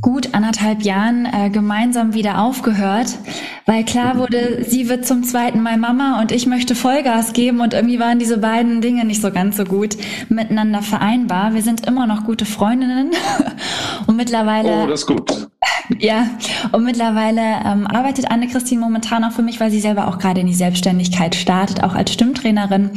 gut 0.00 0.34
anderthalb 0.34 0.82
Jahren 0.82 1.26
äh, 1.26 1.50
gemeinsam 1.50 2.14
wieder 2.14 2.40
aufgehört, 2.40 3.18
weil 3.66 3.84
klar 3.84 4.16
wurde, 4.16 4.64
sie 4.64 4.88
wird 4.88 5.06
zum 5.06 5.24
zweiten 5.24 5.60
Mal 5.60 5.76
Mama 5.76 6.20
und 6.20 6.30
ich 6.30 6.46
möchte 6.46 6.74
Vollgas 6.74 7.32
geben 7.32 7.60
und 7.60 7.74
irgendwie 7.74 7.98
waren 7.98 8.18
diese 8.18 8.38
beiden 8.38 8.80
Dinge 8.80 9.04
nicht 9.04 9.20
so 9.20 9.30
ganz 9.32 9.56
so 9.56 9.64
gut 9.64 9.96
miteinander 10.28 10.82
vereinbar. 10.82 11.54
Wir 11.54 11.62
sind 11.62 11.86
immer 11.86 12.06
noch 12.06 12.24
gute 12.24 12.44
Freundinnen 12.44 13.10
und 14.06 14.16
mittlerweile. 14.16 14.84
Oh, 14.84 14.86
das 14.86 15.00
ist 15.00 15.06
gut. 15.06 15.48
Ja, 15.98 16.28
und 16.72 16.84
mittlerweile 16.84 17.40
ähm, 17.64 17.86
arbeitet 17.86 18.30
Anne-Christine 18.30 18.78
momentan 18.78 19.24
auch 19.24 19.32
für 19.32 19.42
mich, 19.42 19.58
weil 19.58 19.70
sie 19.70 19.80
selber 19.80 20.06
auch 20.08 20.18
gerade 20.18 20.42
in 20.42 20.46
die 20.46 20.54
Selbstständigkeit 20.54 21.34
startet, 21.34 21.82
auch 21.82 21.94
als 21.94 22.12
Stimmtrainerin, 22.12 22.90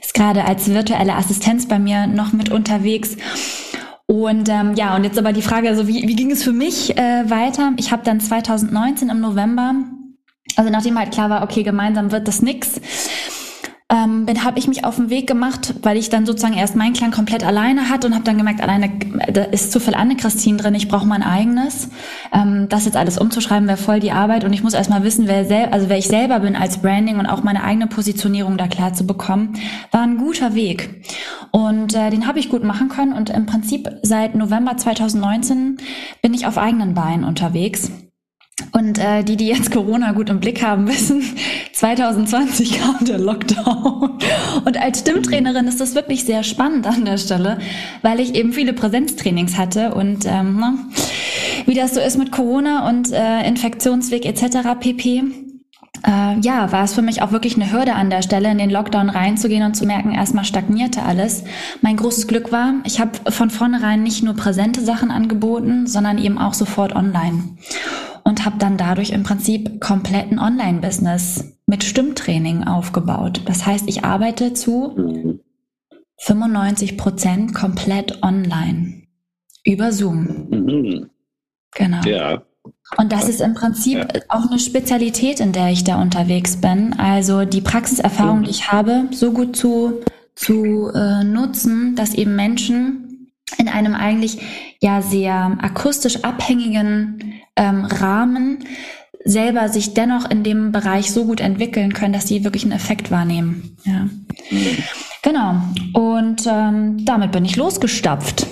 ist 0.00 0.14
gerade 0.14 0.46
als 0.46 0.70
virtuelle 0.70 1.16
Assistenz 1.16 1.68
bei 1.68 1.78
mir 1.78 2.06
noch 2.06 2.32
mit 2.32 2.50
unterwegs. 2.50 3.16
Und 4.10 4.48
ähm, 4.48 4.74
ja, 4.74 4.96
und 4.96 5.04
jetzt 5.04 5.16
aber 5.20 5.32
die 5.32 5.40
Frage, 5.40 5.68
also 5.68 5.86
wie, 5.86 6.08
wie 6.08 6.16
ging 6.16 6.32
es 6.32 6.42
für 6.42 6.52
mich 6.52 6.98
äh, 6.98 7.30
weiter? 7.30 7.74
Ich 7.76 7.92
habe 7.92 8.02
dann 8.02 8.18
2019 8.18 9.08
im 9.08 9.20
November, 9.20 9.72
also 10.56 10.68
nachdem 10.68 10.98
halt 10.98 11.12
klar 11.12 11.30
war, 11.30 11.44
okay, 11.44 11.62
gemeinsam 11.62 12.10
wird 12.10 12.26
das 12.26 12.42
nix, 12.42 12.80
ähm, 13.90 14.26
habe 14.44 14.58
ich 14.58 14.68
mich 14.68 14.84
auf 14.84 14.96
den 14.96 15.10
Weg 15.10 15.26
gemacht, 15.26 15.74
weil 15.82 15.96
ich 15.96 16.08
dann 16.10 16.24
sozusagen 16.24 16.54
erst 16.54 16.76
meinen 16.76 16.92
Klang 16.92 17.10
komplett 17.10 17.44
alleine 17.44 17.88
hatte 17.88 18.06
und 18.06 18.14
habe 18.14 18.24
dann 18.24 18.38
gemerkt, 18.38 18.60
alleine 18.60 18.90
da 19.32 19.42
ist 19.42 19.72
zu 19.72 19.80
viel 19.80 19.94
Anne-Christine 19.94 20.58
drin, 20.58 20.74
ich 20.74 20.88
brauche 20.88 21.06
mein 21.06 21.22
eigenes. 21.22 21.90
Ähm, 22.32 22.68
das 22.68 22.84
jetzt 22.84 22.96
alles 22.96 23.18
umzuschreiben 23.18 23.66
wäre 23.66 23.76
voll 23.76 23.98
die 23.98 24.12
Arbeit 24.12 24.44
und 24.44 24.52
ich 24.52 24.62
muss 24.62 24.74
erstmal 24.74 25.02
wissen, 25.02 25.26
wer, 25.26 25.44
sel 25.44 25.66
also 25.72 25.88
wer 25.88 25.98
ich 25.98 26.06
selber 26.06 26.38
bin 26.40 26.54
als 26.54 26.78
Branding 26.78 27.18
und 27.18 27.26
auch 27.26 27.42
meine 27.42 27.64
eigene 27.64 27.88
Positionierung 27.88 28.56
da 28.56 28.68
klar 28.68 28.94
zu 28.94 29.06
bekommen, 29.06 29.54
war 29.90 30.02
ein 30.02 30.18
guter 30.18 30.54
Weg. 30.54 31.02
Und 31.50 31.94
äh, 31.94 32.10
den 32.10 32.28
habe 32.28 32.38
ich 32.38 32.48
gut 32.48 32.62
machen 32.62 32.88
können 32.88 33.12
und 33.12 33.30
im 33.30 33.46
Prinzip 33.46 33.88
seit 34.02 34.36
November 34.36 34.76
2019 34.76 35.78
bin 36.22 36.32
ich 36.32 36.46
auf 36.46 36.58
eigenen 36.58 36.94
Beinen 36.94 37.24
unterwegs. 37.24 37.90
Und 38.72 38.98
äh, 38.98 39.22
die, 39.24 39.36
die 39.36 39.46
jetzt 39.46 39.70
Corona 39.70 40.12
gut 40.12 40.30
im 40.30 40.40
Blick 40.40 40.62
haben, 40.62 40.88
wissen, 40.88 41.22
2020 41.72 42.80
kam 42.80 43.04
der 43.04 43.18
Lockdown. 43.18 44.18
Und 44.64 44.80
als 44.80 45.00
Stimmtrainerin 45.00 45.66
ist 45.66 45.80
das 45.80 45.94
wirklich 45.94 46.24
sehr 46.24 46.42
spannend 46.42 46.86
an 46.86 47.04
der 47.04 47.18
Stelle, 47.18 47.58
weil 48.02 48.20
ich 48.20 48.34
eben 48.34 48.52
viele 48.52 48.72
Präsenztrainings 48.72 49.56
hatte 49.56 49.94
und 49.94 50.26
ähm, 50.26 50.90
wie 51.66 51.74
das 51.74 51.94
so 51.94 52.00
ist 52.00 52.18
mit 52.18 52.32
Corona 52.32 52.88
und 52.88 53.12
äh, 53.12 53.46
Infektionsweg 53.46 54.24
etc. 54.26 54.78
pp. 54.78 55.24
Äh, 56.06 56.40
ja, 56.40 56.72
war 56.72 56.84
es 56.84 56.94
für 56.94 57.02
mich 57.02 57.20
auch 57.20 57.32
wirklich 57.32 57.56
eine 57.56 57.72
Hürde 57.72 57.94
an 57.94 58.10
der 58.10 58.22
Stelle, 58.22 58.50
in 58.50 58.58
den 58.58 58.70
Lockdown 58.70 59.10
reinzugehen 59.10 59.64
und 59.64 59.74
zu 59.74 59.84
merken, 59.84 60.12
erstmal 60.12 60.44
stagnierte 60.44 61.02
alles. 61.02 61.44
Mein 61.82 61.96
großes 61.96 62.26
Glück 62.26 62.52
war, 62.52 62.74
ich 62.84 63.00
habe 63.00 63.30
von 63.30 63.50
vornherein 63.50 64.02
nicht 64.02 64.22
nur 64.22 64.34
präsente 64.34 64.80
Sachen 64.80 65.10
angeboten, 65.10 65.86
sondern 65.86 66.18
eben 66.18 66.38
auch 66.38 66.54
sofort 66.54 66.94
online. 66.94 67.56
Und 68.30 68.44
habe 68.44 68.58
dann 68.58 68.76
dadurch 68.76 69.10
im 69.10 69.24
Prinzip 69.24 69.80
kompletten 69.80 70.38
Online-Business 70.38 71.58
mit 71.66 71.82
Stimmtraining 71.82 72.62
aufgebaut. 72.62 73.42
Das 73.46 73.66
heißt, 73.66 73.88
ich 73.88 74.04
arbeite 74.04 74.54
zu 74.54 75.40
95 76.18 76.96
Prozent 76.96 77.54
komplett 77.54 78.22
online. 78.22 79.02
Über 79.64 79.90
Zoom. 79.90 80.46
Mhm. 80.48 81.10
Genau. 81.74 82.02
Ja. 82.04 82.42
Und 82.96 83.10
das 83.10 83.28
ist 83.28 83.40
im 83.40 83.54
Prinzip 83.54 83.98
ja. 83.98 84.20
auch 84.28 84.48
eine 84.48 84.60
Spezialität, 84.60 85.40
in 85.40 85.50
der 85.50 85.72
ich 85.72 85.82
da 85.82 86.00
unterwegs 86.00 86.60
bin. 86.60 86.92
Also 87.00 87.44
die 87.44 87.62
Praxiserfahrung, 87.62 88.44
die 88.44 88.50
ich 88.50 88.70
habe, 88.70 89.08
so 89.10 89.32
gut 89.32 89.56
zu, 89.56 90.02
zu 90.36 90.88
äh, 90.94 91.24
nutzen, 91.24 91.96
dass 91.96 92.14
eben 92.14 92.36
Menschen 92.36 93.32
in 93.58 93.68
einem 93.68 93.96
eigentlich 93.96 94.40
ja 94.80 95.02
sehr 95.02 95.56
akustisch 95.60 96.24
abhängigen 96.24 97.34
ähm, 97.56 97.84
Rahmen 97.84 98.64
selber 99.24 99.68
sich 99.68 99.92
dennoch 99.92 100.30
in 100.30 100.42
dem 100.42 100.72
Bereich 100.72 101.12
so 101.12 101.26
gut 101.26 101.40
entwickeln 101.40 101.92
können, 101.92 102.14
dass 102.14 102.26
sie 102.26 102.42
wirklich 102.42 102.62
einen 102.62 102.72
Effekt 102.72 103.10
wahrnehmen. 103.10 103.76
Ja. 103.84 104.08
Genau. 105.22 105.56
Und 105.92 106.46
ähm, 106.46 107.04
damit 107.04 107.32
bin 107.32 107.44
ich 107.44 107.56
losgestapft 107.56 108.46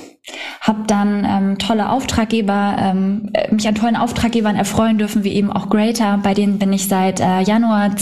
habe 0.60 0.84
dann 0.86 1.24
ähm, 1.24 1.58
tolle 1.58 1.90
Auftraggeber, 1.90 2.76
ähm, 2.78 3.32
mich 3.50 3.66
an 3.66 3.74
tollen 3.74 3.96
Auftraggebern 3.96 4.56
erfreuen 4.56 4.98
dürfen, 4.98 5.24
wie 5.24 5.32
eben 5.32 5.50
auch 5.50 5.70
Greater. 5.70 6.18
Bei 6.22 6.34
denen 6.34 6.58
bin 6.58 6.72
ich 6.72 6.88
seit 6.88 7.20
äh, 7.20 7.40
Januar 7.40 7.96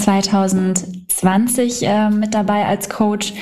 2020 1.17 1.83
äh, 1.83 2.11
mit 2.11 2.35
dabei 2.35 2.67
als 2.67 2.89
Coach. 2.89 3.33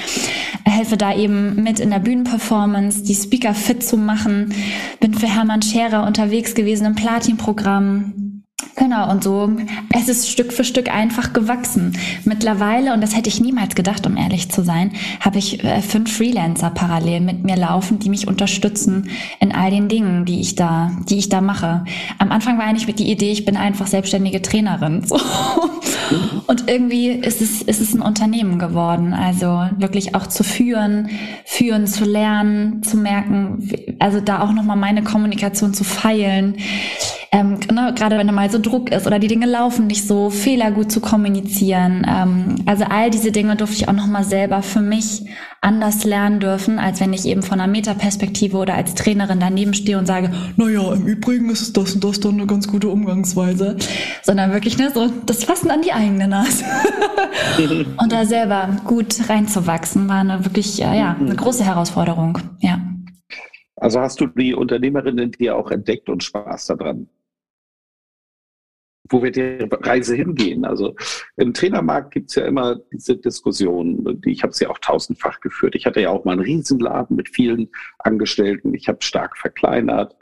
Helfe 0.65 0.97
da 0.97 1.15
eben 1.15 1.63
mit 1.63 1.79
in 1.79 1.91
der 1.91 1.99
Bühnenperformance, 1.99 3.03
die 3.03 3.15
Speaker 3.15 3.55
fit 3.55 3.85
zu 3.85 3.97
machen. 3.97 4.55
Bin 5.01 5.15
für 5.15 5.27
Hermann 5.27 5.63
Scherer 5.63 6.07
unterwegs 6.07 6.55
gewesen 6.55 6.87
im 6.87 6.95
Platin-Programm 6.95 8.24
Genau, 8.77 9.11
und 9.11 9.23
so, 9.23 9.51
es 9.91 10.09
ist 10.09 10.29
Stück 10.29 10.53
für 10.53 10.65
Stück 10.65 10.93
einfach 10.93 11.33
gewachsen. 11.33 11.97
Mittlerweile, 12.25 12.93
und 12.93 13.01
das 13.01 13.17
hätte 13.17 13.29
ich 13.29 13.41
niemals 13.41 13.75
gedacht, 13.75 14.07
um 14.07 14.17
ehrlich 14.17 14.51
zu 14.51 14.63
sein, 14.63 14.93
habe 15.21 15.39
ich 15.39 15.63
äh, 15.65 15.81
fünf 15.81 16.17
Freelancer 16.17 16.71
parallel 16.71 17.21
mit 17.21 17.45
mir 17.45 17.57
laufen, 17.57 17.99
die 17.99 18.11
mich 18.11 18.27
unterstützen 18.27 19.11
in 19.41 19.53
all 19.53 19.71
den 19.71 19.89
Dingen, 19.89 20.25
die 20.25 20.41
ich 20.41 20.55
da, 20.55 20.91
die 21.09 21.19
ich 21.19 21.29
da 21.29 21.41
mache. 21.41 21.85
Am 22.19 22.31
Anfang 22.31 22.59
war 22.59 22.65
eigentlich 22.65 22.87
mit 22.87 22.99
die 22.99 23.11
Idee, 23.11 23.33
ich 23.33 23.45
bin 23.45 23.57
einfach 23.57 23.87
selbstständige 23.87 24.43
Trainerin. 24.43 25.05
So. 25.15 25.21
Und 26.47 26.69
irgendwie 26.69 27.09
ist 27.09 27.41
es, 27.41 27.63
ist 27.63 27.81
es 27.81 27.95
ein 27.95 28.03
Unternehmen 28.03 28.59
geworden. 28.59 29.15
Also 29.15 29.67
wirklich 29.79 30.15
auch 30.15 30.27
zu 30.27 30.45
führen, 30.45 31.09
führen 31.47 31.87
zu 31.87 32.05
lernen, 32.05 32.83
zu 32.83 32.99
merken, 32.99 33.71
also 34.01 34.21
da 34.21 34.43
auch 34.43 34.53
nochmal 34.53 34.77
meine 34.77 35.03
Kommunikation 35.03 35.73
zu 35.73 35.83
feilen 35.83 36.57
ähm, 37.35 37.59
ne, 37.73 37.93
gerade 37.97 38.17
wenn 38.17 38.29
da 38.29 38.33
mal 38.33 38.49
so 38.49 38.61
Druck 38.61 38.93
ist 38.93 39.09
oder 39.09 39.19
die 39.19 39.27
Dinge 39.27 39.47
laufen 39.47 39.89
nicht 39.89 40.07
so, 40.07 40.31
Fehler 40.31 40.71
gut 40.71 40.93
zu 40.93 41.01
kommunizieren. 41.01 42.07
Ähm, 42.09 42.57
also 42.65 42.85
all 42.85 43.11
diese 43.11 43.33
Dinge 43.33 43.57
durfte 43.57 43.75
ich 43.75 43.89
auch 43.89 43.93
nochmal 43.93 44.23
selber 44.23 44.63
für 44.63 44.81
mich 44.81 45.25
anders 45.61 46.05
lernen 46.05 46.39
dürfen, 46.39 46.79
als 46.79 47.01
wenn 47.01 47.13
ich 47.13 47.27
eben 47.27 47.43
von 47.43 47.59
einer 47.59 47.73
Metaperspektive 47.73 48.57
oder 48.57 48.75
als 48.75 48.95
Trainerin 48.95 49.41
daneben 49.41 49.75
stehe 49.75 49.99
und 49.99 50.07
sage, 50.07 50.31
naja, 50.57 50.93
im 50.93 51.07
Übrigen 51.07 51.51
ist 51.51 51.77
das 51.77 51.97
und 51.97 52.05
das 52.05 52.21
dann 52.21 52.35
eine 52.35 52.47
ganz 52.47 52.69
gute 52.69 52.89
Umgangsweise. 52.89 53.79
Sondern 54.23 54.53
wirklich 54.53 54.79
ne, 54.79 54.93
so 54.95 55.09
das 55.27 55.43
Fassen 55.43 55.73
an 55.73 55.83
die 55.83 55.93
eigene 55.93 56.29
Nase. 56.29 56.65
und 58.01 58.13
da 58.13 58.27
selber 58.27 58.77
gut 58.85 59.29
reinzuwachsen, 59.29 60.09
war 60.09 60.21
eine 60.21 60.45
wirklich, 60.45 60.81
äh, 60.81 60.99
ja, 60.99 61.17
eine 61.19 61.35
große 61.35 61.65
Herausforderung. 61.65 62.39
Ja. 62.61 62.79
Also 63.75 63.99
hast 63.99 64.21
du 64.21 64.29
die 64.29 64.55
Unternehmerin 64.55 65.19
in 65.19 65.33
dir 65.33 65.57
auch 65.57 65.73
entdeckt 65.73 66.09
und 66.09 66.23
Spaß 66.23 66.67
daran? 66.67 67.09
Wo 69.11 69.23
wird 69.23 69.37
die 69.37 69.69
Reise 69.71 70.15
hingehen? 70.15 70.65
Also 70.65 70.95
im 71.37 71.53
Trainermarkt 71.53 72.13
gibt 72.13 72.31
es 72.31 72.37
ja 72.37 72.47
immer 72.47 72.77
diese 72.93 73.17
Diskussion, 73.17 74.21
ich 74.25 74.43
habe 74.43 74.53
sie 74.53 74.65
ja 74.65 74.71
auch 74.71 74.79
tausendfach 74.79 75.41
geführt. 75.41 75.75
Ich 75.75 75.87
hatte 75.87 76.01
ja 76.01 76.11
auch 76.11 76.25
mal 76.25 76.33
einen 76.33 76.41
Riesenladen 76.41 77.17
mit 77.17 77.29
vielen 77.29 77.69
Angestellten. 77.99 78.75
Ich 78.75 78.89
habe 78.89 78.99
stark 79.03 79.37
verkleinert. 79.37 80.17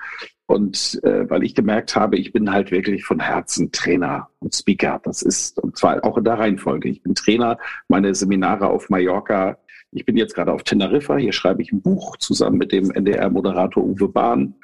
Und 0.46 1.00
äh, 1.04 1.30
weil 1.30 1.44
ich 1.44 1.54
gemerkt 1.54 1.96
habe, 1.96 2.16
ich 2.18 2.32
bin 2.32 2.52
halt 2.52 2.72
wirklich 2.72 3.04
von 3.04 3.20
Herzen 3.20 3.72
Trainer 3.72 4.28
und 4.40 4.54
Speaker. 4.54 5.00
Das 5.04 5.22
ist, 5.22 5.58
und 5.58 5.78
zwar 5.78 6.04
auch 6.04 6.18
in 6.18 6.24
der 6.24 6.38
Reihenfolge. 6.38 6.88
Ich 6.88 7.02
bin 7.02 7.14
Trainer, 7.14 7.58
meine 7.88 8.14
Seminare 8.14 8.68
auf 8.68 8.90
Mallorca. 8.90 9.56
Ich 9.92 10.04
bin 10.04 10.16
jetzt 10.16 10.34
gerade 10.34 10.52
auf 10.52 10.64
Teneriffa. 10.64 11.16
Hier 11.16 11.32
schreibe 11.32 11.62
ich 11.62 11.72
ein 11.72 11.80
Buch 11.80 12.16
zusammen 12.16 12.58
mit 12.58 12.72
dem 12.72 12.90
NDR-Moderator 12.90 13.82
Uwe 13.82 14.08
Bahn. 14.08 14.54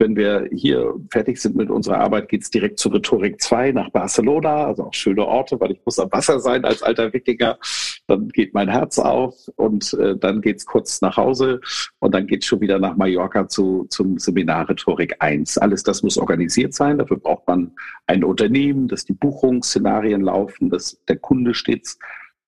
Wenn 0.00 0.16
wir 0.16 0.48
hier 0.50 0.94
fertig 1.10 1.42
sind 1.42 1.56
mit 1.56 1.68
unserer 1.68 1.98
Arbeit, 1.98 2.30
geht's 2.30 2.48
direkt 2.48 2.78
zu 2.78 2.88
Rhetorik 2.88 3.38
2 3.38 3.72
nach 3.72 3.90
Barcelona, 3.90 4.64
also 4.64 4.84
auch 4.84 4.94
schöne 4.94 5.26
Orte, 5.26 5.60
weil 5.60 5.72
ich 5.72 5.80
muss 5.84 5.98
am 5.98 6.10
Wasser 6.10 6.40
sein 6.40 6.64
als 6.64 6.82
alter 6.82 7.12
Wikinger. 7.12 7.58
Dann 8.06 8.30
geht 8.30 8.54
mein 8.54 8.70
Herz 8.70 8.98
auf 8.98 9.36
und 9.56 9.92
äh, 9.92 10.16
dann 10.16 10.40
geht's 10.40 10.64
kurz 10.64 11.02
nach 11.02 11.18
Hause 11.18 11.60
und 11.98 12.14
dann 12.14 12.26
geht's 12.26 12.46
schon 12.46 12.62
wieder 12.62 12.78
nach 12.78 12.96
Mallorca 12.96 13.46
zu, 13.46 13.84
zum 13.90 14.18
Seminar 14.18 14.70
Rhetorik 14.70 15.16
1. 15.18 15.58
Alles 15.58 15.82
das 15.82 16.02
muss 16.02 16.16
organisiert 16.16 16.72
sein. 16.72 16.96
Dafür 16.96 17.18
braucht 17.18 17.46
man 17.46 17.72
ein 18.06 18.24
Unternehmen, 18.24 18.88
dass 18.88 19.04
die 19.04 19.12
Buchungsszenarien 19.12 20.22
laufen, 20.22 20.70
dass 20.70 20.98
der 21.08 21.16
Kunde 21.16 21.52
stets 21.52 21.98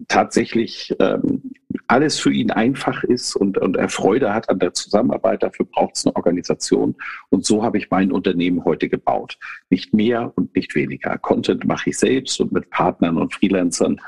tatsächlich 0.09 0.95
ähm, 1.01 1.52
alles 1.93 2.19
für 2.19 2.33
ihn 2.33 2.51
einfach 2.51 3.05
ist 3.05 3.37
und, 3.37 3.59
und 3.59 3.77
er 3.77 3.91
Freude 3.91 4.33
hat 4.33 4.49
an 4.49 4.59
der 4.59 4.73
Zusammenarbeit. 4.73 5.43
Dafür 5.43 5.67
braucht 5.67 5.97
es 5.97 6.07
eine 6.07 6.17
Organisation. 6.17 6.97
Und 7.29 7.45
so 7.45 7.63
habe 7.63 7.77
ich 7.77 7.91
mein 7.91 8.13
Unternehmen 8.13 8.65
heute 8.65 8.89
gebaut. 8.89 9.39
Nicht 9.69 9.93
mehr 9.93 10.33
und 10.35 10.57
nicht 10.57 10.75
weniger. 10.75 11.19
Content 11.19 11.67
mache 11.67 11.91
ich 11.91 11.99
selbst 11.99 12.41
und 12.41 12.51
mit 12.51 12.71
Partnern 12.71 13.19
und 13.19 13.35
Freelancern. 13.35 14.01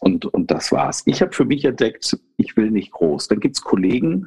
Und, 0.00 0.26
und 0.26 0.50
das 0.50 0.72
war's. 0.72 1.04
Ich 1.06 1.22
habe 1.22 1.32
für 1.32 1.44
mich 1.44 1.64
entdeckt, 1.64 2.18
ich 2.38 2.56
will 2.56 2.72
nicht 2.72 2.90
groß. 2.90 3.28
Dann 3.28 3.38
gibt's 3.38 3.62
Kollegen, 3.62 4.26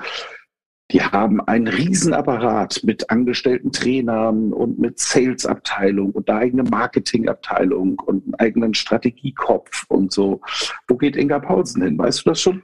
die 0.91 1.01
haben 1.01 1.41
einen 1.41 1.68
Riesenapparat 1.68 2.82
mit 2.86 3.09
angestellten 3.09 3.74
Trainern 3.74 4.53
und 4.53 4.80
mit 4.80 4.99
Sales-Abteilung 4.99 6.12
und 6.12 6.30
eine 6.30 6.39
eigene 6.39 6.64
Marketing-Abteilung 6.64 7.99
und 7.99 8.24
einen 8.24 8.36
eigenen 8.36 8.74
Strategiekopf 8.74 9.86
und 9.89 10.14
so. 10.14 10.39
Wo 10.88 10.95
geht 10.95 11.18
Inga 11.18 11.39
Paulsen 11.39 11.82
hin? 11.82 11.97
Weißt 11.97 12.26
du 12.26 12.30
das 12.30 12.41
schon? 12.41 12.64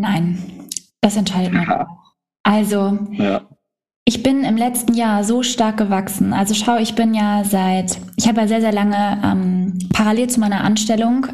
Nein, 0.00 0.38
das 1.02 1.16
entscheidet 1.16 1.52
man 1.52 1.70
auch. 1.70 1.86
Also, 2.42 2.98
ja. 3.12 3.42
ich 4.06 4.22
bin 4.22 4.44
im 4.44 4.56
letzten 4.56 4.94
Jahr 4.94 5.24
so 5.24 5.42
stark 5.42 5.76
gewachsen. 5.76 6.32
Also 6.32 6.54
schau, 6.54 6.78
ich 6.78 6.94
bin 6.94 7.12
ja 7.12 7.44
seit, 7.44 7.98
ich 8.16 8.26
habe 8.26 8.40
ja 8.40 8.48
sehr, 8.48 8.62
sehr 8.62 8.72
lange 8.72 9.20
ähm, 9.22 9.78
parallel 9.92 10.30
zu 10.30 10.40
meiner 10.40 10.64
Anstellung 10.64 11.26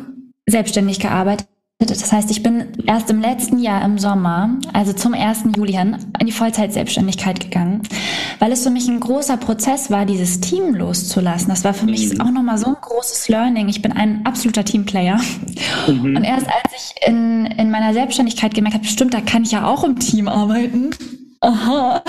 selbstständig 0.46 0.98
gearbeitet 0.98 1.48
das 1.78 2.10
heißt, 2.10 2.30
ich 2.30 2.42
bin 2.42 2.68
erst 2.86 3.10
im 3.10 3.20
letzten 3.20 3.58
Jahr 3.58 3.84
im 3.84 3.98
Sommer, 3.98 4.58
also 4.72 4.94
zum 4.94 5.12
1. 5.12 5.44
Juli 5.54 5.74
hin, 5.74 5.98
in 6.18 6.26
die 6.26 6.32
Vollzeitselbstständigkeit 6.32 7.38
gegangen, 7.38 7.82
weil 8.38 8.50
es 8.50 8.62
für 8.62 8.70
mich 8.70 8.88
ein 8.88 8.98
großer 8.98 9.36
Prozess 9.36 9.90
war, 9.90 10.06
dieses 10.06 10.40
Team 10.40 10.74
loszulassen. 10.74 11.50
Das 11.50 11.64
war 11.64 11.74
für 11.74 11.84
mich 11.84 12.14
mhm. 12.14 12.20
auch 12.22 12.30
nochmal 12.30 12.56
so 12.56 12.68
ein 12.68 12.76
großes 12.80 13.28
Learning. 13.28 13.68
Ich 13.68 13.82
bin 13.82 13.92
ein 13.92 14.24
absoluter 14.24 14.64
Teamplayer. 14.64 15.20
Mhm. 15.86 16.16
Und 16.16 16.24
erst 16.24 16.46
als 16.46 16.72
ich 16.74 17.08
in, 17.08 17.44
in 17.44 17.70
meiner 17.70 17.92
Selbstständigkeit 17.92 18.54
gemerkt 18.54 18.76
habe, 18.76 18.86
stimmt, 18.86 19.12
da 19.12 19.20
kann 19.20 19.42
ich 19.42 19.52
ja 19.52 19.66
auch 19.66 19.84
im 19.84 19.98
Team 19.98 20.28
arbeiten, 20.28 20.92
aha, 21.40 22.02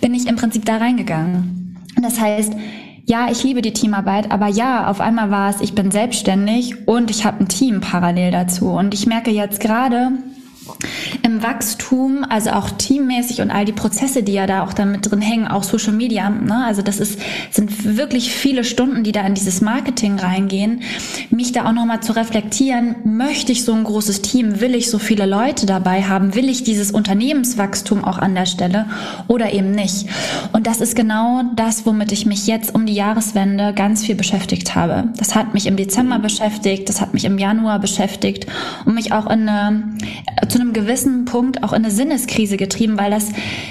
bin 0.00 0.14
ich 0.14 0.28
im 0.28 0.36
Prinzip 0.36 0.66
da 0.66 0.76
reingegangen. 0.76 1.80
Und 1.96 2.02
das 2.04 2.20
heißt, 2.20 2.52
ja, 3.06 3.28
ich 3.30 3.42
liebe 3.42 3.60
die 3.60 3.72
Teamarbeit, 3.72 4.30
aber 4.30 4.48
ja, 4.48 4.88
auf 4.88 5.00
einmal 5.00 5.30
war 5.30 5.50
es, 5.50 5.60
ich 5.60 5.74
bin 5.74 5.90
selbstständig 5.90 6.88
und 6.88 7.10
ich 7.10 7.26
habe 7.26 7.40
ein 7.44 7.48
Team 7.48 7.80
parallel 7.80 8.30
dazu. 8.30 8.70
Und 8.70 8.94
ich 8.94 9.06
merke 9.06 9.30
jetzt 9.30 9.60
gerade 9.60 10.12
im 11.22 11.42
Wachstum, 11.42 12.24
also 12.28 12.50
auch 12.50 12.70
teammäßig 12.70 13.40
und 13.40 13.50
all 13.50 13.64
die 13.64 13.72
Prozesse, 13.72 14.22
die 14.22 14.32
ja 14.32 14.46
da 14.46 14.64
auch 14.64 14.72
damit 14.72 15.10
drin 15.10 15.20
hängen, 15.20 15.46
auch 15.46 15.62
Social 15.62 15.92
Media, 15.92 16.28
ne? 16.28 16.64
also 16.64 16.82
das 16.82 17.00
ist, 17.00 17.18
sind 17.50 17.96
wirklich 17.96 18.32
viele 18.32 18.64
Stunden, 18.64 19.04
die 19.04 19.12
da 19.12 19.26
in 19.26 19.34
dieses 19.34 19.60
Marketing 19.60 20.18
reingehen, 20.18 20.82
mich 21.30 21.52
da 21.52 21.66
auch 21.66 21.72
nochmal 21.72 22.00
zu 22.00 22.14
reflektieren, 22.14 22.96
möchte 23.04 23.52
ich 23.52 23.64
so 23.64 23.72
ein 23.72 23.84
großes 23.84 24.22
Team, 24.22 24.60
will 24.60 24.74
ich 24.74 24.90
so 24.90 24.98
viele 24.98 25.26
Leute 25.26 25.66
dabei 25.66 26.02
haben, 26.02 26.34
will 26.34 26.48
ich 26.48 26.62
dieses 26.62 26.90
Unternehmenswachstum 26.90 28.04
auch 28.04 28.18
an 28.18 28.34
der 28.34 28.46
Stelle 28.46 28.86
oder 29.28 29.52
eben 29.52 29.72
nicht. 29.72 30.06
Und 30.52 30.66
das 30.66 30.80
ist 30.80 30.96
genau 30.96 31.42
das, 31.56 31.86
womit 31.86 32.12
ich 32.12 32.26
mich 32.26 32.46
jetzt 32.46 32.74
um 32.74 32.86
die 32.86 32.94
Jahreswende 32.94 33.72
ganz 33.74 34.04
viel 34.04 34.14
beschäftigt 34.14 34.74
habe. 34.74 35.08
Das 35.16 35.34
hat 35.34 35.54
mich 35.54 35.66
im 35.66 35.76
Dezember 35.76 36.18
beschäftigt, 36.18 36.88
das 36.88 37.00
hat 37.00 37.14
mich 37.14 37.24
im 37.24 37.38
Januar 37.38 37.78
beschäftigt 37.78 38.46
und 38.84 38.94
mich 38.94 39.12
auch 39.12 39.26
in 39.26 39.48
eine, 39.48 39.96
zu 40.54 40.60
einem 40.60 40.72
gewissen 40.72 41.24
Punkt 41.24 41.64
auch 41.64 41.72
in 41.72 41.84
eine 41.84 41.90
Sinneskrise 41.90 42.56
getrieben, 42.56 42.96
weil 42.96 43.10
das 43.10 43.30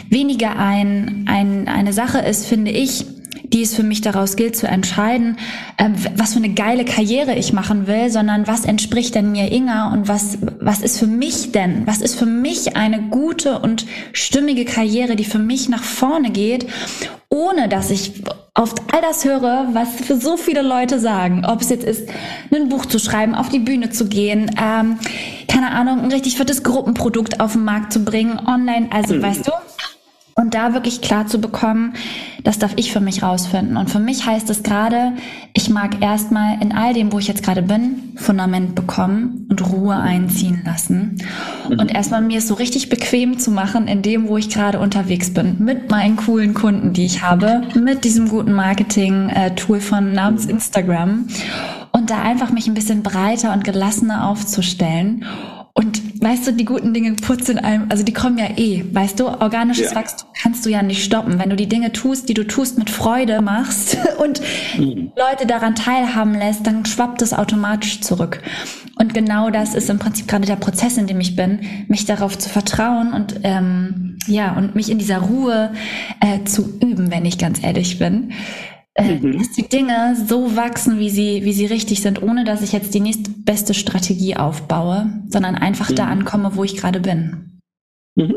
weniger 0.10 0.58
ein, 0.58 1.24
ein, 1.30 1.70
eine 1.70 1.94
Sache 1.94 2.20
ist, 2.20 2.46
finde 2.46 2.72
ich, 2.72 3.06
die 3.54 3.62
es 3.62 3.76
für 3.76 3.84
mich 3.84 4.02
daraus 4.02 4.36
gilt 4.36 4.56
zu 4.56 4.68
entscheiden, 4.68 5.38
äh, 5.78 5.90
was 6.16 6.34
für 6.34 6.40
eine 6.40 6.54
geile 6.54 6.86
Karriere 6.86 7.36
ich 7.36 7.54
machen 7.54 7.88
will, 7.88 8.10
sondern 8.10 8.48
was 8.48 8.66
entspricht 8.66 9.16
denn 9.16 9.32
mir 9.32 9.52
Inga 9.52 9.94
und 9.94 10.08
was, 10.08 10.40
was 10.60 10.82
ist 10.82 11.00
für 11.00 11.08
mich 11.08 11.52
denn? 11.52 11.86
Was 11.86 12.02
ist 12.02 12.16
für 12.16 12.26
mich 12.26 12.76
eine 12.76 13.02
gute 13.04 13.60
und 13.60 13.86
stimmige 14.12 14.66
Karriere, 14.66 15.16
die 15.16 15.26
für 15.26 15.40
mich 15.40 15.70
nach 15.70 15.84
vorne 15.84 16.32
geht, 16.32 16.66
ohne 17.30 17.68
dass 17.68 17.90
ich 17.90 18.24
auf 18.56 18.76
all 18.92 19.02
das 19.02 19.26
höre, 19.26 19.70
was 19.74 19.90
für 19.96 20.16
so 20.16 20.38
viele 20.38 20.62
Leute 20.62 21.00
sagen. 21.00 21.44
Ob 21.46 21.62
es 21.62 21.70
jetzt 21.70 21.84
ist, 21.84 22.08
ein 22.54 22.70
Buch 22.70 22.86
zu 22.86 23.00
schreiben, 23.00 23.34
auf 23.34 23.50
die 23.50 23.60
Bühne 23.60 23.90
zu 23.90 24.08
gehen, 24.08 24.52
ähm, 24.62 25.00
keine 25.48 25.72
Ahnung, 25.72 26.02
ein 26.02 26.12
richtig 26.12 26.38
fettes 26.38 26.62
Gruppenprodukt 26.62 27.40
auf 27.40 27.54
den 27.54 27.64
Markt 27.64 27.92
zu 27.92 28.04
bringen, 28.04 28.40
online, 28.40 28.90
also 28.92 29.16
mhm. 29.16 29.24
weißt 29.24 29.48
du, 29.48 29.52
und 30.36 30.56
da 30.56 30.74
wirklich 30.74 31.02
klar 31.02 31.28
zu 31.28 31.40
bekommen, 31.40 31.94
das 32.44 32.58
darf 32.58 32.74
ich 32.76 32.92
für 32.92 33.00
mich 33.00 33.22
rausfinden. 33.22 33.78
Und 33.78 33.90
für 33.90 34.00
mich 34.00 34.26
heißt 34.26 34.50
es 34.50 34.64
gerade, 34.64 35.14
ich 35.54 35.70
mag 35.70 36.02
erstmal 36.02 36.62
in 36.62 36.72
all 36.72 36.94
dem, 36.94 37.12
wo 37.12 37.20
ich 37.20 37.28
jetzt 37.28 37.44
gerade 37.44 37.62
bin, 37.62 38.14
Fundament 38.16 38.74
bekommen 38.74 39.48
und 39.50 39.72
Ruhe 39.72 39.96
einziehen 39.96 40.62
lassen. 40.66 41.20
Mhm. 41.70 41.80
Und 41.80 41.94
erstmal 41.94 42.22
mir 42.22 42.40
es 42.40 42.48
so 42.48 42.56
richtig 42.56 42.90
bequem 42.90 43.38
zu 43.38 43.52
machen 43.52 43.88
in 43.88 44.02
dem, 44.02 44.28
wo 44.28 44.38
ich 44.38 44.50
gerade 44.50 44.80
unterwegs 44.80 45.34
bin. 45.34 45.58
Mit 45.60 45.92
meinen 45.92 46.16
coolen 46.16 46.56
Kunden, 46.56 46.94
die 46.94 47.06
ich 47.06 47.22
habe, 47.22 47.62
mit 47.76 48.04
diesem 48.04 48.28
guten 48.28 48.54
Marketing-Tool 48.54 49.82
von 49.82 50.14
namens 50.14 50.46
Instagram. 50.46 51.28
Und 51.92 52.10
da 52.10 52.24
einfach 52.24 52.52
mich 52.52 52.68
ein 52.68 52.74
bisschen 52.74 53.04
breiter 53.04 53.54
und 53.54 53.64
gelassener 53.64 54.28
aufzustellen 54.28 55.26
und 55.74 56.02
weißt 56.24 56.48
du, 56.48 56.54
die 56.54 56.66
guten 56.66 56.94
Dinge 56.94 57.14
putzen 57.14 57.60
einem, 57.60 57.88
also 57.90 58.04
die 58.04 58.14
kommen 58.14 58.38
ja 58.38 58.58
eh, 58.58 58.86
weißt 58.92 59.20
du, 59.20 59.28
organisches 59.28 59.92
ja. 59.92 59.96
Wachstum 59.96 60.30
kannst 60.42 60.66
du 60.66 60.70
ja 60.70 60.82
nicht 60.82 61.04
stoppen. 61.04 61.40
Wenn 61.40 61.50
du 61.50 61.56
die 61.56 61.68
Dinge 61.68 61.92
tust, 61.92 62.30
die 62.30 62.34
du 62.34 62.46
tust, 62.46 62.78
mit 62.78 62.90
Freude 62.90 63.42
machst 63.42 63.98
und 64.20 64.42
mhm. 64.78 65.12
Leute 65.18 65.46
daran 65.46 65.76
teilhaben 65.76 66.34
lässt, 66.34 66.66
dann 66.66 66.86
schwappt 66.86 67.22
es 67.22 67.34
automatisch 67.34 68.02
zurück. 68.02 68.42
Und 68.98 69.14
genau 69.14 69.50
das 69.50 69.76
ist 69.76 69.90
im 69.90 70.00
Prinzip 70.00 70.28
gerade 70.28 70.46
der 70.46 70.56
Prozess, 70.56 70.98
in 70.98 71.08
dem 71.08 71.20
ich 71.20 71.36
bin, 71.36 71.60
mich 71.88 72.06
darauf 72.06 72.38
zu 72.38 72.50
vertrauen 72.50 73.14
und 73.14 73.40
ähm, 73.44 74.18
ja, 74.28 74.54
und 74.54 74.76
mich 74.76 74.90
in 74.90 75.00
dieser 75.00 75.20
Ruhe 75.20 75.74
äh, 76.20 76.44
zu 76.46 76.80
üben, 76.80 77.12
wenn 77.12 77.26
ich 77.26 77.38
ganz 77.38 77.62
ehrlich 77.62 78.00
bin 78.00 78.32
äh, 78.96 79.16
mhm. 79.16 79.38
dass 79.38 79.52
die 79.52 79.68
Dinge 79.68 80.16
so 80.28 80.56
wachsen, 80.56 81.00
wie 81.00 81.10
sie, 81.10 81.44
wie 81.44 81.54
sie 81.54 81.66
richtig 81.66 82.02
sind, 82.02 82.22
ohne 82.22 82.44
dass 82.44 82.62
ich 82.62 82.74
jetzt 82.74 82.94
die 82.94 83.00
nächstbeste 83.00 83.74
Strategie 83.74 84.36
aufbaue, 84.36 85.24
sondern 85.30 85.56
einfach 85.56 85.90
mhm. 85.90 85.96
da 85.96 86.06
ankomme, 86.06 86.56
wo 86.56 86.64
ich 86.64 86.78
gerade 86.78 87.00
bin. 87.00 87.60
Mhm. 88.16 88.36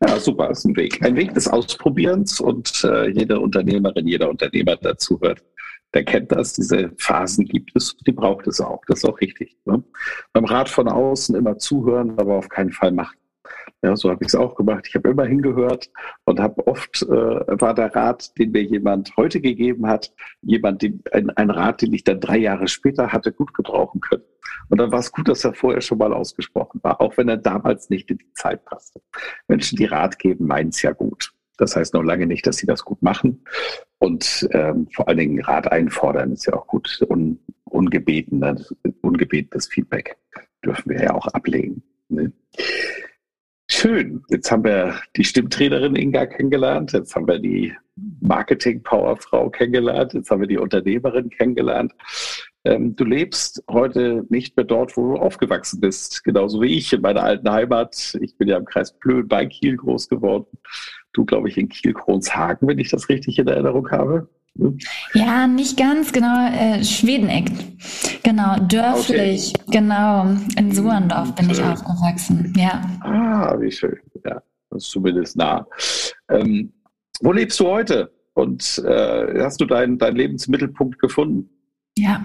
Ja, 0.00 0.20
super, 0.20 0.50
ist 0.50 0.64
ein 0.64 0.76
Weg. 0.76 1.04
Ein 1.04 1.16
Weg 1.16 1.34
des 1.34 1.48
Ausprobierens 1.48 2.40
und 2.40 2.84
äh, 2.84 3.08
jede 3.10 3.40
Unternehmerin, 3.40 4.06
jeder 4.06 4.30
Unternehmer 4.30 4.76
dazu 4.76 5.20
hört, 5.20 5.42
der 5.94 6.04
kennt 6.04 6.30
das. 6.32 6.52
Diese 6.52 6.92
Phasen 6.98 7.46
gibt 7.46 7.72
es, 7.74 7.96
die 8.06 8.12
braucht 8.12 8.46
es 8.46 8.60
auch. 8.60 8.82
Das 8.86 8.98
ist 8.98 9.04
auch 9.04 9.20
richtig. 9.20 9.56
Ne? 9.64 9.82
Beim 10.32 10.44
Rat 10.44 10.68
von 10.68 10.88
außen 10.88 11.34
immer 11.34 11.58
zuhören, 11.58 12.18
aber 12.18 12.36
auf 12.36 12.48
keinen 12.48 12.72
Fall 12.72 12.92
machen. 12.92 13.16
Ja, 13.82 13.94
so 13.94 14.10
habe 14.10 14.24
ich 14.24 14.28
es 14.28 14.34
auch 14.34 14.54
gemacht. 14.54 14.86
Ich 14.88 14.94
habe 14.94 15.10
immer 15.10 15.26
hingehört 15.26 15.90
und 16.24 16.40
habe 16.40 16.66
oft 16.66 17.02
äh, 17.02 17.06
war 17.08 17.74
der 17.74 17.94
Rat, 17.94 18.36
den 18.38 18.50
mir 18.50 18.62
jemand 18.62 19.14
heute 19.16 19.40
gegeben 19.40 19.86
hat, 19.86 20.12
jemand, 20.40 20.82
den, 20.82 21.02
ein, 21.12 21.30
ein 21.30 21.50
Rat, 21.50 21.82
den 21.82 21.92
ich 21.92 22.02
dann 22.02 22.20
drei 22.20 22.38
Jahre 22.38 22.68
später 22.68 23.12
hatte, 23.12 23.32
gut 23.32 23.52
gebrauchen 23.54 24.00
können. 24.00 24.24
Und 24.68 24.78
dann 24.78 24.90
war 24.90 25.00
es 25.00 25.12
gut, 25.12 25.28
dass 25.28 25.44
er 25.44 25.54
vorher 25.54 25.80
schon 25.80 25.98
mal 25.98 26.12
ausgesprochen 26.12 26.80
war, 26.82 27.00
auch 27.00 27.16
wenn 27.16 27.28
er 27.28 27.36
damals 27.36 27.90
nicht 27.90 28.10
in 28.10 28.18
die 28.18 28.32
Zeit 28.32 28.64
passte. 28.64 29.00
Menschen, 29.46 29.76
die 29.76 29.84
Rat 29.84 30.18
geben, 30.18 30.46
meinen 30.46 30.70
es 30.70 30.82
ja 30.82 30.92
gut. 30.92 31.32
Das 31.58 31.76
heißt 31.76 31.94
noch 31.94 32.02
lange 32.02 32.26
nicht, 32.26 32.46
dass 32.46 32.58
sie 32.58 32.66
das 32.66 32.84
gut 32.84 33.02
machen. 33.02 33.44
Und 33.98 34.48
ähm, 34.52 34.88
vor 34.94 35.08
allen 35.08 35.18
Dingen 35.18 35.40
Rat 35.40 35.70
einfordern 35.70 36.32
ist 36.32 36.46
ja 36.46 36.54
auch 36.54 36.66
gut. 36.66 37.00
Un, 37.08 37.38
ungebetenes, 37.64 38.74
ungebetenes 39.00 39.66
Feedback 39.68 40.16
dürfen 40.64 40.90
wir 40.90 41.02
ja 41.02 41.14
auch 41.14 41.26
ablegen. 41.28 41.82
Ne? 42.08 42.32
Schön. 43.86 44.24
Jetzt 44.30 44.50
haben 44.50 44.64
wir 44.64 44.98
die 45.14 45.22
Stimmtrainerin 45.22 45.94
Inga 45.94 46.26
kennengelernt. 46.26 46.92
Jetzt 46.92 47.14
haben 47.14 47.28
wir 47.28 47.38
die 47.38 47.72
Marketing-Powerfrau 48.20 49.48
kennengelernt. 49.50 50.12
Jetzt 50.12 50.28
haben 50.28 50.40
wir 50.40 50.48
die 50.48 50.58
Unternehmerin 50.58 51.30
kennengelernt. 51.30 51.92
Ähm, 52.64 52.96
du 52.96 53.04
lebst 53.04 53.62
heute 53.70 54.24
nicht 54.28 54.56
mehr 54.56 54.66
dort, 54.66 54.96
wo 54.96 55.12
du 55.12 55.20
aufgewachsen 55.20 55.78
bist. 55.78 56.24
Genauso 56.24 56.60
wie 56.62 56.76
ich 56.76 56.92
in 56.92 57.00
meiner 57.00 57.22
alten 57.22 57.48
Heimat. 57.48 58.18
Ich 58.20 58.36
bin 58.36 58.48
ja 58.48 58.56
im 58.56 58.64
Kreis 58.64 58.92
Plön 58.98 59.28
bei 59.28 59.46
Kiel 59.46 59.76
groß 59.76 60.08
geworden. 60.08 60.46
Du, 61.12 61.24
glaube 61.24 61.48
ich, 61.48 61.56
in 61.56 61.68
Kiel-Kronshagen, 61.68 62.66
wenn 62.66 62.80
ich 62.80 62.88
das 62.88 63.08
richtig 63.08 63.38
in 63.38 63.46
Erinnerung 63.46 63.88
habe. 63.92 64.28
Ja, 65.14 65.46
nicht 65.46 65.76
ganz, 65.76 66.12
genau, 66.12 66.48
äh, 66.48 66.82
Schwedeneck. 66.82 67.50
Genau, 68.22 68.56
dörflich, 68.58 69.52
okay. 69.54 69.78
genau. 69.78 70.26
In 70.56 70.74
Suhrendorf 70.74 71.34
bin 71.34 71.46
schön. 71.46 71.54
ich 71.54 71.62
aufgewachsen, 71.62 72.52
ja. 72.56 72.82
Ah, 73.00 73.56
wie 73.60 73.70
schön, 73.70 73.96
ja, 74.24 74.42
das 74.70 74.84
ist 74.84 74.90
zumindest 74.90 75.36
nah. 75.36 75.66
Ähm, 76.28 76.72
wo 77.20 77.32
lebst 77.32 77.58
du 77.60 77.66
heute? 77.66 78.12
Und 78.34 78.82
äh, 78.84 79.42
hast 79.42 79.60
du 79.60 79.64
deinen 79.64 79.98
dein 79.98 80.14
Lebensmittelpunkt 80.14 80.98
gefunden? 80.98 81.48
Ja, 81.98 82.22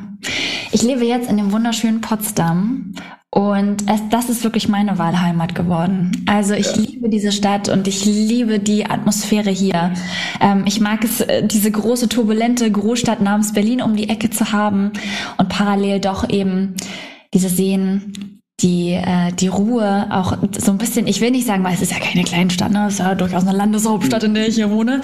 ich 0.72 0.82
lebe 0.82 1.06
jetzt 1.06 1.30
in 1.30 1.38
dem 1.38 1.52
wunderschönen 1.52 2.02
Potsdam 2.02 2.94
und 3.30 3.90
es, 3.90 4.02
das 4.10 4.30
ist 4.30 4.44
wirklich 4.44 4.68
meine 4.68 4.98
Wahlheimat 4.98 5.56
geworden. 5.56 6.26
Also 6.26 6.54
ich 6.54 6.76
ja. 6.76 6.82
liebe 6.82 7.10
diese 7.10 7.32
Stadt 7.32 7.70
und 7.70 7.88
ich 7.88 8.04
liebe 8.04 8.60
die 8.60 8.86
Atmosphäre 8.86 9.50
hier. 9.50 9.94
Ähm, 10.42 10.66
ich 10.68 10.82
mag 10.82 11.06
es, 11.06 11.22
äh, 11.22 11.48
diese 11.48 11.72
große, 11.72 12.10
turbulente 12.10 12.70
Großstadt 12.70 13.22
namens 13.22 13.54
Berlin 13.54 13.82
um 13.82 13.96
die 13.96 14.10
Ecke 14.10 14.30
zu 14.30 14.52
haben 14.52 14.92
und 15.38 15.48
parallel 15.48 16.02
doch 16.02 16.30
eben 16.30 16.76
diese 17.34 17.48
Seen, 17.48 18.41
die, 18.62 18.92
äh, 18.92 19.32
die 19.34 19.48
Ruhe, 19.48 20.08
auch 20.12 20.38
so 20.58 20.72
ein 20.72 20.78
bisschen, 20.78 21.08
ich 21.08 21.22
will 21.22 21.32
nicht 21.32 21.48
sagen, 21.48 21.64
weil 21.64 21.74
es 21.74 21.82
ist 21.82 21.92
ja 21.92 22.00
keine 22.00 22.24
Kleinstadt, 22.24 22.72
ne? 22.72 22.86
es 22.88 22.94
ist 22.94 23.00
ja 23.00 23.16
durchaus 23.16 23.48
eine 23.48 23.58
Landeshauptstadt, 23.58 24.24
in 24.24 24.34
der 24.34 24.48
ich 24.48 24.56
hier 24.56 24.70
wohne. 24.70 25.02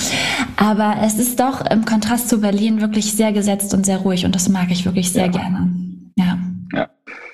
Aber 0.58 0.98
es 1.04 1.18
ist 1.18 1.40
doch 1.40 1.66
im 1.70 1.86
Kontrast 1.86 2.30
zu 2.30 2.42
Berlin 2.42 2.82
wirklich 2.82 3.14
sehr 3.14 3.32
gesetzt 3.32 3.74
und 3.74 3.86
sehr 3.86 3.98
ruhig 3.98 4.26
und 4.26 4.36
das 4.36 4.50
mag 4.50 4.70
ich 4.72 4.86
wirklich 4.86 5.12
sehr 5.12 5.26
ja. 5.26 5.32
gerne. 5.32 5.72
Ja. 6.16 6.38
ja. 6.74 6.90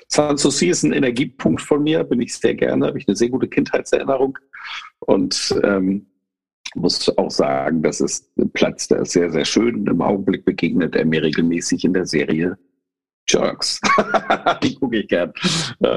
Sanssouci 0.08 0.68
ist 0.68 0.82
ein 0.82 0.92
Energiepunkt 0.92 1.60
von 1.60 1.82
mir, 1.82 2.04
bin 2.04 2.20
ich 2.20 2.34
sehr 2.34 2.54
gerne, 2.54 2.86
habe 2.86 2.98
ich 2.98 3.08
eine 3.08 3.16
sehr 3.16 3.28
gute 3.28 3.48
Kindheitserinnerung 3.48 4.38
und 5.00 5.54
ähm, 5.62 6.06
muss 6.74 7.16
auch 7.18 7.30
sagen, 7.30 7.82
das 7.82 8.00
ist 8.00 8.30
ein 8.38 8.50
Platz, 8.50 8.88
der 8.88 9.00
ist 9.00 9.12
sehr, 9.12 9.30
sehr 9.30 9.44
schön. 9.44 9.86
Im 9.86 10.02
Augenblick 10.02 10.44
begegnet 10.44 10.96
er 10.96 11.04
mir 11.04 11.22
regelmäßig 11.22 11.84
in 11.84 11.94
der 11.94 12.06
Serie 12.06 12.56
Jerks. 13.28 13.80
die 14.62 14.74
gucke 14.74 14.98
ich 14.98 15.08
gern. 15.08 15.32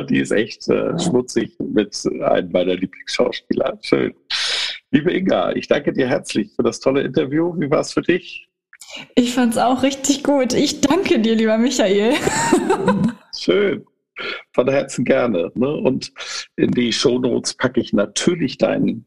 Die 0.09 0.19
ist 0.19 0.31
echt 0.31 0.67
äh, 0.69 0.97
schmutzig 0.97 1.57
mit 1.59 1.95
einem 2.21 2.51
meiner 2.51 2.75
Lieblingsschauspieler. 2.75 3.77
Schön. 3.81 4.13
Liebe 4.91 5.11
Inga, 5.11 5.51
ich 5.51 5.67
danke 5.67 5.91
dir 5.91 6.07
herzlich 6.07 6.51
für 6.55 6.63
das 6.63 6.79
tolle 6.79 7.01
Interview. 7.01 7.53
Wie 7.59 7.69
war 7.69 7.81
es 7.81 7.91
für 7.91 8.01
dich? 8.01 8.47
Ich 9.15 9.33
fand 9.33 9.53
es 9.53 9.57
auch 9.57 9.83
richtig 9.83 10.23
gut. 10.23 10.53
Ich 10.53 10.81
danke 10.81 11.19
dir, 11.19 11.35
lieber 11.35 11.57
Michael. 11.57 12.13
Schön. 13.37 13.85
Von 14.53 14.69
Herzen 14.69 15.05
gerne. 15.05 15.51
Ne? 15.55 15.67
Und 15.67 16.11
in 16.55 16.71
die 16.71 16.93
Shownotes 16.93 17.53
packe 17.55 17.81
ich 17.81 17.93
natürlich 17.93 18.57
dein 18.57 19.05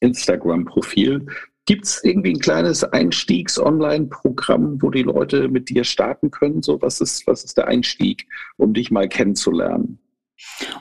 Instagram-Profil. 0.00 1.26
Gibt 1.66 1.84
es 1.84 2.02
irgendwie 2.02 2.30
ein 2.30 2.40
kleines 2.40 2.84
Einstiegs-Online-Programm, 2.84 4.82
wo 4.82 4.90
die 4.90 5.02
Leute 5.02 5.48
mit 5.48 5.68
dir 5.68 5.84
starten 5.84 6.30
können? 6.30 6.62
So, 6.62 6.80
was 6.82 7.00
ist, 7.00 7.26
was 7.26 7.44
ist 7.44 7.56
der 7.56 7.68
Einstieg, 7.68 8.26
um 8.56 8.74
dich 8.74 8.90
mal 8.90 9.08
kennenzulernen? 9.08 9.98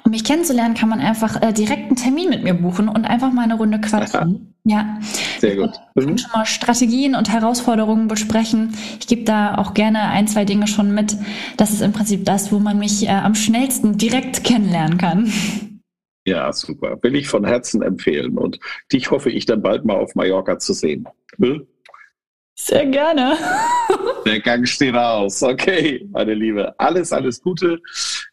Um 0.03 0.11
mich 0.11 0.23
kennenzulernen, 0.23 0.73
kann 0.73 0.89
man 0.89 0.99
einfach 0.99 1.41
äh, 1.41 1.51
direkt 1.51 1.87
einen 1.87 1.95
Termin 1.95 2.29
mit 2.29 2.43
mir 2.43 2.53
buchen 2.53 2.87
und 2.87 3.05
einfach 3.05 3.31
mal 3.31 3.43
eine 3.43 3.55
Runde 3.55 3.79
quatschen. 3.81 4.55
Ja. 4.63 4.99
Sehr 5.39 5.57
gut. 5.57 5.71
Ich 5.95 6.05
mhm. 6.05 6.17
schon 6.17 6.31
mal 6.33 6.45
Strategien 6.45 7.15
und 7.15 7.29
Herausforderungen 7.29 8.07
besprechen. 8.07 8.75
Ich 8.99 9.07
gebe 9.07 9.23
da 9.23 9.55
auch 9.55 9.73
gerne 9.73 10.09
ein, 10.09 10.27
zwei 10.27 10.45
Dinge 10.45 10.67
schon 10.67 10.93
mit. 10.93 11.17
Das 11.57 11.71
ist 11.71 11.81
im 11.81 11.91
Prinzip 11.91 12.25
das, 12.25 12.51
wo 12.51 12.59
man 12.59 12.79
mich 12.79 13.03
äh, 13.03 13.09
am 13.09 13.35
schnellsten 13.35 13.97
direkt 13.97 14.43
kennenlernen 14.43 14.97
kann. 14.97 15.31
Ja, 16.29 16.53
super. 16.53 16.99
Will 17.01 17.15
ich 17.15 17.27
von 17.27 17.43
Herzen 17.43 17.81
empfehlen. 17.81 18.37
Und 18.37 18.59
dich 18.93 19.09
hoffe 19.09 19.31
ich 19.31 19.47
dann 19.47 19.63
bald 19.63 19.83
mal 19.83 19.97
auf 19.97 20.13
Mallorca 20.13 20.59
zu 20.59 20.73
sehen. 20.73 21.07
Will? 21.37 21.67
Sehr 22.53 22.85
gerne. 22.85 23.35
Der 24.25 24.39
Gang 24.39 24.67
steht 24.67 24.93
aus. 24.93 25.41
Okay, 25.41 26.07
meine 26.11 26.35
Liebe. 26.35 26.77
Alles, 26.77 27.11
alles 27.11 27.41
Gute. 27.41 27.79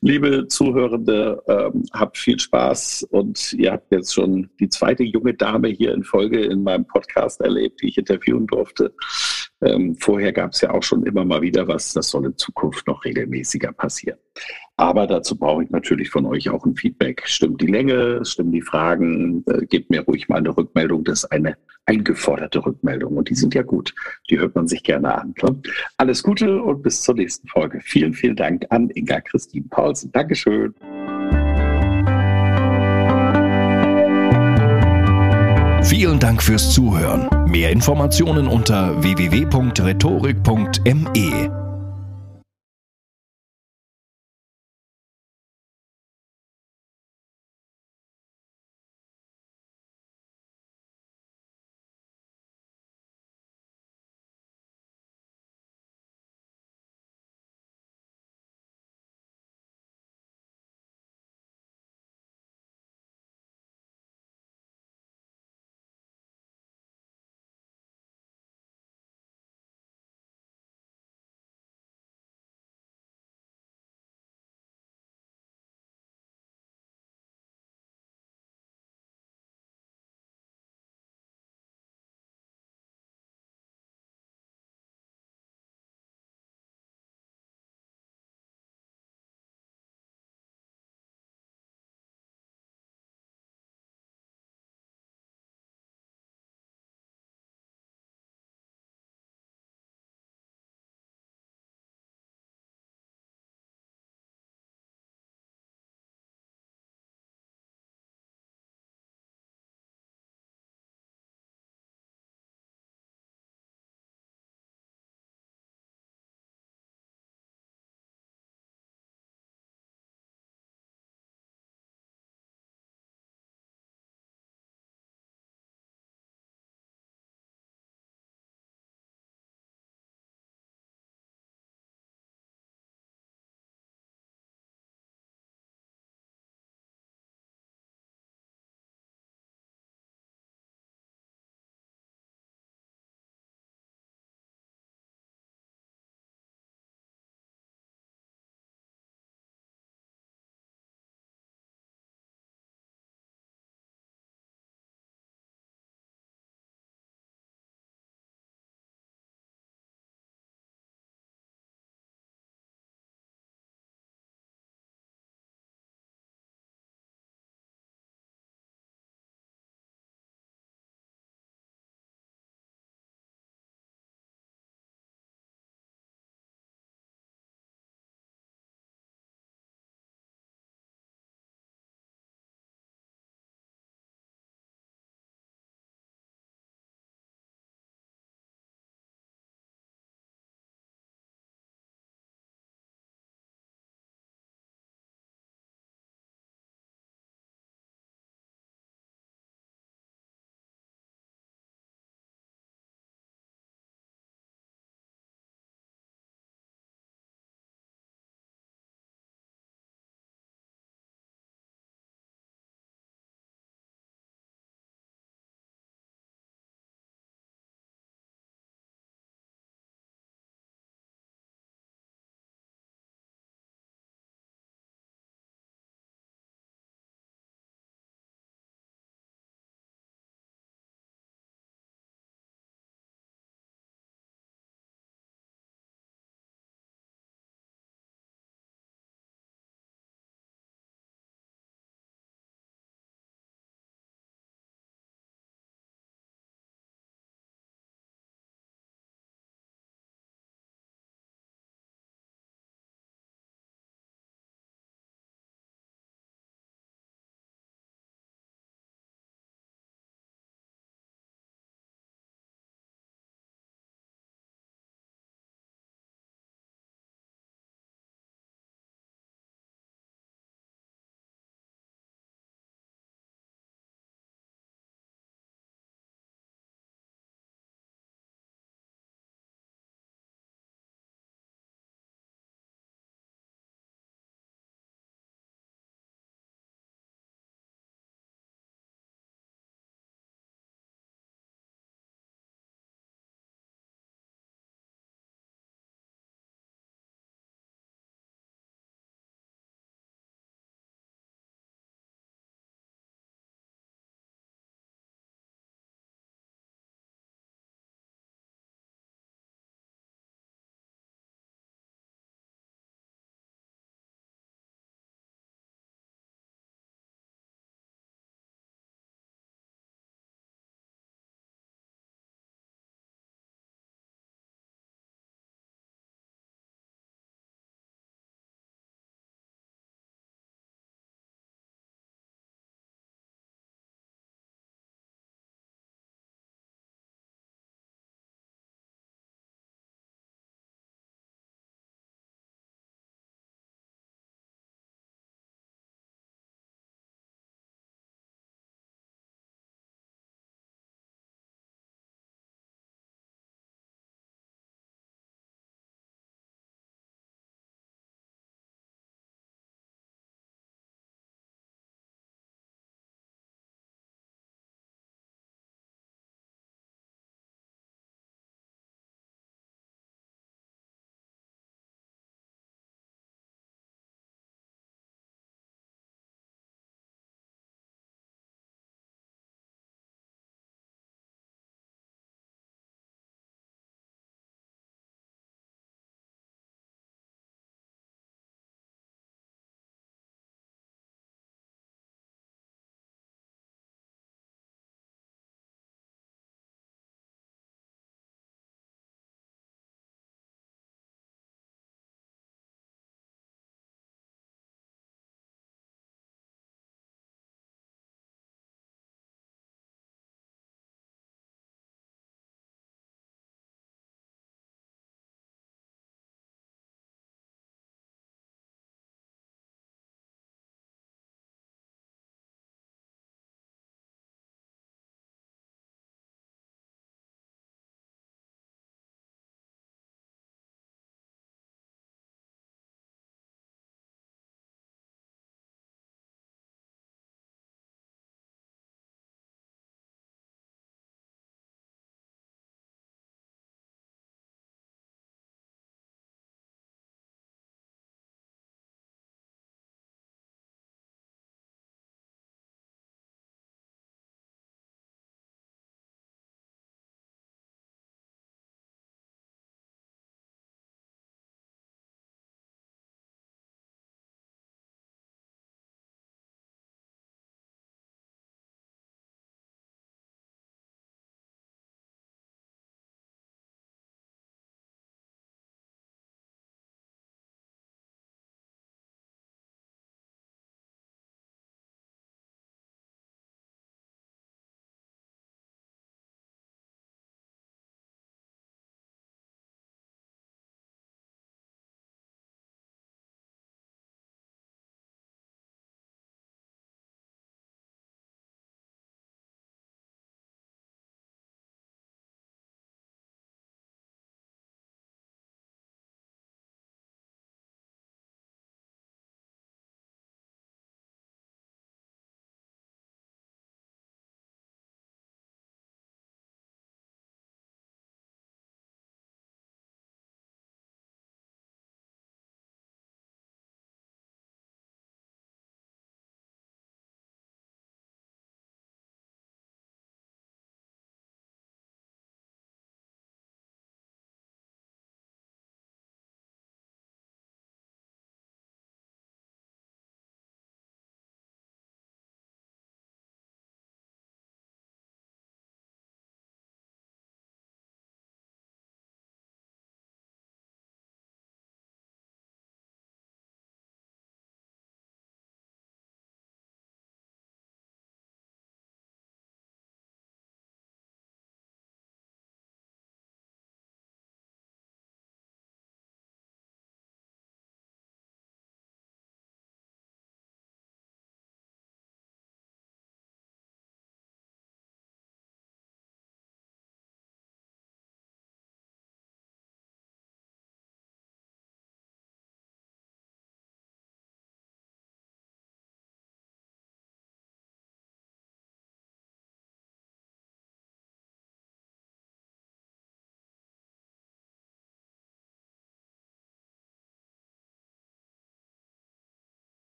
Liebe 0.00 0.46
Zuhörende, 0.48 1.42
ähm, 1.48 1.84
habt 1.92 2.18
viel 2.18 2.38
Spaß 2.38 3.06
und 3.10 3.52
ihr 3.54 3.72
habt 3.72 3.90
jetzt 3.92 4.14
schon 4.14 4.50
die 4.60 4.68
zweite 4.68 5.02
junge 5.02 5.34
Dame 5.34 5.68
hier 5.68 5.92
in 5.94 6.04
Folge 6.04 6.40
in 6.40 6.62
meinem 6.62 6.86
Podcast 6.86 7.40
erlebt, 7.40 7.80
die 7.82 7.88
ich 7.88 7.98
interviewen 7.98 8.46
durfte. 8.46 8.92
Ähm, 9.62 9.96
vorher 9.96 10.32
gab 10.32 10.52
es 10.52 10.60
ja 10.60 10.70
auch 10.70 10.82
schon 10.82 11.04
immer 11.04 11.24
mal 11.24 11.40
wieder 11.40 11.66
was, 11.66 11.92
das 11.94 12.10
soll 12.10 12.26
in 12.26 12.36
Zukunft 12.36 12.86
noch 12.86 13.04
regelmäßiger 13.04 13.72
passieren. 13.72 14.18
Aber 14.76 15.06
dazu 15.06 15.36
brauche 15.36 15.64
ich 15.64 15.70
natürlich 15.70 16.10
von 16.10 16.26
euch 16.26 16.50
auch 16.50 16.66
ein 16.66 16.76
Feedback. 16.76 17.22
Stimmt 17.24 17.62
die 17.62 17.66
Länge, 17.66 18.22
stimmen 18.26 18.52
die 18.52 18.60
Fragen? 18.60 19.42
Äh, 19.46 19.64
gebt 19.64 19.88
mir 19.88 20.02
ruhig 20.02 20.28
mal 20.28 20.36
eine 20.36 20.54
Rückmeldung. 20.54 21.04
Das 21.04 21.24
ist 21.24 21.32
eine 21.32 21.56
eingeforderte 21.86 22.64
Rückmeldung 22.64 23.16
und 23.16 23.30
die 23.30 23.34
sind 23.34 23.54
ja 23.54 23.62
gut. 23.62 23.94
Die 24.28 24.38
hört 24.38 24.54
man 24.54 24.66
sich 24.66 24.82
gerne 24.82 25.14
an. 25.14 25.34
Alles 25.96 26.22
Gute 26.22 26.60
und 26.60 26.82
bis 26.82 27.00
zur 27.00 27.14
nächsten 27.14 27.48
Folge. 27.48 27.80
Vielen, 27.80 28.12
vielen 28.12 28.36
Dank 28.36 28.66
an 28.70 28.90
Inga 28.90 29.20
Christine 29.20 29.68
Paulsen. 29.76 30.10
Dankeschön. 30.10 30.74
Vielen 35.82 36.18
Dank 36.18 36.42
fürs 36.42 36.72
Zuhören. 36.72 37.28
Mehr 37.48 37.70
Informationen 37.70 38.48
unter 38.48 39.00
www.rhetorik.me. 39.02 41.65